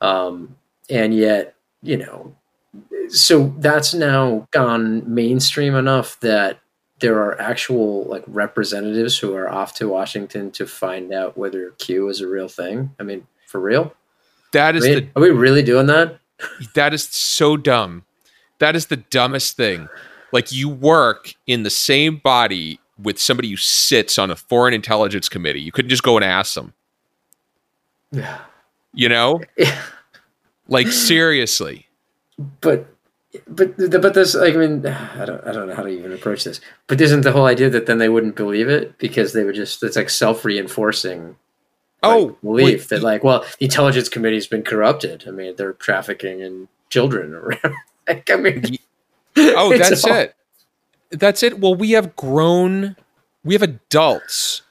Um, 0.00 0.56
and 0.90 1.14
yet, 1.14 1.54
you 1.82 1.96
know, 1.96 2.34
so 3.08 3.54
that's 3.58 3.94
now 3.94 4.48
gone 4.50 5.02
mainstream 5.14 5.74
enough 5.76 6.18
that 6.20 6.58
there 6.98 7.18
are 7.20 7.40
actual 7.40 8.04
like 8.04 8.24
representatives 8.26 9.18
who 9.18 9.34
are 9.34 9.48
off 9.48 9.74
to 9.74 9.88
Washington 9.88 10.50
to 10.52 10.66
find 10.66 11.12
out 11.12 11.36
whether 11.38 11.70
Q 11.78 12.08
is 12.08 12.20
a 12.20 12.26
real 12.26 12.48
thing. 12.48 12.90
I 12.98 13.04
mean, 13.04 13.26
for 13.46 13.60
real? 13.60 13.94
That 14.52 14.74
is. 14.74 14.84
Mean, 14.84 15.10
are 15.14 15.22
we 15.22 15.30
really 15.30 15.62
doing 15.62 15.86
that? 15.86 16.18
That 16.74 16.94
is 16.94 17.04
so 17.04 17.56
dumb. 17.56 18.04
That 18.58 18.76
is 18.76 18.86
the 18.86 18.96
dumbest 18.96 19.56
thing. 19.56 19.88
Like 20.32 20.52
you 20.52 20.68
work 20.68 21.34
in 21.46 21.62
the 21.62 21.70
same 21.70 22.16
body 22.16 22.80
with 23.02 23.18
somebody 23.18 23.50
who 23.50 23.56
sits 23.56 24.18
on 24.18 24.30
a 24.30 24.36
foreign 24.36 24.74
intelligence 24.74 25.28
committee. 25.28 25.60
You 25.60 25.72
couldn't 25.72 25.90
just 25.90 26.02
go 26.02 26.16
and 26.16 26.24
ask 26.24 26.54
them. 26.54 26.72
Yeah. 28.10 28.38
You 28.94 29.08
know? 29.08 29.40
Like 30.68 30.88
seriously. 30.88 31.86
but 32.60 32.86
but 33.46 33.76
but 33.76 34.14
this 34.14 34.34
like 34.34 34.54
I 34.54 34.56
mean 34.56 34.86
I 34.86 35.24
don't 35.24 35.46
I 35.46 35.52
don't 35.52 35.68
know 35.68 35.74
how 35.74 35.82
to 35.82 35.88
even 35.88 36.12
approach 36.12 36.44
this. 36.44 36.60
But 36.86 37.00
isn't 37.00 37.20
the 37.20 37.32
whole 37.32 37.46
idea 37.46 37.70
that 37.70 37.86
then 37.86 37.98
they 37.98 38.08
wouldn't 38.08 38.36
believe 38.36 38.68
it 38.68 38.98
because 38.98 39.32
they 39.32 39.44
would 39.44 39.54
just 39.54 39.82
it's 39.82 39.96
like 39.96 40.10
self 40.10 40.44
reinforcing 40.44 41.36
Oh, 42.08 42.36
belief 42.42 42.64
wait, 42.66 42.88
that 42.88 43.02
like 43.02 43.22
well 43.24 43.44
the 43.58 43.64
intelligence 43.66 44.08
committee 44.08 44.36
has 44.36 44.46
been 44.46 44.62
corrupted. 44.62 45.24
I 45.26 45.30
mean 45.30 45.54
they're 45.56 45.72
trafficking 45.74 46.40
in 46.40 46.68
children 46.90 47.34
around. 47.34 47.74
like, 48.08 48.30
I 48.30 48.36
mean, 48.36 48.78
Oh, 49.36 49.76
that's 49.76 50.04
all- 50.04 50.14
it. 50.14 50.34
That's 51.10 51.42
it. 51.42 51.60
Well, 51.60 51.74
we 51.74 51.92
have 51.92 52.16
grown, 52.16 52.96
we 53.44 53.54
have 53.54 53.62
adults, 53.62 54.62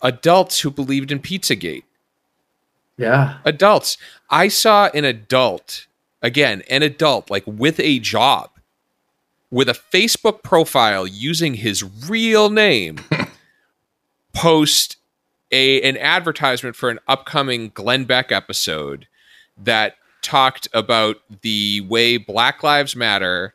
adults 0.00 0.60
who 0.60 0.70
believed 0.70 1.10
in 1.10 1.18
Pizzagate. 1.18 1.82
Yeah, 2.96 3.38
Adults. 3.44 3.98
I 4.30 4.48
saw 4.48 4.88
an 4.94 5.04
adult, 5.04 5.86
again, 6.22 6.62
an 6.70 6.82
adult, 6.82 7.30
like 7.30 7.42
with 7.46 7.78
a 7.80 7.98
job, 7.98 8.50
with 9.50 9.68
a 9.68 9.72
Facebook 9.74 10.42
profile 10.42 11.06
using 11.06 11.54
his 11.54 11.84
real 12.08 12.48
name, 12.48 12.98
post 14.34 14.96
a 15.50 15.80
an 15.82 15.96
advertisement 15.96 16.76
for 16.76 16.90
an 16.90 16.98
upcoming 17.08 17.70
Glenn 17.74 18.04
Beck 18.04 18.32
episode 18.32 19.06
that 19.56 19.96
talked 20.22 20.68
about 20.72 21.16
the 21.42 21.80
way 21.82 22.16
Black 22.16 22.62
Lives 22.62 22.96
Matter, 22.96 23.54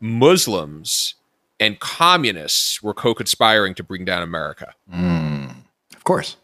Muslims, 0.00 1.14
and 1.60 1.78
communists 1.80 2.82
were 2.82 2.94
co-conspiring 2.94 3.74
to 3.74 3.82
bring 3.82 4.04
down 4.04 4.22
America. 4.22 4.74
Mm, 4.92 5.54
of 5.94 6.04
course. 6.04 6.36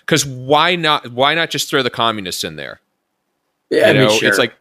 Because 0.00 0.24
why 0.26 0.76
not? 0.76 1.12
Why 1.12 1.34
not 1.34 1.50
just 1.50 1.68
throw 1.68 1.82
the 1.82 1.90
communists 1.90 2.44
in 2.44 2.56
there? 2.56 2.80
yeah. 3.70 3.88
You 3.88 3.94
know, 3.94 4.08
mean, 4.08 4.18
sure. 4.18 4.28
it's 4.28 4.38
like 4.38 4.54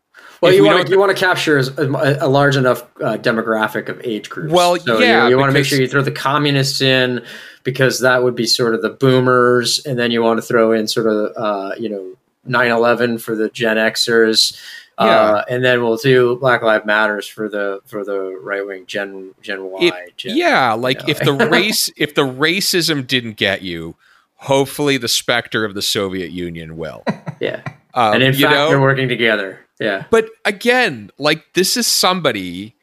Well, 0.44 0.52
if 0.52 0.58
you 0.58 0.64
we 0.64 0.70
want 0.70 0.86
to 0.88 0.92
you 0.92 1.00
want 1.00 1.16
to 1.18 1.26
capture 1.26 1.58
a, 1.58 2.26
a 2.26 2.28
large 2.28 2.56
enough 2.56 2.84
uh, 3.02 3.18
demographic 3.18 3.90
of 3.90 4.02
age 4.04 4.30
groups. 4.30 4.52
Well, 4.54 4.78
so 4.78 5.00
yeah, 5.00 5.24
you, 5.24 5.32
you 5.32 5.38
want 5.38 5.50
to 5.50 5.54
make 5.54 5.66
sure 5.66 5.80
you 5.80 5.88
throw 5.88 6.02
the 6.02 6.12
communists 6.12 6.82
in 6.82 7.24
because 7.64 8.00
that 8.02 8.24
would 8.24 8.36
be 8.36 8.46
sort 8.46 8.76
of 8.76 8.82
the 8.82 8.90
boomers, 8.90 9.86
and 9.86 9.98
then 9.98 10.12
you 10.12 10.22
want 10.22 10.38
to 10.38 10.42
throw 10.42 10.72
in 10.72 10.88
sort 10.88 11.08
of 11.08 11.32
uh, 11.36 11.76
you 11.80 11.90
know 11.90 12.16
9-11 12.48 13.22
for 13.22 13.36
the 13.36 13.50
Gen 13.50 13.78
Xers. 13.78 14.60
Uh, 14.96 15.44
and 15.50 15.66
then 15.66 15.82
we'll 15.82 15.98
do 15.98 16.36
Black 16.36 16.62
Lives 16.62 16.86
Matters 16.86 17.28
for 17.28 17.50
the 17.50 17.82
for 17.86 18.06
the 18.06 18.38
right 18.42 18.66
wing 18.66 18.86
Gen 18.86 19.34
Gen 19.42 19.64
Y. 19.64 19.80
It- 19.88 20.18
Gen, 20.18 20.38
yeah, 20.38 20.74
like 20.74 21.00
know. 21.00 21.06
if 21.08 21.20
the 21.20 21.34
race 21.34 21.92
if 21.98 22.14
the 22.14 22.22
racism 22.22 23.06
didn't 23.08 23.38
get 23.38 23.64
you, 23.64 23.96
hopefully 24.36 24.98
the 24.98 25.08
specter 25.08 25.66
of 25.66 25.74
the 25.74 25.82
Soviet 25.82 26.30
Union 26.32 26.78
will. 26.78 27.04
yeah. 27.40 27.62
Um, 27.96 28.14
And 28.16 28.24
in 28.24 28.34
you 28.36 28.42
fact, 28.46 28.56
know? 28.56 28.70
they're 28.70 28.82
working 28.82 29.08
together. 29.10 29.60
Yeah. 29.84 30.06
But 30.10 30.30
again, 30.46 31.12
like 31.18 31.54
this 31.54 31.78
is 31.78 31.88
somebody 31.88 32.76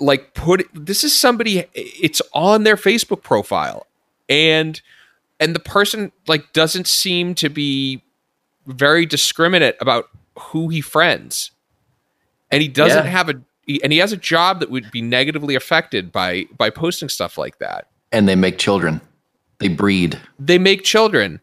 like 0.00 0.34
put 0.34 0.66
this 0.74 1.04
is 1.04 1.18
somebody 1.18 1.64
it's 1.74 2.20
on 2.32 2.64
their 2.64 2.76
Facebook 2.76 3.22
profile 3.22 3.86
and 4.28 4.80
and 5.38 5.54
the 5.54 5.60
person 5.60 6.10
like 6.26 6.52
doesn't 6.52 6.86
seem 6.86 7.34
to 7.36 7.48
be 7.48 8.02
very 8.66 9.06
discriminate 9.06 9.76
about 9.80 10.08
who 10.38 10.68
he 10.68 10.80
friends. 10.80 11.50
And 12.50 12.62
he 12.62 12.68
doesn't 12.68 13.04
Yeah. 13.04 13.10
have 13.10 13.28
a 13.28 13.34
and 13.82 13.92
he 13.92 13.98
has 13.98 14.12
a 14.12 14.16
job 14.16 14.60
that 14.60 14.70
would 14.70 14.90
be 14.90 15.02
negatively 15.02 15.54
affected 15.54 16.10
by 16.10 16.46
by 16.56 16.70
posting 16.70 17.08
stuff 17.08 17.38
like 17.38 17.58
that. 17.58 17.88
And 18.10 18.28
they 18.28 18.34
make 18.36 18.58
children. 18.58 19.00
They 19.58 19.68
breed. 19.68 20.18
They 20.38 20.58
make 20.58 20.82
children. 20.82 21.40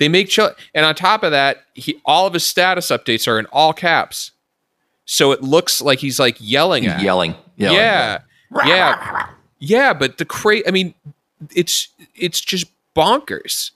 They 0.00 0.08
make 0.08 0.30
children, 0.30 0.56
and 0.74 0.86
on 0.86 0.94
top 0.94 1.22
of 1.22 1.30
that, 1.30 1.58
he 1.74 2.00
all 2.06 2.26
of 2.26 2.32
his 2.32 2.44
status 2.44 2.88
updates 2.88 3.28
are 3.28 3.38
in 3.38 3.44
all 3.52 3.74
caps, 3.74 4.30
so 5.04 5.30
it 5.30 5.42
looks 5.42 5.82
like 5.82 5.98
he's 5.98 6.18
like 6.18 6.38
yelling 6.40 6.86
at. 6.86 7.02
Yelling. 7.02 7.34
yelling. 7.58 7.76
Yeah, 7.76 8.18
yeah, 8.64 9.26
yeah. 9.58 9.92
But 9.92 10.16
the 10.16 10.24
cra 10.24 10.62
I 10.66 10.70
mean, 10.70 10.94
it's 11.54 11.88
it's 12.14 12.40
just 12.40 12.66
bonkers. 12.96 13.72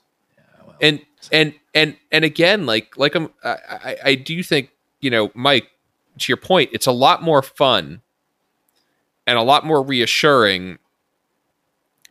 And 0.81 0.99
and 1.31 1.53
and 1.75 1.95
and 2.11 2.25
again, 2.25 2.65
like 2.65 2.97
like 2.97 3.13
I'm, 3.13 3.29
I, 3.43 3.57
I 3.69 3.97
I 4.05 4.15
do 4.15 4.41
think 4.41 4.71
you 5.01 5.11
know, 5.11 5.29
Mike, 5.35 5.69
to 6.17 6.31
your 6.31 6.37
point, 6.37 6.71
it's 6.73 6.87
a 6.87 6.91
lot 6.91 7.21
more 7.21 7.43
fun 7.43 8.01
and 9.27 9.37
a 9.37 9.43
lot 9.43 9.63
more 9.63 9.83
reassuring 9.83 10.79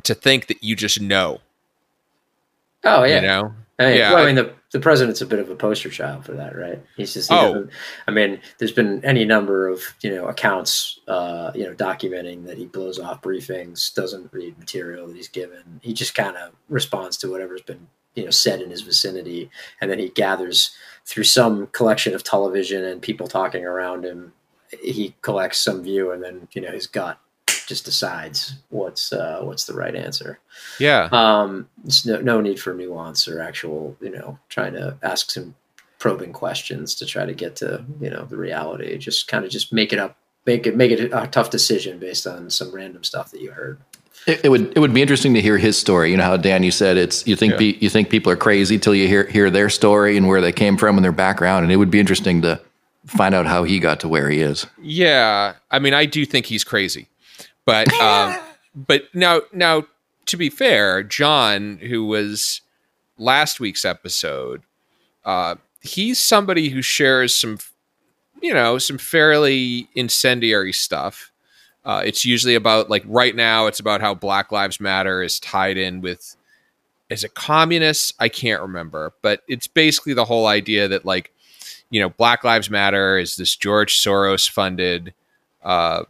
to 0.05 0.15
think 0.15 0.47
that 0.47 0.63
you 0.63 0.77
just 0.77 1.01
know. 1.01 1.41
Oh 2.85 3.03
yeah. 3.03 3.17
You 3.17 3.27
know, 3.27 3.55
I 3.79 3.87
mean, 3.87 3.97
Yeah, 3.97 4.13
well, 4.13 4.23
I 4.23 4.27
mean, 4.27 4.37
the, 4.37 4.53
the 4.73 4.81
president's 4.81 5.21
a 5.21 5.27
bit 5.27 5.41
of 5.41 5.51
a 5.51 5.57
poster 5.57 5.91
child 5.91 6.25
for 6.25 6.33
that, 6.33 6.57
right? 6.57 6.81
He's 6.97 7.15
just, 7.15 7.31
he 7.31 7.37
Oh. 7.37 7.67
I 8.07 8.11
mean, 8.11 8.41
there's 8.59 8.73
been 8.73 9.05
any 9.05 9.25
number 9.25 9.69
of, 9.69 9.83
you 10.01 10.15
know, 10.15 10.27
accounts, 10.27 11.01
uh, 11.09 11.51
you 11.55 11.65
know, 11.65 11.75
documenting 11.75 12.47
that 12.47 12.57
he 12.57 12.67
blows 12.67 12.99
off 12.99 13.23
briefings, 13.23 13.93
doesn't 13.95 14.33
read 14.33 14.59
material 14.59 15.09
that 15.09 15.17
he's 15.17 15.29
given. 15.29 15.81
He 15.83 15.93
just 15.93 16.15
kind 16.15 16.37
of 16.37 16.53
responds 16.69 17.17
to 17.19 17.31
whatever's 17.31 17.63
been, 17.63 17.89
you 18.15 18.25
know, 18.25 18.31
said 18.31 18.61
in 18.61 18.71
his 18.71 18.83
vicinity. 18.83 19.51
And 19.81 19.91
then 19.91 19.99
he 19.99 20.09
gathers 20.09 20.71
through 21.05 21.25
some 21.25 21.67
collection 21.69 22.15
of 22.15 22.23
television 22.23 22.85
and 22.85 23.03
people 23.03 23.27
talking 23.27 23.65
around 23.65 24.05
him. 24.05 24.33
He 24.83 25.15
collects 25.23 25.59
some 25.59 25.83
view 25.83 26.13
and 26.13 26.23
then, 26.23 26.49
you 26.53 26.63
know, 26.63 26.71
his 26.71 26.87
gut 26.87 27.19
just 27.67 27.85
decides 27.85 28.55
what's, 28.71 29.13
uh, 29.13 29.41
what's 29.43 29.65
the 29.65 29.75
right 29.75 29.95
answer 29.95 30.39
yeah, 30.79 31.09
um 31.13 31.69
it's 31.85 32.05
no, 32.07 32.21
no 32.21 32.41
need 32.41 32.59
for 32.61 32.75
nuance 32.75 33.27
or 33.29 33.41
actual 33.41 33.97
you 34.01 34.11
know 34.11 34.39
trying 34.49 34.73
to 34.75 34.97
ask 35.03 35.31
some 35.31 35.55
probing 35.99 36.33
questions 36.33 36.95
to 36.97 37.07
try 37.07 37.25
to 37.25 37.33
get 37.35 37.57
to 37.57 37.85
you 38.01 38.11
know 38.11 38.25
the 38.25 38.37
reality 38.37 38.97
just 38.99 39.27
kind 39.29 39.45
of 39.45 39.51
just 39.51 39.73
make 39.73 39.93
it 39.93 39.99
up 39.99 40.17
make 40.47 40.67
it 40.67 40.77
make 40.77 40.91
it 40.91 41.11
a 41.13 41.27
tough 41.29 41.51
decision 41.51 41.99
based 41.99 42.27
on 42.27 42.51
some 42.51 42.73
random 42.75 43.03
stuff 43.03 43.31
that 43.31 43.41
you 43.41 43.51
heard 43.53 43.79
It, 44.27 44.45
it 44.45 44.49
would 44.49 44.73
it 44.77 44.81
would 44.81 44.93
be 44.95 45.03
interesting 45.03 45.35
to 45.35 45.41
hear 45.43 45.59
his 45.59 45.77
story. 45.79 46.11
You 46.11 46.17
know 46.17 46.25
how 46.25 46.37
Dan, 46.37 46.63
you 46.63 46.71
said 46.71 46.97
it's 46.97 47.27
you 47.27 47.37
think 47.37 47.53
Yeah. 47.53 47.59
pe- 47.59 47.79
you 47.81 47.91
think 47.91 48.11
people 48.11 48.31
are 48.33 48.37
crazy 48.37 48.79
till 48.79 48.95
you 48.95 49.07
hear 49.09 49.27
hear 49.27 49.51
their 49.51 49.69
story 49.71 50.17
and 50.17 50.27
where 50.29 50.41
they 50.41 50.53
came 50.53 50.77
from 50.77 50.97
and 50.97 51.05
their 51.05 51.13
background, 51.13 51.65
and 51.65 51.73
it 51.73 51.77
would 51.77 51.91
be 51.91 52.01
interesting 52.01 52.43
to 52.43 52.61
find 53.07 53.35
out 53.35 53.47
how 53.47 53.65
he 53.65 53.79
got 53.79 54.01
to 54.01 54.09
where 54.09 54.31
he 54.31 54.41
is. 54.41 54.67
yeah. 54.81 55.55
I 55.71 55.79
mean, 55.79 55.93
I 55.95 56.07
do 56.07 56.25
think 56.25 56.47
he's 56.47 56.65
crazy, 56.65 57.09
but 57.65 57.93
um, 58.01 58.37
but 58.75 59.05
now 59.15 59.43
now 59.53 59.85
to 60.27 60.37
be 60.37 60.51
fair, 60.51 61.03
John, 61.03 61.79
who 61.79 62.07
was 62.07 62.61
last 63.19 63.61
week's 63.61 63.85
episode, 63.85 64.63
uh, 65.25 65.57
he's 65.83 66.19
somebody 66.19 66.71
who 66.71 66.83
shares 66.83 67.35
some, 67.35 67.59
you 68.41 68.55
know, 68.55 68.79
some 68.79 68.99
fairly 68.99 69.89
incendiary 69.95 70.73
stuff. 70.73 71.31
Uh, 71.85 72.03
it's 72.05 72.25
usually 72.25 72.55
about 72.55 72.89
like 72.89 73.05
right 73.07 73.37
now, 73.37 73.67
it's 73.67 73.81
about 73.81 74.01
how 74.01 74.15
Black 74.15 74.51
Lives 74.51 74.81
Matter 74.81 75.23
is 75.23 75.39
tied 75.39 75.77
in 75.77 76.01
with. 76.01 76.37
Is 77.11 77.23
a 77.23 77.29
communist. 77.29 78.15
I 78.19 78.31
can't 78.31 78.63
remember, 78.63 79.13
but 79.21 79.43
it's 79.47 79.67
basically 79.67 80.15
the 80.15 80.25
whole 80.25 80.47
idea 80.47 80.89
that 80.89 81.05
like, 81.05 81.33
you 81.91 82.01
know, 82.01 82.09
Black 82.09 82.43
Lives 82.43 82.71
Matter 82.71 83.19
is 83.19 83.37
this 83.37 83.55
George 83.55 84.01
Soros 84.01 84.51
funded 84.51 85.13
uh, 85.63 86.05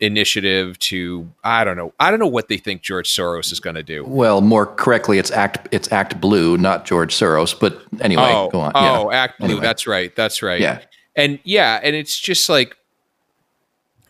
initiative 0.00 0.78
to 0.78 1.30
I 1.44 1.64
don't 1.64 1.76
know 1.76 1.92
I 2.00 2.10
don't 2.10 2.18
know 2.18 2.26
what 2.26 2.48
they 2.48 2.56
think 2.56 2.82
George 2.82 3.08
Soros 3.08 3.52
is 3.52 3.60
going 3.60 3.76
to 3.76 3.82
do. 3.82 4.04
Well, 4.04 4.40
more 4.40 4.66
correctly, 4.66 5.18
it's 5.18 5.30
Act 5.30 5.68
it's 5.70 5.92
Act 5.92 6.20
Blue, 6.20 6.56
not 6.56 6.86
George 6.86 7.14
Soros. 7.14 7.58
But 7.58 7.80
anyway, 8.00 8.30
oh, 8.34 8.48
go 8.50 8.60
on. 8.60 8.72
oh, 8.74 9.10
yeah. 9.10 9.18
Act 9.18 9.38
Blue. 9.38 9.46
Anyway. 9.46 9.60
That's 9.62 9.86
right. 9.86 10.14
That's 10.16 10.42
right. 10.42 10.60
Yeah. 10.60 10.80
and 11.16 11.38
yeah, 11.44 11.80
and 11.82 11.94
it's 11.94 12.18
just 12.18 12.48
like, 12.48 12.76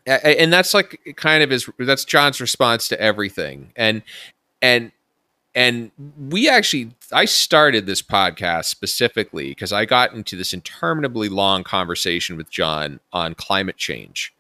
and 0.07 0.53
that's 0.53 0.73
like 0.73 1.01
kind 1.17 1.43
of 1.43 1.51
his. 1.51 1.69
That's 1.79 2.05
John's 2.05 2.41
response 2.41 2.89
to 2.89 3.01
everything, 3.01 3.73
and 3.77 4.03
and 4.63 4.93
and 5.55 5.91
we 6.19 6.49
actually 6.49 6.93
I 7.13 7.25
started 7.25 7.87
this 7.87 8.03
podcast 8.03 8.67
specifically 8.67 9.49
because 9.49 9.73
I 9.73 9.85
got 9.85 10.13
into 10.13 10.37
this 10.37 10.55
interminably 10.55 11.29
long 11.29 11.65
conversation 11.65 12.37
with 12.37 12.49
John 12.51 13.01
on 13.13 13.35
climate 13.35 13.77
change. 13.77 14.33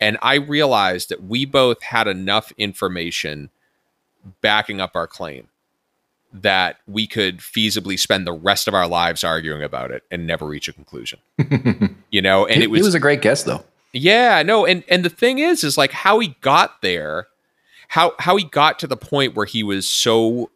And 0.00 0.16
I 0.22 0.36
realized 0.36 1.10
that 1.10 1.24
we 1.24 1.44
both 1.44 1.82
had 1.82 2.08
enough 2.08 2.52
information 2.56 3.50
backing 4.40 4.80
up 4.80 4.96
our 4.96 5.06
claim 5.06 5.48
that 6.32 6.76
we 6.86 7.06
could 7.06 7.38
feasibly 7.38 7.98
spend 7.98 8.26
the 8.26 8.32
rest 8.32 8.68
of 8.68 8.74
our 8.74 8.86
lives 8.86 9.24
arguing 9.24 9.62
about 9.62 9.90
it 9.90 10.04
and 10.10 10.26
never 10.26 10.46
reach 10.46 10.68
a 10.68 10.72
conclusion. 10.72 11.18
you 12.10 12.22
know, 12.22 12.46
and 12.46 12.58
he, 12.58 12.64
it 12.64 12.70
was, 12.70 12.80
he 12.80 12.84
was 12.84 12.94
a 12.94 13.00
great 13.00 13.20
guest, 13.20 13.46
though. 13.46 13.64
yeah, 13.92 14.42
no, 14.42 14.64
and 14.64 14.84
and 14.88 15.04
the 15.04 15.10
thing 15.10 15.38
is, 15.38 15.64
is 15.64 15.76
like 15.76 15.90
how 15.90 16.18
he 16.20 16.36
got 16.40 16.82
there, 16.82 17.26
how 17.88 18.14
how 18.18 18.36
he 18.36 18.44
got 18.44 18.78
to 18.78 18.86
the 18.86 18.96
point 18.96 19.34
where 19.34 19.46
he 19.46 19.62
was 19.62 19.88
so 19.88 20.50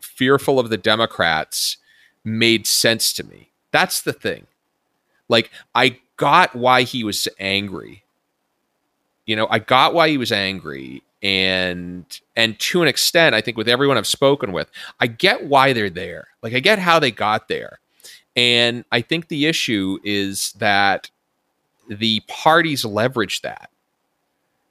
fearful 0.00 0.58
of 0.58 0.68
the 0.68 0.76
Democrats 0.76 1.76
made 2.24 2.66
sense 2.66 3.12
to 3.12 3.24
me. 3.24 3.50
That's 3.70 4.02
the 4.02 4.12
thing. 4.12 4.46
Like 5.28 5.50
I 5.74 5.98
got 6.16 6.56
why 6.56 6.82
he 6.82 7.04
was 7.04 7.28
angry. 7.38 7.99
You 9.30 9.36
know, 9.36 9.46
I 9.48 9.60
got 9.60 9.94
why 9.94 10.08
he 10.08 10.18
was 10.18 10.32
angry 10.32 11.04
and 11.22 12.04
and 12.34 12.58
to 12.58 12.82
an 12.82 12.88
extent 12.88 13.32
I 13.32 13.40
think 13.40 13.56
with 13.56 13.68
everyone 13.68 13.96
I've 13.96 14.04
spoken 14.04 14.50
with, 14.50 14.68
I 14.98 15.06
get 15.06 15.44
why 15.44 15.72
they're 15.72 15.88
there. 15.88 16.26
Like 16.42 16.52
I 16.52 16.58
get 16.58 16.80
how 16.80 16.98
they 16.98 17.12
got 17.12 17.46
there. 17.46 17.78
And 18.34 18.84
I 18.90 19.02
think 19.02 19.28
the 19.28 19.46
issue 19.46 20.00
is 20.02 20.52
that 20.54 21.10
the 21.88 22.22
parties 22.26 22.84
leverage 22.84 23.42
that. 23.42 23.70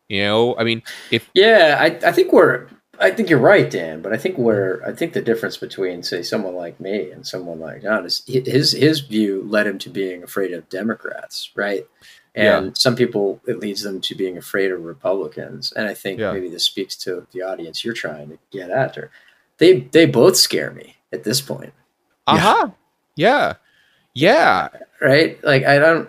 You 0.09 0.23
know, 0.23 0.57
I 0.57 0.65
mean, 0.65 0.83
if 1.09 1.29
yeah 1.33 1.77
i, 1.79 2.09
I 2.09 2.11
think 2.11 2.33
we're 2.33 2.67
I 2.99 3.11
think 3.11 3.29
you're 3.29 3.39
right, 3.39 3.71
Dan. 3.71 4.01
But 4.01 4.11
I 4.11 4.17
think 4.17 4.37
where 4.37 4.85
I 4.85 4.91
think 4.91 5.13
the 5.13 5.21
difference 5.21 5.55
between, 5.55 6.03
say, 6.03 6.21
someone 6.21 6.55
like 6.55 6.81
me 6.81 7.11
and 7.11 7.25
someone 7.25 7.61
like 7.61 7.83
John 7.83 8.05
is 8.05 8.25
his 8.27 8.73
his 8.73 8.99
view 8.99 9.41
led 9.47 9.67
him 9.67 9.79
to 9.79 9.89
being 9.89 10.21
afraid 10.21 10.51
of 10.51 10.67
Democrats, 10.67 11.49
right? 11.55 11.87
And 12.35 12.65
Yeah. 12.67 12.71
some 12.75 12.95
people 12.95 13.41
it 13.47 13.59
leads 13.59 13.81
them 13.83 14.01
to 14.01 14.15
being 14.15 14.37
afraid 14.37 14.71
of 14.71 14.83
Republicans. 14.83 15.71
And 15.75 15.87
I 15.87 15.93
think 15.93 16.19
Yeah. 16.19 16.31
maybe 16.31 16.49
this 16.49 16.63
speaks 16.63 16.95
to 16.97 17.25
the 17.31 17.41
audience 17.41 17.83
you're 17.83 17.93
trying 17.93 18.29
to 18.29 18.37
get 18.51 18.69
after. 18.71 19.11
They 19.57 19.81
they 19.91 20.05
both 20.05 20.37
scare 20.37 20.71
me 20.71 20.95
at 21.11 21.23
this 21.23 21.41
point, 21.41 21.73
uh-huh. 22.27 22.69
Yeah. 23.15 23.55
Yeah. 24.13 24.69
right? 25.01 25.43
Like 25.43 25.65
I 25.65 25.79
don't 25.79 26.07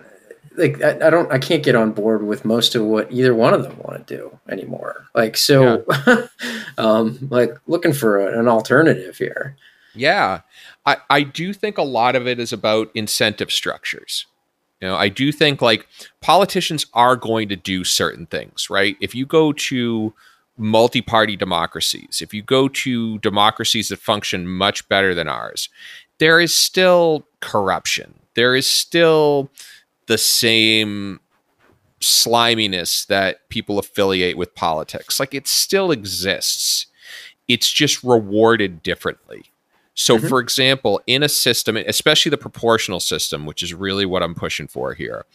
like 0.57 0.83
I, 0.83 1.07
I 1.07 1.11
don't 1.11 1.33
I 1.33 1.39
can't 1.39 1.63
get 1.63 1.75
on 1.75 1.93
board 1.93 2.23
with 2.25 2.45
most 2.45 2.75
of 2.75 2.85
what 2.85 3.11
either 3.11 3.35
one 3.35 3.55
of 3.55 3.63
them 3.63 3.77
want 3.79 4.07
to 4.07 4.17
do 4.17 4.39
anymore. 4.49 5.07
Like 5.15 5.37
so, 5.37 5.85
um, 6.79 7.19
like 7.31 7.57
looking 7.67 7.93
for 7.93 8.19
a, 8.19 8.39
an 8.39 8.47
alternative 8.49 9.17
here. 9.17 9.57
Yeah. 9.95 10.41
I, 10.87 10.99
I 11.09 11.23
do 11.23 11.53
think 11.53 11.79
a 11.79 11.83
lot 11.83 12.15
of 12.17 12.27
it 12.27 12.39
is 12.39 12.53
about 12.53 12.91
incentive 12.95 13.51
structures. 13.51 14.27
You 14.81 14.89
know, 14.89 14.97
I 14.97 15.09
do 15.09 15.31
think 15.31 15.61
like 15.61 15.87
politicians 16.21 16.87
are 16.95 17.17
going 17.17 17.49
to 17.51 17.57
do 17.57 17.85
certain 17.85 18.27
things, 18.27 18.71
right? 18.71 18.97
If 19.01 19.15
you 19.15 19.27
go 19.27 19.53
to 19.53 20.15
multi 20.57 21.03
party 21.03 21.37
democracies, 21.37 22.21
if 22.23 22.33
you 22.33 22.43
go 22.43 22.69
to 22.69 23.19
democracies 23.19 23.89
that 23.89 23.99
function 23.99 24.49
much 24.49 24.89
better 24.89 25.15
than 25.15 25.29
ours, 25.29 25.69
there 26.19 26.41
is 26.41 26.55
still 26.55 27.27
corruption. 27.41 28.15
There 28.35 28.57
is 28.57 28.67
still 28.67 29.51
the 30.07 30.19
same 30.19 31.21
sliminess 32.01 33.05
that 33.07 33.49
people 33.51 33.79
affiliate 33.79 34.37
with 34.37 34.55
politics. 34.55 35.21
Like 35.21 35.35
it 35.35 35.47
still 35.47 35.91
exists. 35.91 36.87
It's 37.49 37.71
just 37.71 38.03
rewarded 38.03 38.83
differently. 38.83 39.45
So, 39.95 40.17
Mhm. 40.17 40.29
for 40.29 40.41
example, 40.41 41.01
in 41.07 41.23
a 41.23 41.29
system, 41.29 41.77
especially 41.77 42.31
the 42.31 42.39
proportional 42.39 43.01
system, 43.01 43.45
which 43.45 43.63
is 43.63 43.75
really 43.75 44.07
what 44.07 44.23
I'm 44.23 44.35
pushing 44.35 44.67
for 44.67 44.95
here, 44.95 45.27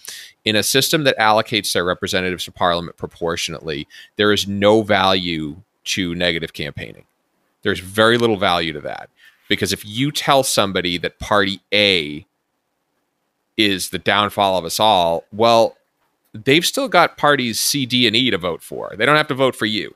in 0.43 0.55
a 0.55 0.63
system 0.63 1.03
that 1.03 1.17
allocates 1.19 1.73
their 1.73 1.85
representatives 1.85 2.45
to 2.45 2.51
parliament 2.51 2.97
proportionately, 2.97 3.87
there 4.15 4.31
is 4.31 4.47
no 4.47 4.81
value 4.81 5.61
to 5.85 6.15
negative 6.15 6.53
campaigning. 6.53 7.05
There's 7.61 7.79
very 7.79 8.17
little 8.17 8.37
value 8.37 8.73
to 8.73 8.81
that. 8.81 9.09
Because 9.47 9.71
if 9.71 9.85
you 9.85 10.11
tell 10.11 10.41
somebody 10.43 10.97
that 10.97 11.19
party 11.19 11.61
A 11.71 12.25
is 13.57 13.89
the 13.89 13.99
downfall 13.99 14.57
of 14.57 14.65
us 14.65 14.79
all, 14.79 15.25
well, 15.31 15.77
they've 16.33 16.65
still 16.65 16.87
got 16.87 17.17
parties 17.17 17.59
C, 17.59 17.85
D, 17.85 18.07
and 18.07 18.15
E 18.15 18.31
to 18.31 18.37
vote 18.37 18.63
for. 18.63 18.93
They 18.97 19.05
don't 19.05 19.15
have 19.17 19.27
to 19.27 19.35
vote 19.35 19.55
for 19.55 19.67
you. 19.67 19.95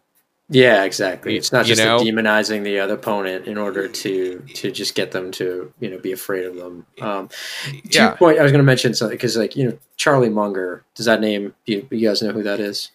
Yeah, 0.52 0.84
exactly. 0.84 1.38
It's 1.38 1.52
not 1.52 1.68
You 1.68 1.76
just 1.76 1.86
know? 1.86 2.00
demonizing 2.00 2.64
the 2.64 2.80
other 2.80 2.95
opponent 2.95 3.45
in 3.47 3.58
order 3.58 3.88
to 3.88 4.39
to 4.56 4.72
just 4.72 4.95
get 4.95 5.12
them 5.12 5.30
to 5.34 5.72
you 5.80 5.89
know 5.91 6.00
be 6.00 6.12
afraid 6.12 6.45
of 6.45 6.56
them. 6.56 6.86
Um, 7.02 7.28
to 7.30 7.82
Yeah. 7.91 8.08
your 8.08 8.16
point, 8.18 8.39
I 8.39 8.43
was 8.43 8.52
going 8.52 8.60
to 8.60 8.66
mention 8.66 8.93
something 8.95 9.16
because 9.16 9.38
like 9.38 9.56
you 9.56 9.70
know 9.70 9.78
Charlie 9.97 10.30
Munger. 10.30 10.84
Does 10.95 11.06
that 11.06 11.22
name? 11.22 11.54
You, 11.66 11.88
you 11.91 12.08
guys 12.08 12.22
know 12.24 12.32
who 12.32 12.41
that 12.43 12.60
is? 12.60 12.89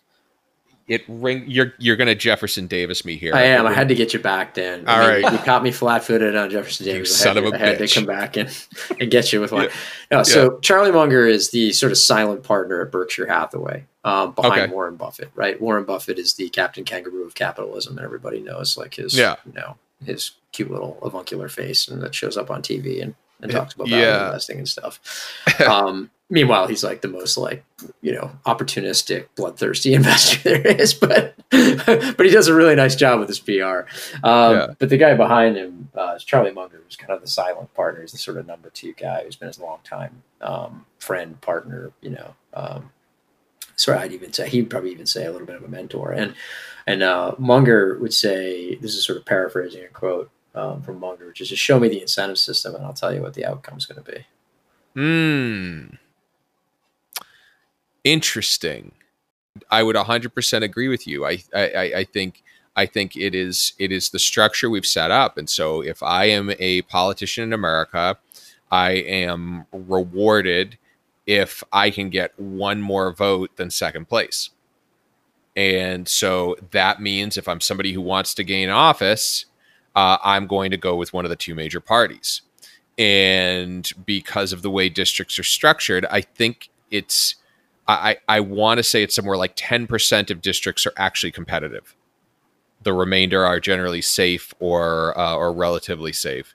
It 0.87 1.03
ring. 1.09 1.45
You're 1.47 1.73
you're 1.79 1.97
gonna 1.97 2.15
Jefferson 2.15 2.67
Davis 2.67 3.07
me 3.07 3.17
here. 3.17 3.35
I 3.35 3.45
am. 3.45 3.67
I 3.67 3.73
had 3.73 3.89
to 3.89 3.95
get 3.95 4.13
you 4.13 4.19
back, 4.21 4.53
Dan. 4.53 4.87
All 4.87 4.95
I 4.95 4.99
mean, 5.15 5.23
right. 5.23 5.33
You 5.33 5.39
caught 5.39 5.63
me 5.63 5.71
flat-footed 5.71 6.37
on 6.37 6.51
Jefferson 6.51 6.85
You 6.87 6.93
Davis. 6.93 7.23
I 7.23 7.25
son 7.25 7.37
had, 7.37 7.45
of 7.45 7.51
to, 7.53 7.57
a 7.59 7.63
I 7.63 7.67
had 7.71 7.79
to 7.79 7.89
come 7.89 8.05
back 8.05 8.37
and, 8.37 8.67
and 9.01 9.11
get 9.11 9.33
you 9.33 9.41
with 9.41 9.51
one. 9.51 9.65
Yeah. 9.65 9.71
No, 10.19 10.23
so 10.25 10.59
Charlie 10.59 10.93
Munger 10.93 11.27
is 11.27 11.53
the 11.53 11.73
sort 11.73 11.91
of 11.91 11.97
silent 11.97 12.43
partner 12.43 12.83
at 12.83 12.91
Berkshire 12.93 13.27
Hathaway, 13.27 13.87
um, 14.05 14.33
behind 14.33 14.61
Okay. 14.63 14.73
Warren 14.73 14.97
Buffett. 14.97 15.31
Right? 15.35 15.61
Warren 15.61 15.85
Buffett 15.85 16.19
is 16.19 16.35
the 16.35 16.49
Captain 16.51 16.85
Kangaroo 16.85 17.25
of 17.25 17.35
capitalism, 17.35 17.97
and 17.97 18.05
everybody 18.05 18.41
knows 18.41 18.77
like 18.77 18.95
his, 18.95 19.17
Yeah. 19.17 19.37
you 19.47 19.53
know, 19.53 19.77
his 20.05 20.33
cute 20.53 20.71
little 20.71 20.99
avuncular 21.03 21.49
face, 21.49 21.89
and 21.89 22.03
that 22.03 22.15
shows 22.15 22.37
up 22.37 22.51
on 22.51 22.63
TV 22.63 23.03
and, 23.03 23.15
and 23.41 23.51
talks 23.51 23.75
about 23.75 23.89
Yeah. 23.89 24.27
investing 24.27 24.59
and 24.59 24.69
stuff. 24.69 25.01
Um, 25.67 26.11
meanwhile, 26.31 26.67
he's 26.67 26.83
like 26.83 27.01
the 27.03 27.09
most 27.09 27.37
like 27.37 27.65
you 28.03 28.13
know 28.13 28.33
opportunistic, 28.47 29.27
bloodthirsty 29.37 29.95
investor 29.99 30.41
there 30.43 30.67
is, 30.67 30.93
but 30.95 31.35
but 31.51 32.21
he 32.27 32.31
does 32.31 32.49
a 32.49 32.55
really 32.55 32.75
nice 32.75 32.97
job 32.97 33.21
with 33.21 33.29
his 33.29 33.39
PR. 33.41 33.87
Um, 34.23 34.53
Yeah. 34.57 34.67
But 34.79 34.89
the 34.89 34.97
guy 34.97 35.15
behind 35.15 35.57
him 35.57 35.89
uh, 35.97 36.15
is 36.17 36.25
Charlie 36.25 36.51
Munger, 36.53 36.81
who's 36.85 36.97
kind 36.97 37.13
of 37.13 37.21
the 37.21 37.29
silent 37.29 37.73
partner. 37.75 38.01
He's 38.01 38.13
the 38.13 38.19
sort 38.19 38.37
of 38.39 38.47
number 38.47 38.71
two 38.71 38.93
guy 38.95 39.23
who's 39.25 39.37
been 39.37 39.49
his 39.49 39.61
long 39.61 39.79
time 39.85 40.23
um, 40.41 40.87
friend, 40.99 41.41
partner. 41.41 41.93
You 42.01 42.11
know, 42.11 42.35
um, 42.55 42.91
so 43.77 43.97
I'd 43.97 44.13
even 44.13 44.33
say 44.33 44.49
he'd 44.49 44.71
probably 44.71 44.93
even 44.93 45.07
say 45.07 45.27
a 45.27 45.33
little 45.33 45.47
bit 45.47 45.57
of 45.57 45.65
a 45.65 45.69
mentor. 45.69 46.13
And 46.13 46.35
and 46.87 47.03
uh, 47.03 47.35
Munger 47.39 47.99
would 47.99 48.13
say 48.13 48.77
this 48.77 48.95
is 48.95 49.05
sort 49.05 49.19
of 49.19 49.25
paraphrasing 49.25 49.85
a 49.85 49.89
quote. 49.89 50.31
Um, 50.57 50.83
from 50.83 51.01
Munger, 51.01 51.27
which 51.27 51.41
is 51.41 51.49
just 51.49 51.61
show 51.61 51.81
me 51.81 51.89
the 51.89 52.01
incentive 52.01 52.39
system 52.39 52.77
and 52.77 52.85
I'll 52.85 52.93
tell 52.93 53.13
you 53.13 53.21
what 53.21 53.35
the 53.35 53.45
outcome 53.45 53.77
is 53.77 53.87
going 53.87 54.05
to 54.05 54.13
be. 54.13 54.25
Hmm. 54.95 55.97
Interesting. 58.05 58.93
I 59.69 59.83
would 59.83 59.97
100% 59.97 60.63
agree 60.63 60.87
with 60.87 61.09
you. 61.09 61.27
I 61.27 61.43
I 61.53 61.93
I 61.97 62.05
think 62.05 62.45
I 62.77 62.87
think 62.87 63.17
it 63.17 63.35
is 63.35 63.73
it 63.79 63.93
is 63.93 64.11
the 64.11 64.19
structure 64.19 64.69
we've 64.69 64.87
set 64.87 65.11
up. 65.11 65.39
And 65.39 65.49
so 65.49 65.81
if 65.81 66.03
I 66.03 66.27
am 66.27 66.53
a 66.59 66.83
politician 66.83 67.45
in 67.45 67.53
America, 67.53 68.19
I 68.71 68.93
am 68.93 69.67
rewarded 69.73 70.79
if 71.27 71.63
I 71.73 71.91
can 71.91 72.11
get 72.11 72.39
one 72.39 72.81
more 72.81 73.13
vote 73.13 73.57
than 73.57 73.71
second 73.71 74.09
place. 74.09 74.51
And 75.57 76.09
so 76.09 76.57
that 76.73 77.01
means 77.01 77.39
if 77.39 77.49
I'm 77.49 77.61
somebody 77.61 77.93
who 77.93 78.01
wants 78.01 78.35
to 78.35 78.45
gain 78.45 78.71
office, 78.71 79.47
uh, 79.95 80.19
I'm 80.25 80.47
going 80.47 80.73
to 80.73 80.77
go 80.77 80.97
with 80.97 81.13
one 81.13 81.25
of 81.25 81.29
the 81.29 81.37
two 81.37 81.55
major 81.55 81.81
parties 81.81 82.43
and 82.99 83.91
because 84.07 84.53
of 84.53 84.63
the 84.63 84.71
way 84.71 84.89
districts 84.89 85.39
are 85.39 85.45
structured, 85.45 86.07
I 86.11 86.21
think 86.21 86.71
it's 86.91 87.37
I 87.89 88.19
I 88.29 88.41
want 88.41 88.79
to 88.79 88.83
say 88.83 89.03
it's 89.03 89.15
somewhere 89.15 89.37
like 89.37 89.55
ten 89.57 89.87
percent 89.87 90.31
of 90.31 90.41
districts 90.41 90.87
are 90.87 90.93
actually 90.97 91.33
competitive. 91.33 91.95
The 92.83 92.93
remainder 92.93 93.45
are 93.45 93.61
generally 93.61 94.03
safe 94.03 94.55
or 94.61 95.19
uh, 95.19 95.35
or 95.35 95.53
relatively 95.53 96.13
safe, 96.13 96.55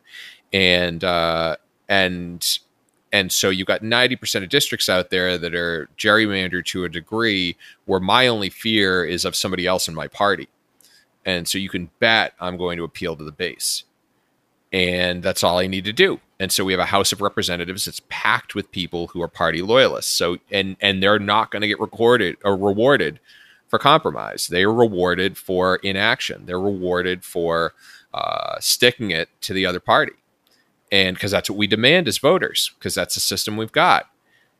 and 0.53 1.03
uh, 1.03 1.57
and 1.89 2.59
and 3.11 3.31
so 3.31 3.49
you've 3.49 3.67
got 3.67 3.83
ninety 3.83 4.15
percent 4.15 4.43
of 4.43 4.49
districts 4.49 4.89
out 4.89 5.09
there 5.09 5.37
that 5.37 5.55
are 5.55 5.89
gerrymandered 5.97 6.65
to 6.65 6.83
a 6.83 6.89
degree 6.89 7.55
where 7.85 7.99
my 7.99 8.27
only 8.27 8.49
fear 8.49 9.03
is 9.03 9.25
of 9.25 9.35
somebody 9.35 9.65
else 9.65 9.87
in 9.87 9.95
my 9.95 10.07
party, 10.07 10.47
and 11.25 11.47
so 11.47 11.57
you 11.57 11.69
can 11.69 11.89
bet 11.99 12.33
I'm 12.39 12.57
going 12.57 12.77
to 12.77 12.83
appeal 12.83 13.15
to 13.15 13.23
the 13.23 13.31
base 13.31 13.83
and 14.71 15.23
that's 15.23 15.43
all 15.43 15.59
I 15.59 15.67
need 15.67 15.85
to 15.85 15.93
do. 15.93 16.19
And 16.39 16.51
so 16.51 16.63
we 16.63 16.73
have 16.73 16.79
a 16.79 16.85
House 16.85 17.11
of 17.11 17.21
Representatives 17.21 17.85
that's 17.85 18.01
packed 18.07 18.55
with 18.55 18.71
people 18.71 19.07
who 19.07 19.21
are 19.21 19.27
party 19.27 19.61
loyalists. 19.61 20.11
So 20.11 20.37
and 20.51 20.77
and 20.79 21.01
they're 21.01 21.19
not 21.19 21.51
going 21.51 21.61
to 21.61 21.67
get 21.67 21.79
recorded 21.79 22.37
or 22.43 22.55
rewarded 22.55 23.19
for 23.67 23.79
compromise. 23.79 24.47
They 24.47 24.63
are 24.63 24.73
rewarded 24.73 25.37
for 25.37 25.77
inaction. 25.77 26.45
They're 26.45 26.59
rewarded 26.59 27.23
for 27.23 27.73
uh, 28.13 28.59
sticking 28.59 29.11
it 29.11 29.29
to 29.41 29.53
the 29.53 29.65
other 29.65 29.79
party, 29.79 30.13
and 30.91 31.15
because 31.15 31.31
that's 31.31 31.49
what 31.49 31.57
we 31.57 31.67
demand 31.67 32.07
as 32.07 32.17
voters, 32.17 32.71
because 32.77 32.95
that's 32.95 33.15
the 33.15 33.21
system 33.21 33.57
we've 33.57 33.71
got. 33.71 34.09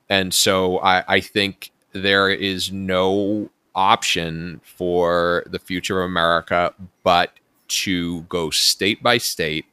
And 0.10 0.34
so 0.34 0.80
I, 0.80 1.04
I 1.08 1.20
think 1.20 1.72
there 1.94 2.30
is 2.30 2.72
no 2.72 3.50
option 3.76 4.62
for 4.64 5.44
the 5.50 5.60
future 5.60 6.02
of 6.02 6.06
America 6.10 6.74
but 7.04 7.32
to 7.68 8.22
go 8.24 8.50
state 8.50 9.02
by 9.02 9.18
state 9.18 9.66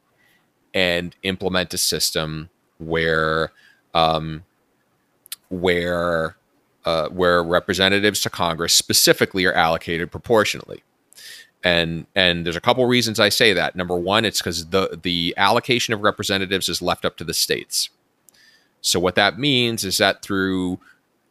and 0.75 1.17
implement 1.23 1.73
a 1.73 1.79
system 1.79 2.51
where 2.79 3.53
um, 3.95 4.45
where 5.49 6.37
uh, 6.85 7.09
where 7.09 7.43
representatives 7.43 8.21
to 8.21 8.31
Congress 8.31 8.75
specifically 8.75 9.45
are 9.45 9.55
allocated 9.55 10.11
proportionally. 10.11 10.83
And 11.67 12.07
and 12.15 12.47
there's 12.47 12.55
a 12.55 12.61
couple 12.61 12.87
reasons 12.87 13.19
I 13.19 13.29
say 13.29 13.53
that. 13.53 13.75
Number 13.75 13.97
one, 13.97 14.25
it's 14.25 14.41
because 14.41 14.67
the 14.67 15.01
the 15.03 15.35
allocation 15.37 15.93
of 15.93 16.01
representatives 16.01 16.69
is 16.69 16.81
left 16.81 17.05
up 17.05 17.17
to 17.17 17.25
the 17.25 17.35
states. 17.35 17.91
So 18.81 19.01
what 19.01 19.17
that 19.17 19.37
means 19.37 19.85
is 19.85 19.99
that 19.99 20.23
through 20.23 20.79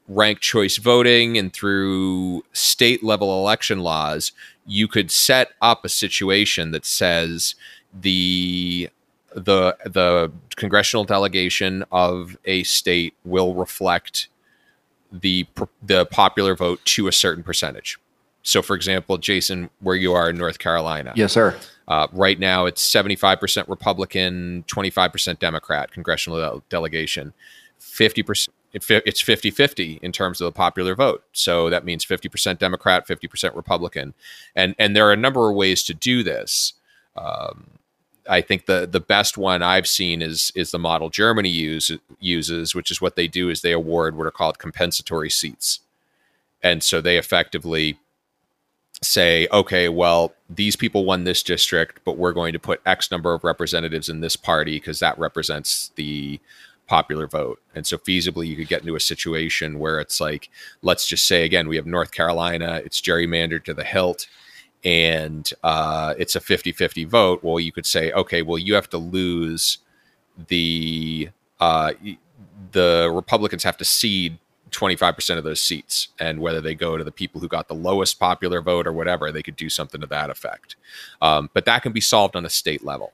ranked 0.10 0.42
choice 0.42 0.76
voting 0.76 1.38
and 1.38 1.54
through 1.54 2.44
state 2.52 3.02
level 3.02 3.40
election 3.40 3.80
laws, 3.80 4.34
you 4.66 4.90
could 4.90 5.10
set 5.10 5.52
up 5.62 5.86
a 5.86 5.90
situation 5.90 6.72
that 6.72 6.86
says 6.86 7.56
the 7.94 8.90
the 9.34 9.78
the 9.86 10.34
congressional 10.58 11.06
delegation 11.06 11.86
of 11.94 12.36
a 12.44 12.64
state 12.64 13.14
will 13.24 13.56
reflect 13.56 14.28
the 15.14 15.48
the 15.82 16.06
popular 16.08 16.58
vote 16.58 16.84
to 16.84 17.08
a 17.08 17.14
certain 17.14 17.42
percentage. 17.42 17.98
So, 18.48 18.62
for 18.62 18.76
example, 18.76 19.18
Jason, 19.18 19.72
where 19.80 19.96
you 19.96 20.14
are 20.14 20.30
in 20.30 20.38
North 20.38 20.60
Carolina, 20.60 21.14
Yes, 21.16 21.34
sir. 21.34 21.58
uh, 21.88 22.08
right 22.14 22.40
now 22.40 22.68
it's 22.68 22.82
seventy 22.82 23.16
five 23.16 23.40
percent 23.40 23.68
Republican, 23.68 24.64
twenty 24.68 24.92
five 24.92 25.12
percent 25.12 25.40
Democrat 25.40 25.92
congressional 25.92 26.40
del- 26.40 26.64
delegation, 26.70 27.34
fifty 27.80 28.22
percent. 28.24 28.54
It's 28.78 29.22
50 29.22 29.52
50 29.52 30.00
in 30.02 30.12
terms 30.12 30.42
of 30.42 30.46
the 30.46 30.52
popular 30.52 30.96
vote. 30.96 31.24
So 31.32 31.70
that 31.70 31.86
means 31.86 32.06
50% 32.06 32.60
Democrat, 32.60 33.08
50% 33.08 33.56
Republican. 33.56 34.14
And, 34.54 34.76
and 34.78 34.94
there 34.94 35.08
are 35.08 35.14
a 35.14 35.16
number 35.16 35.50
of 35.50 35.56
ways 35.56 35.82
to 35.84 35.94
do 35.94 36.24
this. 36.24 36.74
Um, 37.16 37.68
I 38.30 38.42
think 38.42 38.66
the 38.66 38.86
the 38.86 39.00
best 39.00 39.38
one 39.38 39.64
I've 39.64 39.88
seen 39.88 40.22
is 40.22 40.52
is 40.56 40.72
the 40.72 40.78
model 40.80 41.10
Germany 41.10 41.48
use, 41.48 41.90
uses, 42.20 42.76
which 42.76 42.92
is 42.92 43.00
what 43.00 43.16
they 43.16 43.30
do 43.30 43.50
is 43.50 43.62
they 43.62 43.72
award 43.72 44.18
what 44.18 44.28
are 44.28 44.32
called 44.32 44.60
compensatory 44.60 45.30
seats, 45.30 45.80
and 46.62 46.84
so 46.84 47.00
they 47.00 47.18
effectively 47.18 47.98
say, 49.02 49.48
okay, 49.52 49.90
well, 49.90 50.34
these 50.50 50.76
people 50.76 51.06
won 51.06 51.24
this 51.24 51.44
district, 51.44 52.00
but 52.06 52.18
we're 52.18 52.34
going 52.34 52.54
to 52.54 52.60
put 52.60 52.82
X 52.86 53.12
number 53.12 53.34
of 53.34 53.44
representatives 53.44 54.10
in 54.10 54.22
this 54.22 54.36
party 54.36 54.78
because 54.78 55.00
that 55.00 55.18
represents 55.20 55.92
the 55.96 56.40
popular 56.88 57.28
vote. 57.28 57.60
And 57.74 57.86
so 57.86 57.98
feasibly 57.98 58.48
you 58.48 58.56
could 58.56 58.68
get 58.68 58.82
into 58.82 58.96
a 58.96 59.00
situation 59.00 59.80
where 59.80 60.00
it's 60.00 60.22
like, 60.22 60.50
let's 60.82 61.08
just 61.08 61.28
say 61.28 61.44
again, 61.44 61.68
we 61.68 61.76
have 61.76 61.86
North 61.86 62.12
Carolina, 62.12 62.82
it's 62.86 63.02
gerrymandered 63.02 63.64
to 63.66 63.74
the 63.74 63.84
hilt 63.84 64.28
and 64.84 65.52
uh, 65.64 66.14
it's 66.18 66.36
a 66.36 66.40
50-50 66.40 67.08
vote. 67.08 67.44
Well, 67.44 67.60
you 67.60 67.72
could 67.72 67.88
say, 67.88 68.12
okay, 68.12 68.44
well, 68.44 68.60
you 68.60 68.76
have 68.76 68.90
to 68.92 69.00
lose 69.00 69.80
the 70.48 71.30
uh, 71.60 71.94
the 72.72 73.10
Republicans 73.14 73.64
have 73.64 73.78
to 73.78 73.86
cede 73.86 74.38
25% 74.76 75.38
of 75.38 75.44
those 75.44 75.62
seats 75.62 76.10
and 76.20 76.40
whether 76.40 76.62
they 76.62 76.76
go 76.76 76.98
to 76.98 77.04
the 77.04 77.12
people 77.12 77.42
who 77.42 77.48
got 77.48 77.68
the 77.68 77.76
lowest 77.76 78.20
popular 78.20 78.62
vote 78.62 78.86
or 78.88 78.94
whatever, 78.94 79.32
they 79.32 79.44
could 79.44 79.56
do 79.56 79.70
something 79.70 80.02
to 80.02 80.08
that 80.08 80.30
effect. 80.30 80.76
Um, 81.22 81.50
but 81.54 81.66
that 81.66 81.84
can 81.84 81.92
be 81.92 82.02
solved 82.02 82.36
on 82.36 82.46
a 82.46 82.50
state 82.50 82.84
level. 82.84 83.14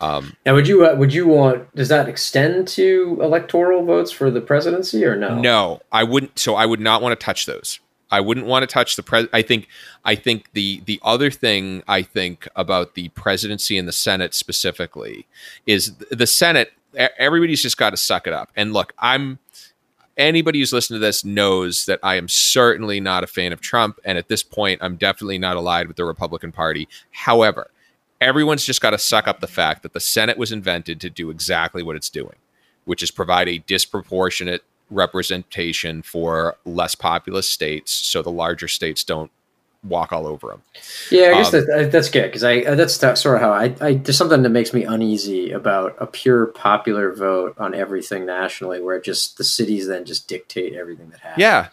Um, 0.00 0.36
Now, 0.44 0.54
would 0.54 0.66
you 0.66 0.84
uh, 0.84 0.94
would 0.96 1.14
you 1.14 1.28
want? 1.28 1.72
Does 1.76 1.88
that 1.88 2.08
extend 2.08 2.66
to 2.68 3.18
electoral 3.22 3.84
votes 3.84 4.10
for 4.10 4.30
the 4.30 4.40
presidency 4.40 5.04
or 5.04 5.16
no? 5.16 5.38
No, 5.38 5.80
I 5.92 6.02
wouldn't. 6.02 6.38
So 6.38 6.56
I 6.56 6.66
would 6.66 6.80
not 6.80 7.02
want 7.02 7.18
to 7.18 7.24
touch 7.24 7.46
those. 7.46 7.78
I 8.10 8.20
wouldn't 8.20 8.46
want 8.46 8.64
to 8.64 8.66
touch 8.66 8.96
the 8.96 9.02
pres. 9.04 9.28
I 9.32 9.42
think. 9.42 9.68
I 10.04 10.16
think 10.16 10.52
the 10.54 10.82
the 10.86 10.98
other 11.02 11.30
thing 11.30 11.84
I 11.86 12.02
think 12.02 12.48
about 12.56 12.94
the 12.94 13.10
presidency 13.10 13.78
and 13.78 13.86
the 13.86 13.92
Senate 13.92 14.34
specifically 14.34 15.26
is 15.66 15.92
the 16.10 16.26
Senate. 16.26 16.72
Everybody's 16.94 17.62
just 17.62 17.78
got 17.78 17.90
to 17.90 17.96
suck 17.96 18.26
it 18.26 18.32
up. 18.32 18.50
And 18.56 18.72
look, 18.72 18.92
I'm. 18.98 19.38
Anybody 20.22 20.60
who's 20.60 20.72
listened 20.72 20.94
to 20.94 21.00
this 21.00 21.24
knows 21.24 21.86
that 21.86 21.98
I 22.00 22.14
am 22.14 22.28
certainly 22.28 23.00
not 23.00 23.24
a 23.24 23.26
fan 23.26 23.52
of 23.52 23.60
Trump, 23.60 23.98
and 24.04 24.16
at 24.16 24.28
this 24.28 24.44
point, 24.44 24.78
I'm 24.80 24.94
definitely 24.94 25.36
not 25.36 25.56
allied 25.56 25.88
with 25.88 25.96
the 25.96 26.04
Republican 26.04 26.52
Party. 26.52 26.86
However, 27.10 27.72
everyone's 28.20 28.64
just 28.64 28.80
got 28.80 28.90
to 28.90 28.98
suck 28.98 29.26
up 29.26 29.40
the 29.40 29.48
fact 29.48 29.82
that 29.82 29.94
the 29.94 29.98
Senate 29.98 30.38
was 30.38 30.52
invented 30.52 31.00
to 31.00 31.10
do 31.10 31.28
exactly 31.30 31.82
what 31.82 31.96
it's 31.96 32.08
doing, 32.08 32.36
which 32.84 33.02
is 33.02 33.10
provide 33.10 33.48
a 33.48 33.58
disproportionate 33.58 34.62
representation 34.90 36.02
for 36.02 36.56
less 36.64 36.94
populous 36.94 37.50
states 37.50 37.90
so 37.90 38.22
the 38.22 38.30
larger 38.30 38.68
states 38.68 39.02
don't 39.02 39.32
walk 39.84 40.12
all 40.12 40.26
over 40.26 40.48
them. 40.48 40.62
Yeah, 41.10 41.30
I 41.30 41.32
guess 41.34 41.52
Um, 41.54 41.64
that, 41.66 41.90
that's 41.92 42.08
good 42.08 42.26
because 42.28 42.44
I 42.44 42.58
uh, 42.60 42.74
that's 42.74 42.98
that 42.98 43.18
sort 43.18 43.36
of 43.36 43.42
how 43.42 43.52
I, 43.52 43.74
I 43.80 43.94
there's 43.94 44.16
something 44.16 44.42
that 44.42 44.50
makes 44.50 44.72
me 44.72 44.84
uneasy 44.84 45.50
about 45.50 45.96
a 45.98 46.06
pure 46.06 46.46
popular 46.46 47.12
vote 47.12 47.54
on 47.58 47.74
everything 47.74 48.24
nationally, 48.26 48.80
where 48.80 49.00
just 49.00 49.38
the 49.38 49.44
cities 49.44 49.88
then 49.88 50.04
just 50.04 50.28
dictate 50.28 50.74
everything 50.74 51.10
that 51.10 51.20
happens. 51.20 51.40
Yeah. 51.40 51.68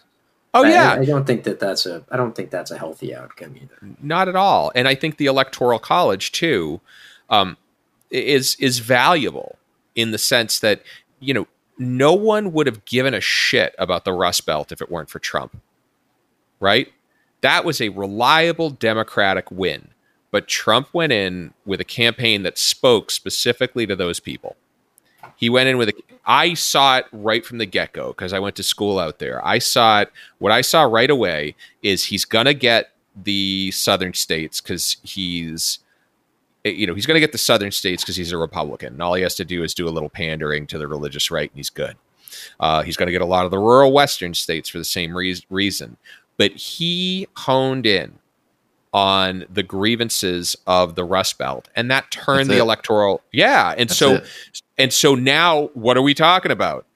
Oh 0.53 0.63
I- 0.65 0.69
yeah, 0.69 0.91
I, 0.93 0.99
I 1.01 1.05
don't 1.05 1.25
think 1.27 1.43
that 1.43 1.59
that's 1.59 1.85
a 1.85 2.03
I 2.09 2.17
don't 2.17 2.35
think 2.35 2.49
that's 2.49 2.71
a 2.71 2.77
healthy 2.77 3.13
outcome 3.15 3.55
either. 3.55 3.95
not 4.01 4.27
at 4.27 4.35
all. 4.35 4.71
And 4.73 4.87
I 4.87 4.95
think 4.95 5.17
the 5.17 5.27
electoral 5.27 5.77
college 5.79 6.31
too 6.31 6.81
um, 7.29 7.57
is 8.09 8.55
is 8.59 8.79
valuable 8.79 9.57
in 9.95 10.09
the 10.11 10.17
sense 10.17 10.59
that 10.59 10.81
you 11.19 11.33
know 11.35 11.45
no 11.77 12.13
one 12.13 12.51
would 12.53 12.65
have 12.65 12.83
given 12.85 13.13
a 13.13 13.21
shit 13.21 13.75
about 13.77 14.03
the 14.03 14.11
Rust 14.13 14.45
Belt 14.47 14.71
if 14.71 14.81
it 14.81 14.89
weren't 14.89 15.09
for 15.11 15.19
Trump, 15.19 15.55
right? 16.59 16.91
That 17.41 17.65
was 17.65 17.81
a 17.81 17.89
reliable 17.89 18.69
Democratic 18.69 19.49
win, 19.51 19.89
but 20.31 20.47
Trump 20.47 20.93
went 20.93 21.11
in 21.13 21.53
with 21.65 21.79
a 21.79 21.85
campaign 21.85 22.43
that 22.43 22.57
spoke 22.57 23.11
specifically 23.11 23.87
to 23.87 23.95
those 23.95 24.19
people. 24.19 24.55
He 25.35 25.49
went 25.49 25.69
in 25.69 25.77
with 25.77 25.89
a. 25.89 25.93
I 26.25 26.53
saw 26.53 26.97
it 26.97 27.05
right 27.11 27.45
from 27.45 27.59
the 27.59 27.65
get 27.65 27.93
go 27.93 28.09
because 28.09 28.33
I 28.33 28.39
went 28.39 28.55
to 28.57 28.63
school 28.63 28.99
out 28.99 29.19
there. 29.19 29.45
I 29.45 29.59
saw 29.59 30.01
it. 30.01 30.11
What 30.37 30.51
I 30.51 30.61
saw 30.61 30.83
right 30.83 31.09
away 31.09 31.55
is 31.81 32.05
he's 32.05 32.25
gonna 32.25 32.53
get 32.53 32.91
the 33.23 33.71
southern 33.71 34.13
states 34.13 34.61
because 34.61 34.97
he's 35.03 35.79
eh, 36.65 36.69
you 36.69 36.87
know 36.87 36.93
he's 36.93 37.05
going 37.05 37.15
to 37.15 37.19
get 37.19 37.31
the 37.31 37.37
southern 37.37 37.71
states 37.71 38.03
because 38.03 38.15
he's 38.15 38.31
a 38.31 38.37
republican 38.37 38.93
and 38.93 39.01
all 39.01 39.13
he 39.13 39.23
has 39.23 39.35
to 39.35 39.45
do 39.45 39.63
is 39.63 39.73
do 39.73 39.87
a 39.87 39.89
little 39.89 40.09
pandering 40.09 40.67
to 40.67 40.77
the 40.77 40.87
religious 40.87 41.31
right 41.31 41.49
and 41.51 41.57
he's 41.57 41.69
good 41.69 41.95
uh, 42.59 42.83
he's 42.83 42.95
going 42.95 43.07
to 43.07 43.11
get 43.11 43.21
a 43.21 43.25
lot 43.25 43.45
of 43.45 43.51
the 43.51 43.57
rural 43.57 43.91
western 43.91 44.33
states 44.33 44.69
for 44.69 44.77
the 44.77 44.85
same 44.85 45.15
reas 45.15 45.45
reason 45.49 45.97
but 46.39 46.51
he 46.53 47.27
honed 47.37 47.85
in 47.85 48.17
on 48.91 49.45
the 49.53 49.61
grievances 49.61 50.55
of 50.65 50.95
the 50.95 51.03
rust 51.03 51.37
belt 51.37 51.67
and 51.75 51.91
that 51.91 52.09
turned 52.09 52.39
That's 52.39 52.49
the 52.49 52.57
it. 52.57 52.61
electoral 52.61 53.21
yeah 53.31 53.75
and 53.77 53.87
That's 53.87 53.99
so 53.99 54.15
it. 54.15 54.23
and 54.79 54.91
so 54.91 55.13
now 55.13 55.67
what 55.75 55.95
are 55.97 56.01
we 56.01 56.15
talking 56.15 56.51
about 56.51 56.87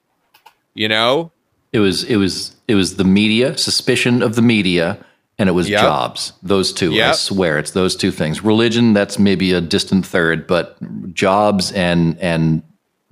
you 0.73 0.87
know 0.87 1.31
It 1.71 1.79
was 1.79 2.03
it 2.05 2.15
was 2.15 2.55
it 2.67 2.73
was 2.75 2.95
the 2.95 3.03
media, 3.03 3.55
suspicion 3.57 4.23
of 4.23 4.33
the 4.35 4.41
media, 4.41 4.97
and 5.37 5.49
it 5.49 5.51
was 5.51 5.67
Yep. 5.69 5.81
jobs. 5.81 6.33
Those 6.41 6.71
two, 6.73 6.93
I 6.99 7.11
swear, 7.13 7.59
it's 7.59 7.71
those 7.71 7.95
two 7.95 8.09
things. 8.11 8.43
Religion, 8.43 8.93
that's 8.93 9.17
maybe 9.19 9.51
a 9.53 9.59
distant 9.61 10.05
third, 10.05 10.47
but 10.47 10.77
jobs 11.13 11.71
and 11.73 12.17
and 12.19 12.63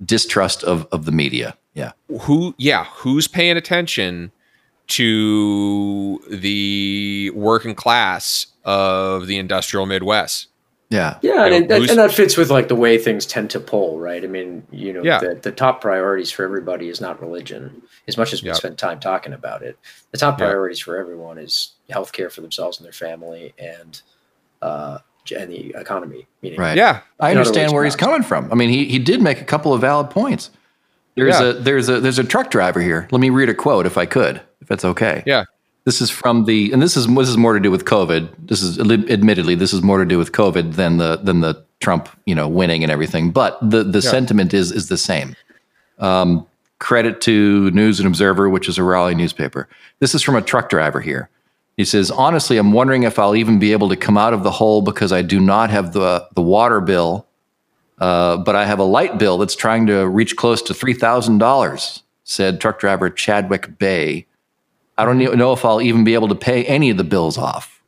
distrust 0.04 0.64
of 0.64 0.86
of 0.90 1.04
the 1.04 1.12
media. 1.12 1.56
Yeah, 1.74 1.92
who 2.22 2.54
yeah 2.58 2.84
who's 2.84 3.28
paying 3.28 3.56
attention 3.56 4.32
to 4.88 6.18
the 6.30 7.30
working 7.34 7.74
class 7.74 8.46
of 8.64 9.26
the 9.26 9.38
industrial 9.38 9.86
midwest 9.86 10.48
yeah, 10.92 11.16
Yeah, 11.22 11.46
and, 11.46 11.68
know, 11.68 11.76
it, 11.76 11.88
and 11.88 11.98
that 11.98 12.12
fits 12.12 12.36
with 12.36 12.50
like 12.50 12.68
the 12.68 12.74
way 12.76 12.98
things 12.98 13.24
tend 13.24 13.48
to 13.50 13.60
pull, 13.60 13.98
right? 13.98 14.22
I 14.22 14.26
mean, 14.26 14.62
you 14.70 14.92
know, 14.92 15.02
Yeah. 15.02 15.20
the, 15.20 15.34
the 15.36 15.50
top 15.50 15.80
priorities 15.80 16.30
for 16.30 16.44
everybody 16.44 16.90
is 16.90 17.00
not 17.00 17.18
religion, 17.22 17.80
as 18.06 18.18
much 18.18 18.34
as 18.34 18.42
we 18.42 18.48
Yep. 18.48 18.56
spend 18.56 18.78
time 18.78 19.00
talking 19.00 19.32
about 19.32 19.62
it. 19.62 19.78
The 20.10 20.18
top 20.18 20.38
Yeah. 20.38 20.48
priorities 20.48 20.80
for 20.80 20.98
everyone 20.98 21.38
is 21.38 21.72
healthcare 21.90 22.30
for 22.30 22.42
themselves 22.42 22.76
and 22.78 22.84
their 22.84 22.92
family, 22.92 23.54
and 23.58 24.02
uh, 24.60 24.98
and 25.34 25.50
the 25.50 25.74
economy. 25.78 26.26
Meaning, 26.42 26.60
right. 26.60 26.76
yeah 26.76 27.00
I 27.18 27.30
understand 27.30 27.72
where 27.72 27.84
he's 27.84 27.96
coming 27.96 28.22
from. 28.22 28.52
I 28.52 28.54
mean, 28.54 28.68
he 28.68 28.84
he 28.84 28.98
did 28.98 29.22
make 29.22 29.40
a 29.40 29.44
couple 29.44 29.72
of 29.72 29.80
valid 29.80 30.10
points. 30.10 30.50
There's 31.16 31.40
Yeah. 31.40 31.48
a 31.48 31.52
there's 31.54 31.88
a 31.88 32.00
there's 32.00 32.18
a 32.18 32.24
truck 32.24 32.50
driver 32.50 32.82
here. 32.82 33.08
Let 33.10 33.20
me 33.22 33.30
read 33.30 33.48
a 33.48 33.54
quote 33.54 33.86
if 33.86 33.96
I 33.96 34.04
could, 34.04 34.42
if 34.62 34.68
that's 34.68 34.84
okay. 34.84 35.22
yeah 35.26 35.44
This 35.84 36.00
is 36.00 36.10
from 36.10 36.44
the, 36.46 36.72
and 36.72 36.80
this 36.80 36.96
is 36.96 37.06
this 37.06 37.28
is 37.28 37.36
more 37.36 37.54
to 37.54 37.60
do 37.60 37.70
with 37.70 37.84
COVID. 37.84 38.28
This 38.46 38.62
is 38.62 38.78
admittedly 38.78 39.54
this 39.56 39.72
is 39.72 39.82
more 39.82 39.98
to 39.98 40.06
do 40.06 40.16
with 40.16 40.30
COVID 40.32 40.74
than 40.76 40.98
the 40.98 41.16
than 41.16 41.40
the 41.40 41.54
Trump 41.80 42.08
you 42.24 42.34
know 42.34 42.48
winning 42.48 42.82
and 42.84 42.92
everything. 42.92 43.32
But 43.32 43.58
the 43.60 43.82
the 43.82 43.98
Yeah. 44.00 44.10
sentiment 44.10 44.54
is 44.54 44.70
is 44.72 44.86
the 44.88 44.96
same. 44.96 45.34
Um, 45.98 46.46
credit 46.78 47.20
to 47.22 47.70
News 47.72 48.00
and 48.00 48.06
Observer, 48.06 48.48
which 48.48 48.68
is 48.68 48.78
a 48.78 48.82
Raleigh 48.82 49.14
newspaper. 49.16 49.68
This 50.00 50.14
is 50.14 50.22
from 50.22 50.36
a 50.36 50.42
truck 50.42 50.68
driver 50.68 51.00
here. 51.00 51.28
He 51.76 51.84
says, 51.84 52.10
honestly, 52.10 52.58
I'm 52.58 52.72
wondering 52.72 53.02
if 53.04 53.18
I'll 53.18 53.34
even 53.36 53.58
be 53.58 53.72
able 53.72 53.88
to 53.88 53.96
come 53.96 54.18
out 54.18 54.34
of 54.34 54.42
the 54.42 54.50
hole 54.50 54.82
because 54.82 55.12
I 55.12 55.22
do 55.22 55.40
not 55.40 55.70
have 55.70 55.92
the 55.92 56.26
the 56.34 56.42
water 56.42 56.80
bill, 56.80 57.26
uh, 57.98 58.36
but 58.36 58.54
I 58.54 58.66
have 58.66 58.78
a 58.78 58.84
light 58.98 59.18
bill 59.18 59.38
that's 59.38 59.56
trying 59.56 59.86
to 59.86 60.06
reach 60.08 60.36
close 60.36 60.62
to 60.62 60.74
three 60.74 60.94
thousand 60.94 61.38
dollars. 61.38 62.02
Said 62.24 62.60
truck 62.60 62.78
driver 62.78 63.10
Chadwick 63.10 63.78
Bay. 63.78 64.26
I 64.98 65.04
don't 65.04 65.18
know 65.38 65.52
if 65.52 65.64
I'll 65.64 65.80
even 65.82 66.04
be 66.04 66.14
able 66.14 66.28
to 66.28 66.34
pay 66.34 66.64
any 66.64 66.90
of 66.90 66.96
the 66.96 67.04
bills 67.04 67.38
off. 67.38 67.80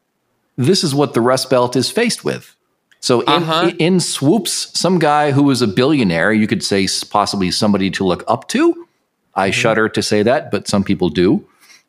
This 0.56 0.82
is 0.84 0.94
what 0.94 1.14
the 1.14 1.20
Rust 1.20 1.50
Belt 1.50 1.76
is 1.76 1.90
faced 1.90 2.24
with. 2.24 2.54
So 3.00 3.20
in, 3.20 3.28
Uh-huh. 3.42 3.70
in 3.78 4.00
swoops 4.00 4.70
some 4.78 4.98
guy 4.98 5.32
who 5.32 5.42
was 5.42 5.60
a 5.60 5.66
billionaire, 5.66 6.32
you 6.32 6.46
could 6.46 6.62
say 6.64 6.88
possibly 7.10 7.50
somebody 7.50 7.90
to 7.90 8.04
look 8.04 8.24
up 8.26 8.48
to. 8.48 8.86
I 9.34 9.50
shudder 9.50 9.88
to 9.90 10.00
say 10.02 10.22
that, 10.22 10.50
but 10.50 10.68
some 10.68 10.84
people 10.84 11.08
do. 11.10 11.44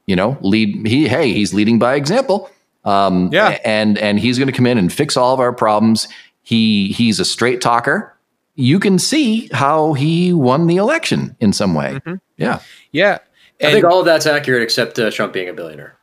You 0.07 0.15
know, 0.15 0.37
lead 0.41 0.85
he 0.87 1.07
hey, 1.07 1.31
he's 1.33 1.53
leading 1.53 1.79
by 1.79 1.95
example. 1.95 2.49
Um, 2.83 3.29
Yeah. 3.31 3.57
and 3.63 3.97
and 3.97 4.19
he's 4.19 4.37
going 4.37 4.47
to 4.47 4.53
come 4.53 4.67
in 4.67 4.77
and 4.77 4.91
fix 4.91 5.15
all 5.17 5.33
of 5.33 5.39
our 5.39 5.53
problems. 5.53 6.07
He 6.43 6.89
he's 6.89 7.19
a 7.19 7.25
straight 7.25 7.61
talker. 7.61 8.13
You 8.55 8.79
can 8.79 8.99
see 8.99 9.49
how 9.53 9.93
he 9.93 10.31
won 10.33 10.67
the 10.67 10.75
election 10.77 11.35
in 11.39 11.53
some 11.53 11.73
way. 11.73 11.99
Yeah. 12.37 12.59
yeah 12.91 13.17
I 13.61 13.71
think 13.71 13.85
all 13.85 13.99
of 13.99 14.05
that's 14.05 14.25
accurate 14.25 14.63
except 14.63 14.99
uh, 14.99 15.11
Trump 15.11 15.33
being 15.33 15.49
a 15.49 15.53
billionaire. 15.53 15.97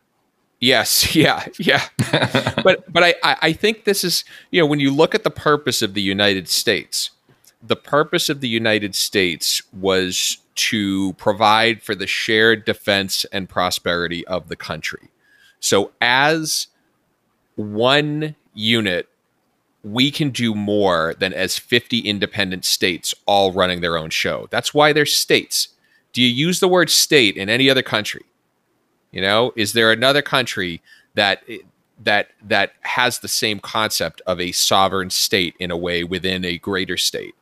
Yes, 0.61 1.15
yeah, 1.17 1.45
yeah. 1.59 1.87
but 2.63 2.91
but 2.91 3.03
I, 3.03 3.15
I 3.23 3.37
I 3.43 3.53
think 3.53 3.85
this 3.85 4.05
is 4.05 4.25
you 4.51 4.61
know 4.61 4.67
when 4.67 4.81
you 4.81 4.91
look 4.91 5.15
at 5.15 5.25
the 5.25 5.31
purpose 5.31 5.83
of 5.83 5.95
the 5.95 6.03
United 6.03 6.49
States, 6.49 7.11
the 7.63 7.77
purpose 7.77 8.29
of 8.29 8.41
the 8.41 8.49
United 8.49 8.95
States 8.95 9.63
was 9.73 10.39
to 10.55 11.13
provide 11.15 11.83
for 11.83 11.95
the 11.95 12.07
shared 12.07 12.65
defense 12.65 13.25
and 13.33 13.49
prosperity 13.49 14.27
of 14.27 14.49
the 14.49 14.57
country. 14.57 15.11
So 15.61 15.93
as 16.01 16.67
one 17.57 18.35
unit, 18.55 19.09
we 19.83 20.11
can 20.11 20.31
do 20.31 20.55
more 20.55 21.15
than 21.19 21.33
as 21.33 21.59
50 21.59 22.01
independent 22.01 22.65
states 22.65 23.15
all 23.27 23.53
running 23.53 23.81
their 23.81 23.97
own 23.97 24.11
show. 24.11 24.49
That's 24.51 24.75
why 24.75 24.93
they're 24.93 25.07
states. 25.07 25.69
Do 26.13 26.23
you 26.23 26.29
use 26.29 26.61
the 26.61 26.69
word 26.69 26.91
state 26.91 27.37
in 27.37 27.49
any 27.49 27.71
other 27.71 27.83
country? 27.83 28.23
You 29.11 29.21
know, 29.21 29.53
is 29.57 29.73
there 29.73 29.93
another 29.93 30.23
country 30.23 30.83
that 31.15 31.43
that 32.03 32.29
that 32.47 32.73
has 32.83 33.19
the 33.21 33.29
same 33.29 33.61
concept 33.61 34.21
of 34.27 34.41
a 34.41 34.53
sovereign 34.53 35.11
state 35.11 35.55
in 35.59 35.71
a 35.71 35.77
way 35.77 36.03
within 36.05 36.45
a 36.45 36.59
greater 36.59 36.97
state? 36.97 37.35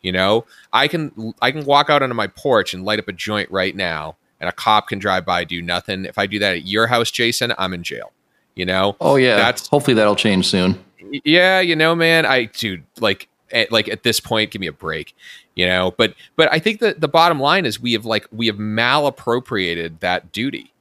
You 0.00 0.12
know, 0.12 0.46
I 0.72 0.86
can 0.88 1.34
I 1.42 1.50
can 1.50 1.64
walk 1.64 1.90
out 1.90 2.02
onto 2.02 2.14
my 2.14 2.28
porch 2.28 2.72
and 2.72 2.84
light 2.84 2.98
up 3.00 3.08
a 3.08 3.12
joint 3.12 3.50
right 3.50 3.74
now, 3.74 4.16
and 4.40 4.48
a 4.48 4.52
cop 4.52 4.88
can 4.88 4.98
drive 5.00 5.24
by 5.26 5.42
do 5.44 5.60
nothing. 5.60 6.04
If 6.04 6.18
I 6.18 6.26
do 6.26 6.38
that 6.38 6.52
at 6.54 6.66
your 6.66 6.86
house, 6.86 7.10
Jason, 7.10 7.52
I'm 7.58 7.74
in 7.74 7.82
jail. 7.82 8.12
You 8.54 8.66
know, 8.66 8.96
Oh 9.00 9.16
yeah. 9.16 9.36
That's- 9.36 9.66
Hopefully 9.68 9.94
that'll 9.94 10.16
change 10.16 10.46
soon. 10.46 10.84
yeah, 11.24 11.60
you 11.60 11.74
know, 11.76 11.94
man, 11.94 12.26
I 12.26 12.44
dude, 12.46 12.84
like 13.00 13.28
at, 13.52 13.70
like 13.72 13.88
at 13.88 14.02
this 14.04 14.20
point, 14.20 14.50
give 14.52 14.60
me 14.60 14.66
a 14.68 14.72
break, 14.72 15.14
you 15.58 15.66
know. 15.66 15.92
But 15.98 16.14
but 16.36 16.50
I 16.50 16.58
think 16.58 16.80
that 16.80 17.02
the 17.02 17.08
bottom 17.08 17.38
line 17.38 17.66
is 17.66 17.78
we 17.78 17.92
have 17.92 18.06
like 18.06 18.26
we 18.32 18.46
have 18.46 18.56
malappropriated 18.56 20.00
that 20.00 20.32
duty. 20.32 20.72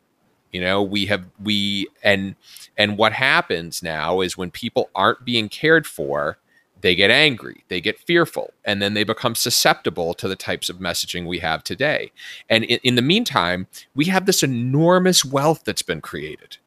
You 0.54 0.62
know, 0.62 0.82
we 0.82 1.08
have 1.08 1.26
we 1.44 1.88
and 2.04 2.36
and 2.78 2.98
what 2.98 3.12
happens 3.12 3.84
now 3.84 4.22
is 4.22 4.38
when 4.38 4.52
people 4.52 4.90
aren't 4.96 5.26
being 5.26 5.50
cared 5.50 5.86
for, 5.86 6.38
they 6.82 6.96
get 6.96 7.12
angry, 7.12 7.66
they 7.68 7.82
get 7.82 8.00
fearful, 8.00 8.54
and 8.64 8.82
then 8.82 8.94
they 8.94 9.04
become 9.04 9.36
susceptible 9.36 10.14
to 10.14 10.28
the 10.28 10.36
types 10.38 10.70
of 10.70 10.78
messaging 10.78 11.28
we 11.28 11.40
have 11.40 11.64
today. 11.64 12.12
And 12.48 12.64
in, 12.64 12.80
in 12.84 12.96
the 12.96 13.02
meantime, 13.02 13.68
we 13.96 14.06
have 14.06 14.26
this 14.26 14.44
enormous 14.44 15.26
wealth 15.26 15.64
that's 15.66 15.82
been 15.82 16.02
created. 16.02 16.58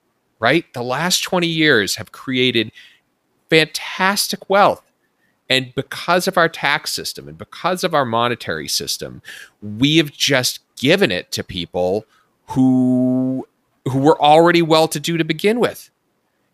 Right, 0.41 0.73
the 0.73 0.83
last 0.83 1.23
twenty 1.23 1.49
years 1.49 1.97
have 1.97 2.13
created 2.13 2.73
fantastic 3.51 4.49
wealth 4.49 4.83
And 5.51 5.75
because 5.75 6.29
of 6.29 6.39
our 6.39 6.49
tax 6.49 6.93
system 6.93 7.29
and 7.29 7.37
because 7.37 7.83
of 7.83 7.93
our 7.93 8.07
monetary 8.07 8.69
system, 8.69 9.21
we 9.61 9.97
have 9.97 10.13
just 10.13 10.61
given 10.77 11.11
it 11.11 11.33
to 11.33 11.45
people 11.45 12.07
who 12.47 13.47
who 13.89 13.99
were 13.99 14.21
already 14.23 14.63
well 14.63 14.87
to 14.89 15.01
do 15.01 15.17
to 15.17 15.25
begin 15.25 15.59
with. 15.59 15.91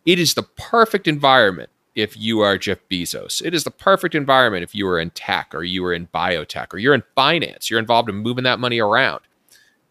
It 0.06 0.18
is 0.18 0.34
the 0.34 0.42
perfect 0.42 1.06
environment 1.06 1.68
if 1.94 2.16
you 2.16 2.40
are 2.40 2.56
Jeff 2.56 2.78
Bezos. 2.90 3.44
It 3.44 3.52
is 3.52 3.64
the 3.64 3.70
perfect 3.70 4.14
environment 4.14 4.62
if 4.62 4.74
you 4.74 4.86
are 4.86 5.00
in 5.00 5.10
tech 5.10 5.54
or 5.54 5.64
you 5.64 5.84
are 5.84 5.92
in 5.92 6.06
biotech 6.08 6.72
or 6.72 6.78
you're 6.78 6.94
in 6.94 7.02
finance. 7.14 7.68
You're 7.68 7.80
involved 7.80 8.08
in 8.08 8.16
moving 8.16 8.44
that 8.44 8.60
money 8.60 8.78
around. 8.78 9.20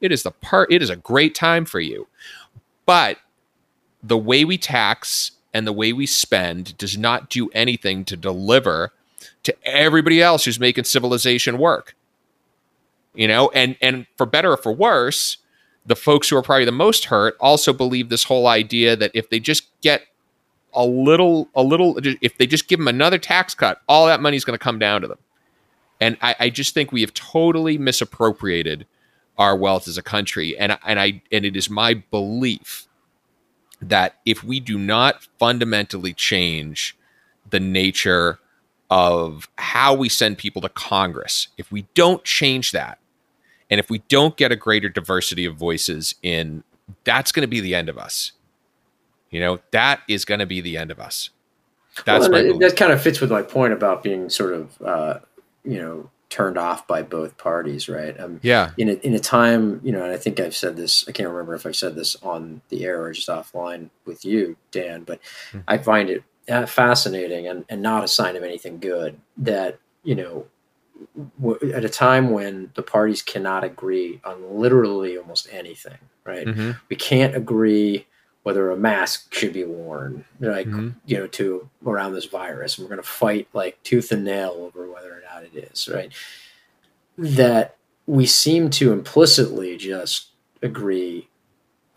It 0.01 0.11
is 0.11 0.23
the 0.23 0.31
part 0.31 0.71
it 0.71 0.81
is 0.81 0.89
a 0.89 0.95
great 0.95 1.35
time 1.35 1.65
for 1.65 1.79
you. 1.79 2.07
But 2.85 3.17
the 4.01 4.17
way 4.17 4.45
we 4.45 4.57
tax 4.57 5.31
and 5.55 5.65
the 5.65 5.71
way 5.71 5.93
we 5.93 6.05
spend 6.05 6.77
does 6.77 6.97
not 6.97 7.29
do 7.29 7.49
anything 7.51 8.03
to 8.03 8.17
deliver 8.17 8.91
to 9.43 9.55
everybody 9.65 10.21
else 10.21 10.43
who's 10.43 10.59
making 10.59 10.83
civilization 10.83 11.57
work. 11.57 11.95
You 13.13 13.29
know, 13.29 13.49
and 13.55 13.77
and 13.81 14.05
for 14.17 14.25
better 14.25 14.51
or 14.51 14.57
for 14.57 14.73
worse, 14.73 15.37
the 15.85 15.95
folks 15.95 16.27
who 16.27 16.35
are 16.35 16.41
probably 16.41 16.65
the 16.65 16.73
most 16.73 17.05
hurt 17.05 17.37
also 17.39 17.71
believe 17.71 18.09
this 18.09 18.25
whole 18.25 18.47
idea 18.47 18.97
that 18.97 19.11
if 19.13 19.29
they 19.29 19.39
just 19.39 19.69
get 19.79 20.01
a 20.73 20.85
little 20.85 21.47
a 21.55 21.63
little 21.63 21.97
if 22.21 22.37
they 22.37 22.45
just 22.45 22.67
give 22.67 22.79
them 22.79 22.89
another 22.89 23.17
tax 23.17 23.55
cut, 23.55 23.81
all 23.87 24.07
that 24.07 24.21
money 24.21 24.35
is 24.35 24.43
going 24.43 24.59
to 24.59 24.63
come 24.63 24.77
down 24.77 25.01
to 25.03 25.07
them. 25.07 25.19
And 26.01 26.17
I, 26.21 26.35
I 26.37 26.49
just 26.49 26.73
think 26.73 26.91
we 26.91 26.99
have 26.99 27.13
totally 27.13 27.77
misappropriated 27.77 28.85
our 29.37 29.55
wealth 29.55 29.87
as 29.87 29.97
a 29.97 30.03
country. 30.03 30.57
And 30.57 30.77
and 30.85 30.99
I 30.99 31.21
and 31.31 31.45
it 31.45 31.55
is 31.55 31.69
my 31.69 31.93
belief 31.93 32.89
that 33.81 34.15
if 34.25 34.43
we 34.43 34.59
do 34.59 34.77
not 34.77 35.27
fundamentally 35.37 36.13
change 36.13 36.97
the 37.49 37.59
nature 37.59 38.39
of 38.89 39.49
how 39.57 39.93
we 39.93 40.09
send 40.09 40.37
people 40.37 40.61
to 40.61 40.69
Congress, 40.69 41.47
if 41.57 41.71
we 41.71 41.87
don't 41.93 42.23
change 42.23 42.71
that, 42.71 42.99
and 43.69 43.79
if 43.79 43.89
we 43.89 43.99
don't 44.09 44.37
get 44.37 44.51
a 44.51 44.55
greater 44.55 44.89
diversity 44.89 45.45
of 45.45 45.55
voices 45.55 46.15
in, 46.21 46.63
that's 47.03 47.31
going 47.31 47.41
to 47.41 47.47
be 47.47 47.59
the 47.59 47.73
end 47.75 47.89
of 47.89 47.97
us. 47.97 48.31
You 49.31 49.39
know, 49.39 49.59
that 49.71 50.01
is 50.07 50.23
going 50.23 50.39
to 50.39 50.45
be 50.45 50.61
the 50.61 50.77
end 50.77 50.91
of 50.91 50.99
us. 50.99 51.31
That's 52.05 52.29
well, 52.29 52.57
that 52.59 52.75
kind 52.77 52.91
of 52.91 53.01
fits 53.01 53.21
with 53.21 53.31
my 53.31 53.41
point 53.41 53.73
about 53.73 54.03
being 54.03 54.29
sort 54.29 54.53
of, 54.53 54.81
uh, 54.81 55.19
you 55.63 55.81
know, 55.81 56.09
turned 56.35 56.57
off 56.57 56.85
by 56.85 57.01
both 57.01 57.37
parties, 57.37 57.87
right? 57.87 58.19
Um, 58.19 58.41
yeah. 58.43 58.71
In 58.77 58.89
a, 58.89 58.93
in 58.95 59.13
a 59.13 59.19
time, 59.19 59.79
you 59.85 59.93
know, 59.93 60.03
and 60.03 60.11
I 60.11 60.17
think 60.17 60.37
I've 60.41 60.55
said 60.55 60.75
this. 60.75 61.07
I 61.07 61.13
can't 61.13 61.29
remember 61.29 61.55
if 61.55 61.65
I 61.65 61.71
said 61.71 61.95
this 61.95 62.17
on 62.21 62.61
the 62.67 62.83
air 62.83 63.01
or 63.01 63.13
just 63.13 63.29
offline 63.29 63.89
with 64.05 64.25
you, 64.25 64.57
Dan, 64.69 65.03
but 65.03 65.21
mm-hmm. 65.21 65.59
I 65.65 65.77
find 65.77 66.09
it 66.09 66.23
uh, 66.49 66.65
fascinating 66.65 67.47
and, 67.47 67.63
and 67.69 67.81
not 67.81 68.03
a 68.03 68.09
sign 68.09 68.35
of 68.35 68.43
anything 68.43 68.79
good 68.79 69.17
that 69.37 69.79
you 70.03 70.13
know 70.13 70.45
w- 71.41 71.71
at 71.71 71.85
a 71.85 71.89
time 71.89 72.31
when 72.31 72.69
the 72.75 72.83
parties 72.83 73.21
cannot 73.21 73.63
agree 73.63 74.19
on 74.25 74.59
literally 74.59 75.17
almost 75.17 75.47
anything, 75.53 75.99
right? 76.25 76.47
Mm-hmm. 76.47 76.71
We 76.89 76.97
can't 76.97 77.33
agree 77.33 78.07
whether 78.45 78.69
a 78.69 78.77
mask 78.77 79.33
should 79.33 79.53
be 79.53 79.63
worn, 79.63 80.23
like 80.39 80.67
mm-hmm. 80.67 80.89
you 81.07 81.17
know, 81.17 81.25
to 81.25 81.67
around 81.83 82.13
this 82.13 82.25
virus. 82.25 82.77
And 82.77 82.85
we're 82.85 82.95
going 82.95 83.01
to 83.01 83.09
fight 83.09 83.47
like 83.53 83.81
tooth 83.81 84.11
and 84.11 84.23
nail 84.23 84.51
over 84.51 84.87
whether 84.87 85.13
or 85.13 85.23
not 85.33 85.43
it 85.43 85.55
is 85.55 85.89
right. 85.91 86.13
That 87.17 87.75
we 88.05 88.27
seem 88.27 88.69
to 88.69 88.93
implicitly 88.93 89.77
just 89.77 90.27
agree 90.61 91.27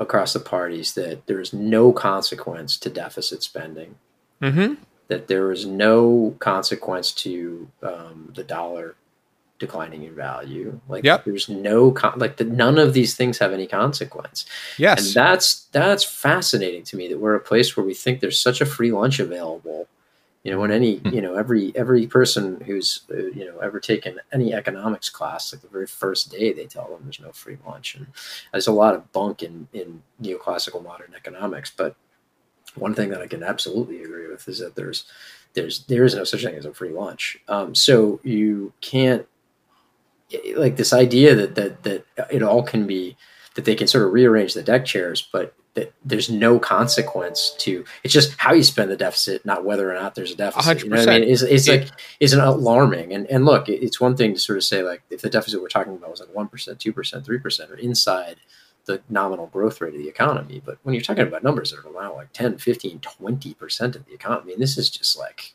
across 0.00 0.32
the 0.32 0.40
parties 0.40 0.94
that 0.94 1.26
there 1.26 1.38
is 1.38 1.52
no 1.52 1.92
consequence 1.92 2.78
to 2.78 2.88
deficit 2.88 3.42
spending. 3.42 3.96
Mm-hmm. 4.40 4.82
That 5.08 5.28
there 5.28 5.52
is 5.52 5.66
no 5.66 6.34
consequence 6.38 7.12
to 7.12 7.68
um, 7.82 8.32
the 8.34 8.44
dollar 8.44 8.94
declining 9.58 10.04
in 10.04 10.14
value. 10.14 10.80
Like 10.88 11.04
yep. 11.04 11.24
there's 11.24 11.48
no 11.48 11.90
con- 11.90 12.18
like 12.18 12.36
the, 12.36 12.44
none 12.44 12.78
of 12.78 12.94
these 12.94 13.16
things 13.16 13.38
have 13.38 13.52
any 13.52 13.66
consequence. 13.66 14.46
Yes, 14.76 15.06
and 15.06 15.14
that's 15.14 15.64
that's 15.72 16.04
fascinating 16.04 16.84
to 16.84 16.96
me 16.96 17.08
that 17.08 17.18
we're 17.18 17.34
a 17.34 17.40
place 17.40 17.76
where 17.76 17.84
we 17.84 17.94
think 17.94 18.20
there's 18.20 18.38
such 18.38 18.60
a 18.60 18.66
free 18.66 18.92
lunch 18.92 19.18
available. 19.18 19.88
You 20.44 20.52
know, 20.52 20.60
when 20.60 20.70
any 20.70 20.96
hmm. 20.96 21.08
you 21.08 21.20
know 21.20 21.34
every 21.34 21.72
every 21.74 22.06
person 22.06 22.60
who's 22.60 23.02
uh, 23.10 23.16
you 23.16 23.44
know 23.44 23.58
ever 23.58 23.80
taken 23.80 24.20
any 24.32 24.54
economics 24.54 25.10
class, 25.10 25.52
like 25.52 25.62
the 25.62 25.68
very 25.68 25.86
first 25.86 26.30
day, 26.30 26.52
they 26.52 26.66
tell 26.66 26.88
them 26.88 27.00
there's 27.02 27.20
no 27.20 27.32
free 27.32 27.58
lunch, 27.66 27.96
and 27.96 28.06
there's 28.52 28.66
a 28.66 28.72
lot 28.72 28.94
of 28.94 29.12
bunk 29.12 29.42
in 29.42 29.68
in 29.72 30.02
neoclassical 30.22 30.82
modern 30.82 31.14
economics. 31.14 31.72
But 31.76 31.96
one 32.74 32.94
thing 32.94 33.10
that 33.10 33.20
I 33.20 33.26
can 33.26 33.42
absolutely 33.42 34.02
agree 34.02 34.28
with 34.28 34.46
is 34.48 34.60
that 34.60 34.76
there's 34.76 35.04
there's 35.54 35.84
there 35.86 36.04
is 36.04 36.14
no 36.14 36.24
such 36.24 36.44
thing 36.44 36.54
as 36.54 36.64
a 36.64 36.72
free 36.72 36.92
lunch. 36.92 37.38
Um, 37.48 37.74
so 37.74 38.20
you 38.22 38.72
can't 38.80 39.26
like 40.56 40.76
this 40.76 40.92
idea 40.92 41.34
that 41.34 41.54
that 41.54 41.82
that 41.82 42.04
it 42.30 42.42
all 42.42 42.62
can 42.62 42.86
be 42.86 43.16
that 43.54 43.64
they 43.64 43.74
can 43.74 43.86
sort 43.86 44.04
of 44.04 44.12
rearrange 44.12 44.54
the 44.54 44.62
deck 44.62 44.84
chairs, 44.84 45.28
but 45.32 45.54
that 45.74 45.92
there's 46.04 46.28
no 46.28 46.58
consequence 46.58 47.54
to 47.58 47.84
it's 48.02 48.12
just 48.12 48.34
how 48.38 48.52
you 48.52 48.62
spend 48.62 48.90
the 48.90 48.96
deficit, 48.96 49.44
not 49.44 49.64
whether 49.64 49.90
or 49.90 49.94
not 49.94 50.14
there's 50.14 50.32
a 50.32 50.36
deficit. 50.36 50.78
100%. 50.78 50.84
You 50.84 50.90
know 50.90 50.96
what 50.96 51.08
I 51.08 51.18
mean? 51.20 51.28
It's, 51.28 51.42
it's 51.42 51.68
like 51.68 51.88
is 52.20 52.32
an 52.32 52.40
alarming. 52.40 53.12
And 53.12 53.26
and 53.26 53.44
look, 53.44 53.68
it's 53.68 54.00
one 54.00 54.16
thing 54.16 54.34
to 54.34 54.40
sort 54.40 54.58
of 54.58 54.64
say 54.64 54.82
like 54.82 55.02
if 55.10 55.22
the 55.22 55.30
deficit 55.30 55.62
we're 55.62 55.68
talking 55.68 55.94
about 55.94 56.10
was 56.10 56.20
like 56.20 56.34
one 56.34 56.48
percent, 56.48 56.80
two 56.80 56.92
percent, 56.92 57.24
three 57.24 57.38
percent, 57.38 57.70
or 57.70 57.76
inside 57.76 58.36
the 58.88 59.00
nominal 59.08 59.46
growth 59.46 59.80
rate 59.80 59.94
of 59.94 60.00
the 60.00 60.08
economy. 60.08 60.60
But 60.64 60.78
when 60.82 60.94
you're 60.94 61.02
talking 61.02 61.26
about 61.26 61.44
numbers 61.44 61.70
that 61.70 61.84
are 61.84 61.92
now 61.92 62.14
like 62.14 62.32
10, 62.32 62.58
15, 62.58 63.00
20% 63.00 63.94
of 63.94 64.06
the 64.06 64.14
economy, 64.14 64.54
and 64.54 64.62
this 64.62 64.78
is 64.78 64.88
just 64.88 65.16
like, 65.16 65.52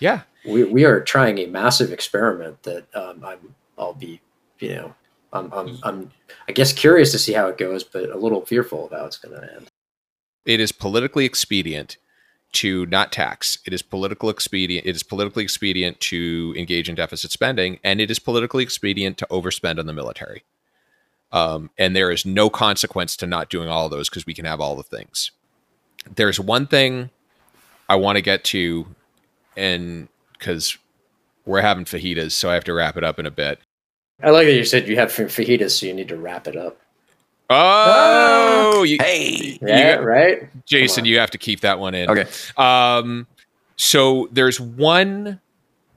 yeah, 0.00 0.22
we, 0.44 0.64
we 0.64 0.84
are 0.84 1.00
trying 1.00 1.38
a 1.38 1.46
massive 1.46 1.92
experiment 1.92 2.62
that 2.62 2.86
um, 2.96 3.22
I'm 3.24 3.54
I'll 3.82 3.94
be, 3.94 4.20
you 4.58 4.74
know, 4.74 4.94
I'm, 5.32 5.52
I'm, 5.52 5.78
I'm, 5.82 6.10
I 6.48 6.52
guess 6.52 6.72
curious 6.72 7.12
to 7.12 7.18
see 7.18 7.32
how 7.32 7.48
it 7.48 7.58
goes, 7.58 7.84
but 7.84 8.10
a 8.10 8.18
little 8.18 8.44
fearful 8.44 8.86
of 8.86 8.92
how 8.92 9.06
it's 9.06 9.18
going 9.18 9.40
to 9.40 9.54
end. 9.54 9.68
It 10.44 10.60
is 10.60 10.72
politically 10.72 11.24
expedient 11.24 11.96
to 12.52 12.84
not 12.86 13.12
tax. 13.12 13.58
It 13.64 13.72
is 13.72 13.82
political 13.82 14.28
expedient. 14.28 14.86
It 14.86 14.94
is 14.94 15.02
politically 15.02 15.42
expedient 15.42 16.00
to 16.00 16.54
engage 16.56 16.88
in 16.88 16.94
deficit 16.94 17.30
spending, 17.30 17.78
and 17.82 18.00
it 18.00 18.10
is 18.10 18.18
politically 18.18 18.62
expedient 18.62 19.16
to 19.18 19.26
overspend 19.30 19.78
on 19.78 19.86
the 19.86 19.92
military. 19.92 20.44
Um, 21.32 21.70
and 21.78 21.96
there 21.96 22.10
is 22.10 22.26
no 22.26 22.50
consequence 22.50 23.16
to 23.16 23.26
not 23.26 23.48
doing 23.48 23.68
all 23.68 23.86
of 23.86 23.90
those 23.90 24.10
because 24.10 24.26
we 24.26 24.34
can 24.34 24.44
have 24.44 24.60
all 24.60 24.76
the 24.76 24.82
things. 24.82 25.30
There's 26.14 26.38
one 26.38 26.66
thing 26.66 27.08
I 27.88 27.96
want 27.96 28.16
to 28.16 28.22
get 28.22 28.44
to, 28.44 28.86
and 29.56 30.08
because 30.38 30.76
we're 31.46 31.62
having 31.62 31.86
fajitas, 31.86 32.32
so 32.32 32.50
I 32.50 32.54
have 32.54 32.64
to 32.64 32.74
wrap 32.74 32.98
it 32.98 33.04
up 33.04 33.18
in 33.18 33.24
a 33.24 33.30
bit. 33.30 33.60
I 34.22 34.30
like 34.30 34.46
that 34.46 34.54
you 34.54 34.64
said 34.64 34.88
you 34.88 34.96
have 34.96 35.10
fajitas, 35.10 35.78
so 35.78 35.86
you 35.86 35.94
need 35.94 36.08
to 36.08 36.16
wrap 36.16 36.46
it 36.46 36.56
up. 36.56 36.78
Oh, 37.50 38.82
you, 38.82 38.96
hey, 39.00 39.58
yeah, 39.60 39.96
got, 39.96 40.04
right, 40.04 40.64
Jason, 40.64 41.04
you 41.04 41.18
have 41.18 41.30
to 41.32 41.38
keep 41.38 41.60
that 41.60 41.78
one 41.78 41.94
in. 41.94 42.08
Okay. 42.08 42.24
Um, 42.56 43.26
so 43.76 44.28
there's 44.32 44.58
one, 44.58 45.40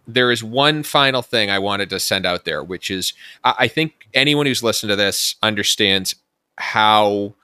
there 0.06 0.32
is 0.32 0.44
one 0.44 0.84
final 0.84 1.22
thing 1.22 1.50
I 1.50 1.60
wanted 1.60 1.90
to 1.92 2.00
send 2.00 2.26
out 2.26 2.44
there, 2.44 2.62
which 2.64 2.92
is 2.92 3.14
I, 3.44 3.56
I 3.60 3.68
think 3.70 4.08
anyone 4.14 4.48
who's 4.48 4.64
listened 4.64 4.90
to 4.90 4.98
this 4.98 5.36
understands 5.42 6.16
how 6.58 7.36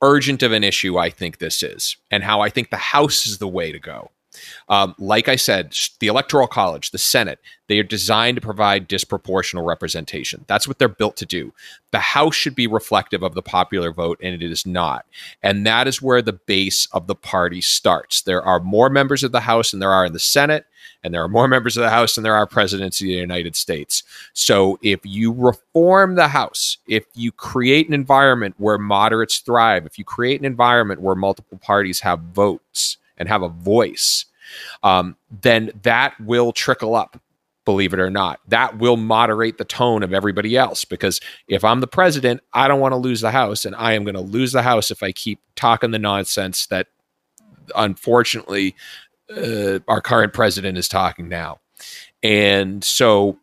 urgent 0.00 0.42
of 0.42 0.52
an 0.52 0.64
issue 0.64 0.96
I 0.96 1.10
think 1.10 1.38
this 1.38 1.62
is, 1.62 1.98
and 2.10 2.22
how 2.22 2.40
I 2.40 2.48
think 2.48 2.70
the 2.70 2.76
House 2.76 3.26
is 3.26 3.38
the 3.38 3.48
way 3.48 3.72
to 3.72 3.78
go. 3.78 4.10
Um, 4.68 4.94
like 4.98 5.28
I 5.28 5.36
said, 5.36 5.76
the 6.00 6.06
Electoral 6.06 6.46
College, 6.46 6.90
the 6.90 6.98
Senate, 6.98 7.38
they 7.68 7.78
are 7.78 7.84
designed 7.84 8.36
to 8.36 8.40
provide 8.40 8.88
disproportional 8.88 9.64
representation. 9.64 10.44
That's 10.48 10.66
what 10.66 10.78
they're 10.78 10.88
built 10.88 11.16
to 11.18 11.26
do. 11.26 11.52
The 11.92 12.00
House 12.00 12.34
should 12.34 12.54
be 12.54 12.66
reflective 12.66 13.22
of 13.22 13.34
the 13.34 13.42
popular 13.42 13.92
vote, 13.92 14.18
and 14.22 14.34
it 14.34 14.42
is 14.42 14.66
not. 14.66 15.06
And 15.42 15.66
that 15.66 15.86
is 15.86 16.02
where 16.02 16.22
the 16.22 16.32
base 16.32 16.86
of 16.92 17.06
the 17.06 17.14
party 17.14 17.60
starts. 17.60 18.22
There 18.22 18.42
are 18.42 18.60
more 18.60 18.90
members 18.90 19.22
of 19.22 19.32
the 19.32 19.40
House 19.40 19.70
than 19.70 19.80
there 19.80 19.92
are 19.92 20.04
in 20.04 20.12
the 20.12 20.18
Senate, 20.18 20.66
and 21.04 21.14
there 21.14 21.22
are 21.22 21.28
more 21.28 21.48
members 21.56 21.76
of 21.76 21.82
the 21.82 21.90
House 21.90 22.14
than 22.14 22.24
there 22.24 22.34
are 22.34 22.46
presidents 22.46 23.00
of 23.00 23.06
the 23.06 23.12
United 23.12 23.54
States. 23.54 24.02
So 24.32 24.78
if 24.82 25.00
you 25.04 25.32
reform 25.32 26.16
the 26.16 26.28
House, 26.28 26.78
if 26.88 27.04
you 27.14 27.32
create 27.32 27.86
an 27.86 27.94
environment 27.94 28.56
where 28.58 28.78
moderates 28.78 29.38
thrive, 29.38 29.86
if 29.86 29.98
you 29.98 30.04
create 30.04 30.40
an 30.40 30.46
environment 30.46 31.00
where 31.00 31.14
multiple 31.14 31.58
parties 31.58 32.00
have 32.00 32.20
votes, 32.20 32.96
and 33.20 33.28
have 33.28 33.42
a 33.42 33.48
voice, 33.48 34.24
um, 34.82 35.16
then 35.42 35.70
that 35.82 36.18
will 36.20 36.52
trickle 36.52 36.94
up 36.94 37.20
believe 37.64 37.92
it 37.92 38.00
or 38.00 38.10
not. 38.10 38.40
That 38.48 38.78
will 38.78 38.96
moderate 38.96 39.58
the 39.58 39.64
tone 39.64 40.02
of 40.02 40.12
everybody 40.12 40.56
else 40.56 40.84
because 40.84 41.20
if 41.46 41.62
I'm 41.64 41.80
the 41.80 41.86
president, 41.86 42.40
I 42.52 42.66
don't 42.66 42.80
want 42.80 42.92
to 42.92 42.96
lose 42.96 43.20
the 43.20 43.30
House, 43.30 43.64
and 43.64 43.76
I 43.76 43.92
am 43.92 44.02
going 44.02 44.14
to 44.14 44.20
lose 44.20 44.52
the 44.52 44.62
House 44.62 44.90
if 44.90 45.02
I 45.02 45.12
keep 45.12 45.40
talking 45.54 45.90
the 45.90 45.98
nonsense 45.98 46.66
that 46.66 46.88
unfortunately 47.76 48.74
uh, 49.36 49.78
our 49.86 50.00
current 50.00 50.32
president 50.32 50.78
is 50.78 50.88
talking 50.88 51.28
now. 51.28 51.60
And 52.22 52.82
so 52.82 53.38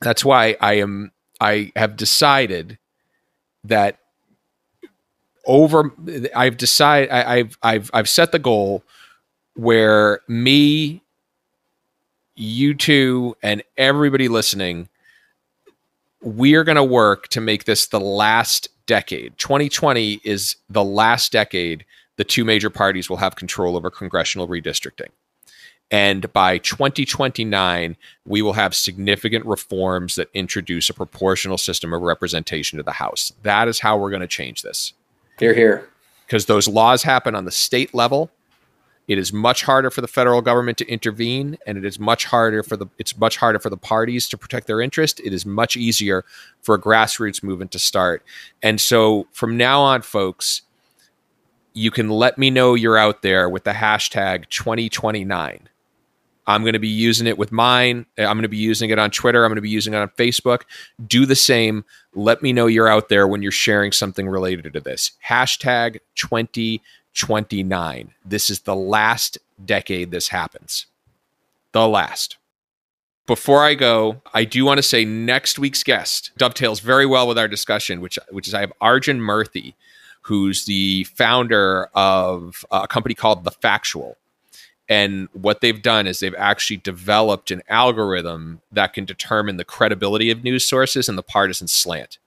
that's 0.00 0.24
why 0.24 0.56
I 0.60 0.74
am 0.74 1.12
I 1.40 1.72
have 1.76 1.96
decided 1.96 2.78
that 3.64 3.98
over 5.46 5.92
I've 6.34 6.56
decided 6.56 7.10
I, 7.10 7.36
I've 7.36 7.58
I've 7.62 7.90
I've 7.92 8.08
set 8.08 8.32
the 8.32 8.38
goal 8.38 8.82
where 9.54 10.20
me 10.28 11.02
you 12.36 12.74
two 12.74 13.36
and 13.42 13.62
everybody 13.76 14.28
listening, 14.28 14.88
we 16.20 16.54
are 16.54 16.64
going 16.64 16.76
to 16.76 16.84
work 16.84 17.28
to 17.28 17.40
make 17.40 17.64
this 17.64 17.86
the 17.86 18.00
last 18.00 18.68
decade. 18.86 19.36
2020 19.38 20.20
is 20.24 20.56
the 20.68 20.84
last 20.84 21.32
decade 21.32 21.84
the 22.16 22.24
two 22.24 22.44
major 22.44 22.70
parties 22.70 23.10
will 23.10 23.16
have 23.16 23.36
control 23.36 23.76
over 23.76 23.90
congressional 23.90 24.48
redistricting. 24.48 25.08
And 25.90 26.32
by 26.32 26.58
2029, 26.58 27.96
we 28.24 28.42
will 28.42 28.54
have 28.54 28.74
significant 28.74 29.44
reforms 29.44 30.14
that 30.14 30.30
introduce 30.32 30.88
a 30.88 30.94
proportional 30.94 31.58
system 31.58 31.92
of 31.92 32.02
representation 32.02 32.78
to 32.78 32.82
the 32.82 32.92
House. 32.92 33.32
That 33.42 33.68
is 33.68 33.80
how 33.80 33.98
we're 33.98 34.10
going 34.10 34.20
to 34.20 34.26
change 34.26 34.62
this. 34.62 34.94
Hear, 35.38 35.54
hear. 35.54 35.88
Because 36.26 36.46
those 36.46 36.66
laws 36.66 37.02
happen 37.02 37.34
on 37.34 37.44
the 37.44 37.50
state 37.50 37.94
level. 37.94 38.30
It 39.06 39.18
is 39.18 39.32
much 39.32 39.64
harder 39.64 39.90
for 39.90 40.00
the 40.00 40.08
federal 40.08 40.40
government 40.40 40.78
to 40.78 40.88
intervene, 40.88 41.58
and 41.66 41.76
it 41.76 41.84
is 41.84 41.98
much 41.98 42.24
harder 42.24 42.62
for 42.62 42.76
the 42.76 42.86
it's 42.98 43.16
much 43.18 43.36
harder 43.36 43.58
for 43.58 43.70
the 43.70 43.76
parties 43.76 44.28
to 44.30 44.38
protect 44.38 44.66
their 44.66 44.80
interest. 44.80 45.20
It 45.20 45.34
is 45.34 45.44
much 45.44 45.76
easier 45.76 46.24
for 46.62 46.74
a 46.74 46.80
grassroots 46.80 47.42
movement 47.42 47.70
to 47.72 47.78
start. 47.78 48.22
And 48.62 48.80
so 48.80 49.26
from 49.32 49.56
now 49.56 49.80
on, 49.82 50.02
folks, 50.02 50.62
you 51.74 51.90
can 51.90 52.08
let 52.08 52.38
me 52.38 52.50
know 52.50 52.74
you're 52.74 52.96
out 52.96 53.22
there 53.22 53.48
with 53.48 53.64
the 53.64 53.72
hashtag 53.72 54.48
2029. 54.48 55.68
I'm 56.46 56.62
going 56.62 56.74
to 56.74 56.78
be 56.78 56.88
using 56.88 57.26
it 57.26 57.38
with 57.38 57.52
mine. 57.52 58.06
I'm 58.18 58.36
going 58.36 58.42
to 58.42 58.48
be 58.48 58.56
using 58.58 58.90
it 58.90 58.98
on 58.98 59.10
Twitter. 59.10 59.44
I'm 59.44 59.50
going 59.50 59.56
to 59.56 59.62
be 59.62 59.70
using 59.70 59.94
it 59.94 59.98
on 59.98 60.08
Facebook. 60.10 60.62
Do 61.06 61.26
the 61.26 61.36
same. 61.36 61.84
Let 62.14 62.42
me 62.42 62.52
know 62.52 62.66
you're 62.66 62.88
out 62.88 63.08
there 63.08 63.26
when 63.26 63.42
you're 63.42 63.50
sharing 63.50 63.92
something 63.92 64.28
related 64.28 64.72
to 64.74 64.80
this. 64.80 65.12
Hashtag 65.26 66.00
2029. 66.16 66.80
This 68.24 68.50
is 68.50 68.60
the 68.60 68.76
last 68.76 69.38
decade 69.64 70.10
this 70.10 70.28
happens. 70.28 70.86
The 71.72 71.88
last. 71.88 72.36
Before 73.26 73.64
I 73.64 73.74
go, 73.74 74.20
I 74.34 74.44
do 74.44 74.64
want 74.66 74.78
to 74.78 74.82
say 74.82 75.04
next 75.04 75.58
week's 75.58 75.82
guest 75.82 76.32
dovetails 76.36 76.80
very 76.80 77.06
well 77.06 77.26
with 77.26 77.38
our 77.38 77.48
discussion, 77.48 78.02
which 78.02 78.18
which 78.30 78.46
is 78.46 78.52
I 78.52 78.60
have 78.60 78.72
Arjun 78.82 79.18
Moorthy, 79.18 79.74
who's 80.22 80.66
the 80.66 81.04
founder 81.04 81.88
of 81.94 82.66
a 82.70 82.86
company 82.86 83.14
called 83.14 83.44
The 83.44 83.50
Factual 83.50 84.18
and 84.88 85.28
what 85.32 85.60
they've 85.60 85.80
done 85.80 86.06
is 86.06 86.20
they've 86.20 86.34
actually 86.36 86.76
developed 86.76 87.50
an 87.50 87.62
algorithm 87.68 88.60
that 88.70 88.92
can 88.92 89.04
determine 89.04 89.56
the 89.56 89.64
credibility 89.64 90.30
of 90.30 90.44
news 90.44 90.64
sources 90.64 91.08
and 91.08 91.16
the 91.16 91.22
partisan 91.22 91.68
slant. 91.68 92.18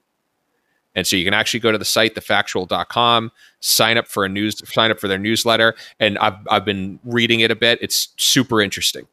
And 0.98 1.06
so 1.06 1.16
you 1.16 1.24
can 1.24 1.36
actually 1.36 1.60
go 1.60 1.72
to 1.72 1.78
the 1.78 1.86
site, 1.86 2.16
thefactual.com, 2.16 3.32
sign 3.60 3.98
up 4.00 4.08
for 4.08 4.26
a 4.26 4.30
news, 4.30 4.68
sign 4.68 4.89
up 4.89 5.00
for 5.00 5.08
their 5.08 5.20
newsletter. 5.20 5.76
And 6.00 6.18
I've, 6.18 6.34
I've 6.50 6.66
been 6.66 7.00
reading 7.06 7.41
it 7.41 7.52
a 7.52 7.56
bit. 7.56 7.78
It's 7.84 8.10
super 8.18 8.62
interesting. 8.62 9.06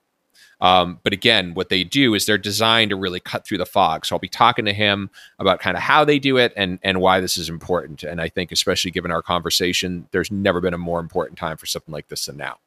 Um, 0.63 0.99
but 1.03 1.13
again, 1.13 1.53
what 1.53 1.69
they 1.69 1.85
do 1.85 2.15
is 2.15 2.25
they're 2.25 2.39
designed 2.39 2.89
to 2.89 2.97
really 2.97 3.21
cut 3.21 3.47
through 3.47 3.59
the 3.59 3.67
fog. 3.67 4.07
So 4.07 4.15
I'll 4.15 4.21
be 4.21 4.29
talking 4.29 4.65
to 4.65 4.73
him 4.73 5.11
about 5.39 5.61
kind 5.61 5.77
of 5.77 5.83
how 5.83 6.07
they 6.07 6.19
do 6.19 6.39
it 6.39 6.55
and 6.57 6.79
and 6.83 7.03
why 7.03 7.21
this 7.21 7.37
is 7.37 7.51
important. 7.51 8.03
And 8.03 8.19
I 8.19 8.31
think, 8.31 8.51
especially 8.51 8.91
given 8.91 9.11
our 9.11 9.21
conversation, 9.21 10.09
there's 10.13 10.31
never 10.31 10.63
been 10.63 10.73
a 10.73 10.79
more 10.79 11.01
important 11.01 11.39
time 11.39 11.59
for 11.59 11.67
something 11.67 11.93
like 11.93 12.09
this 12.09 12.25
than 12.25 12.39
now. 12.39 12.61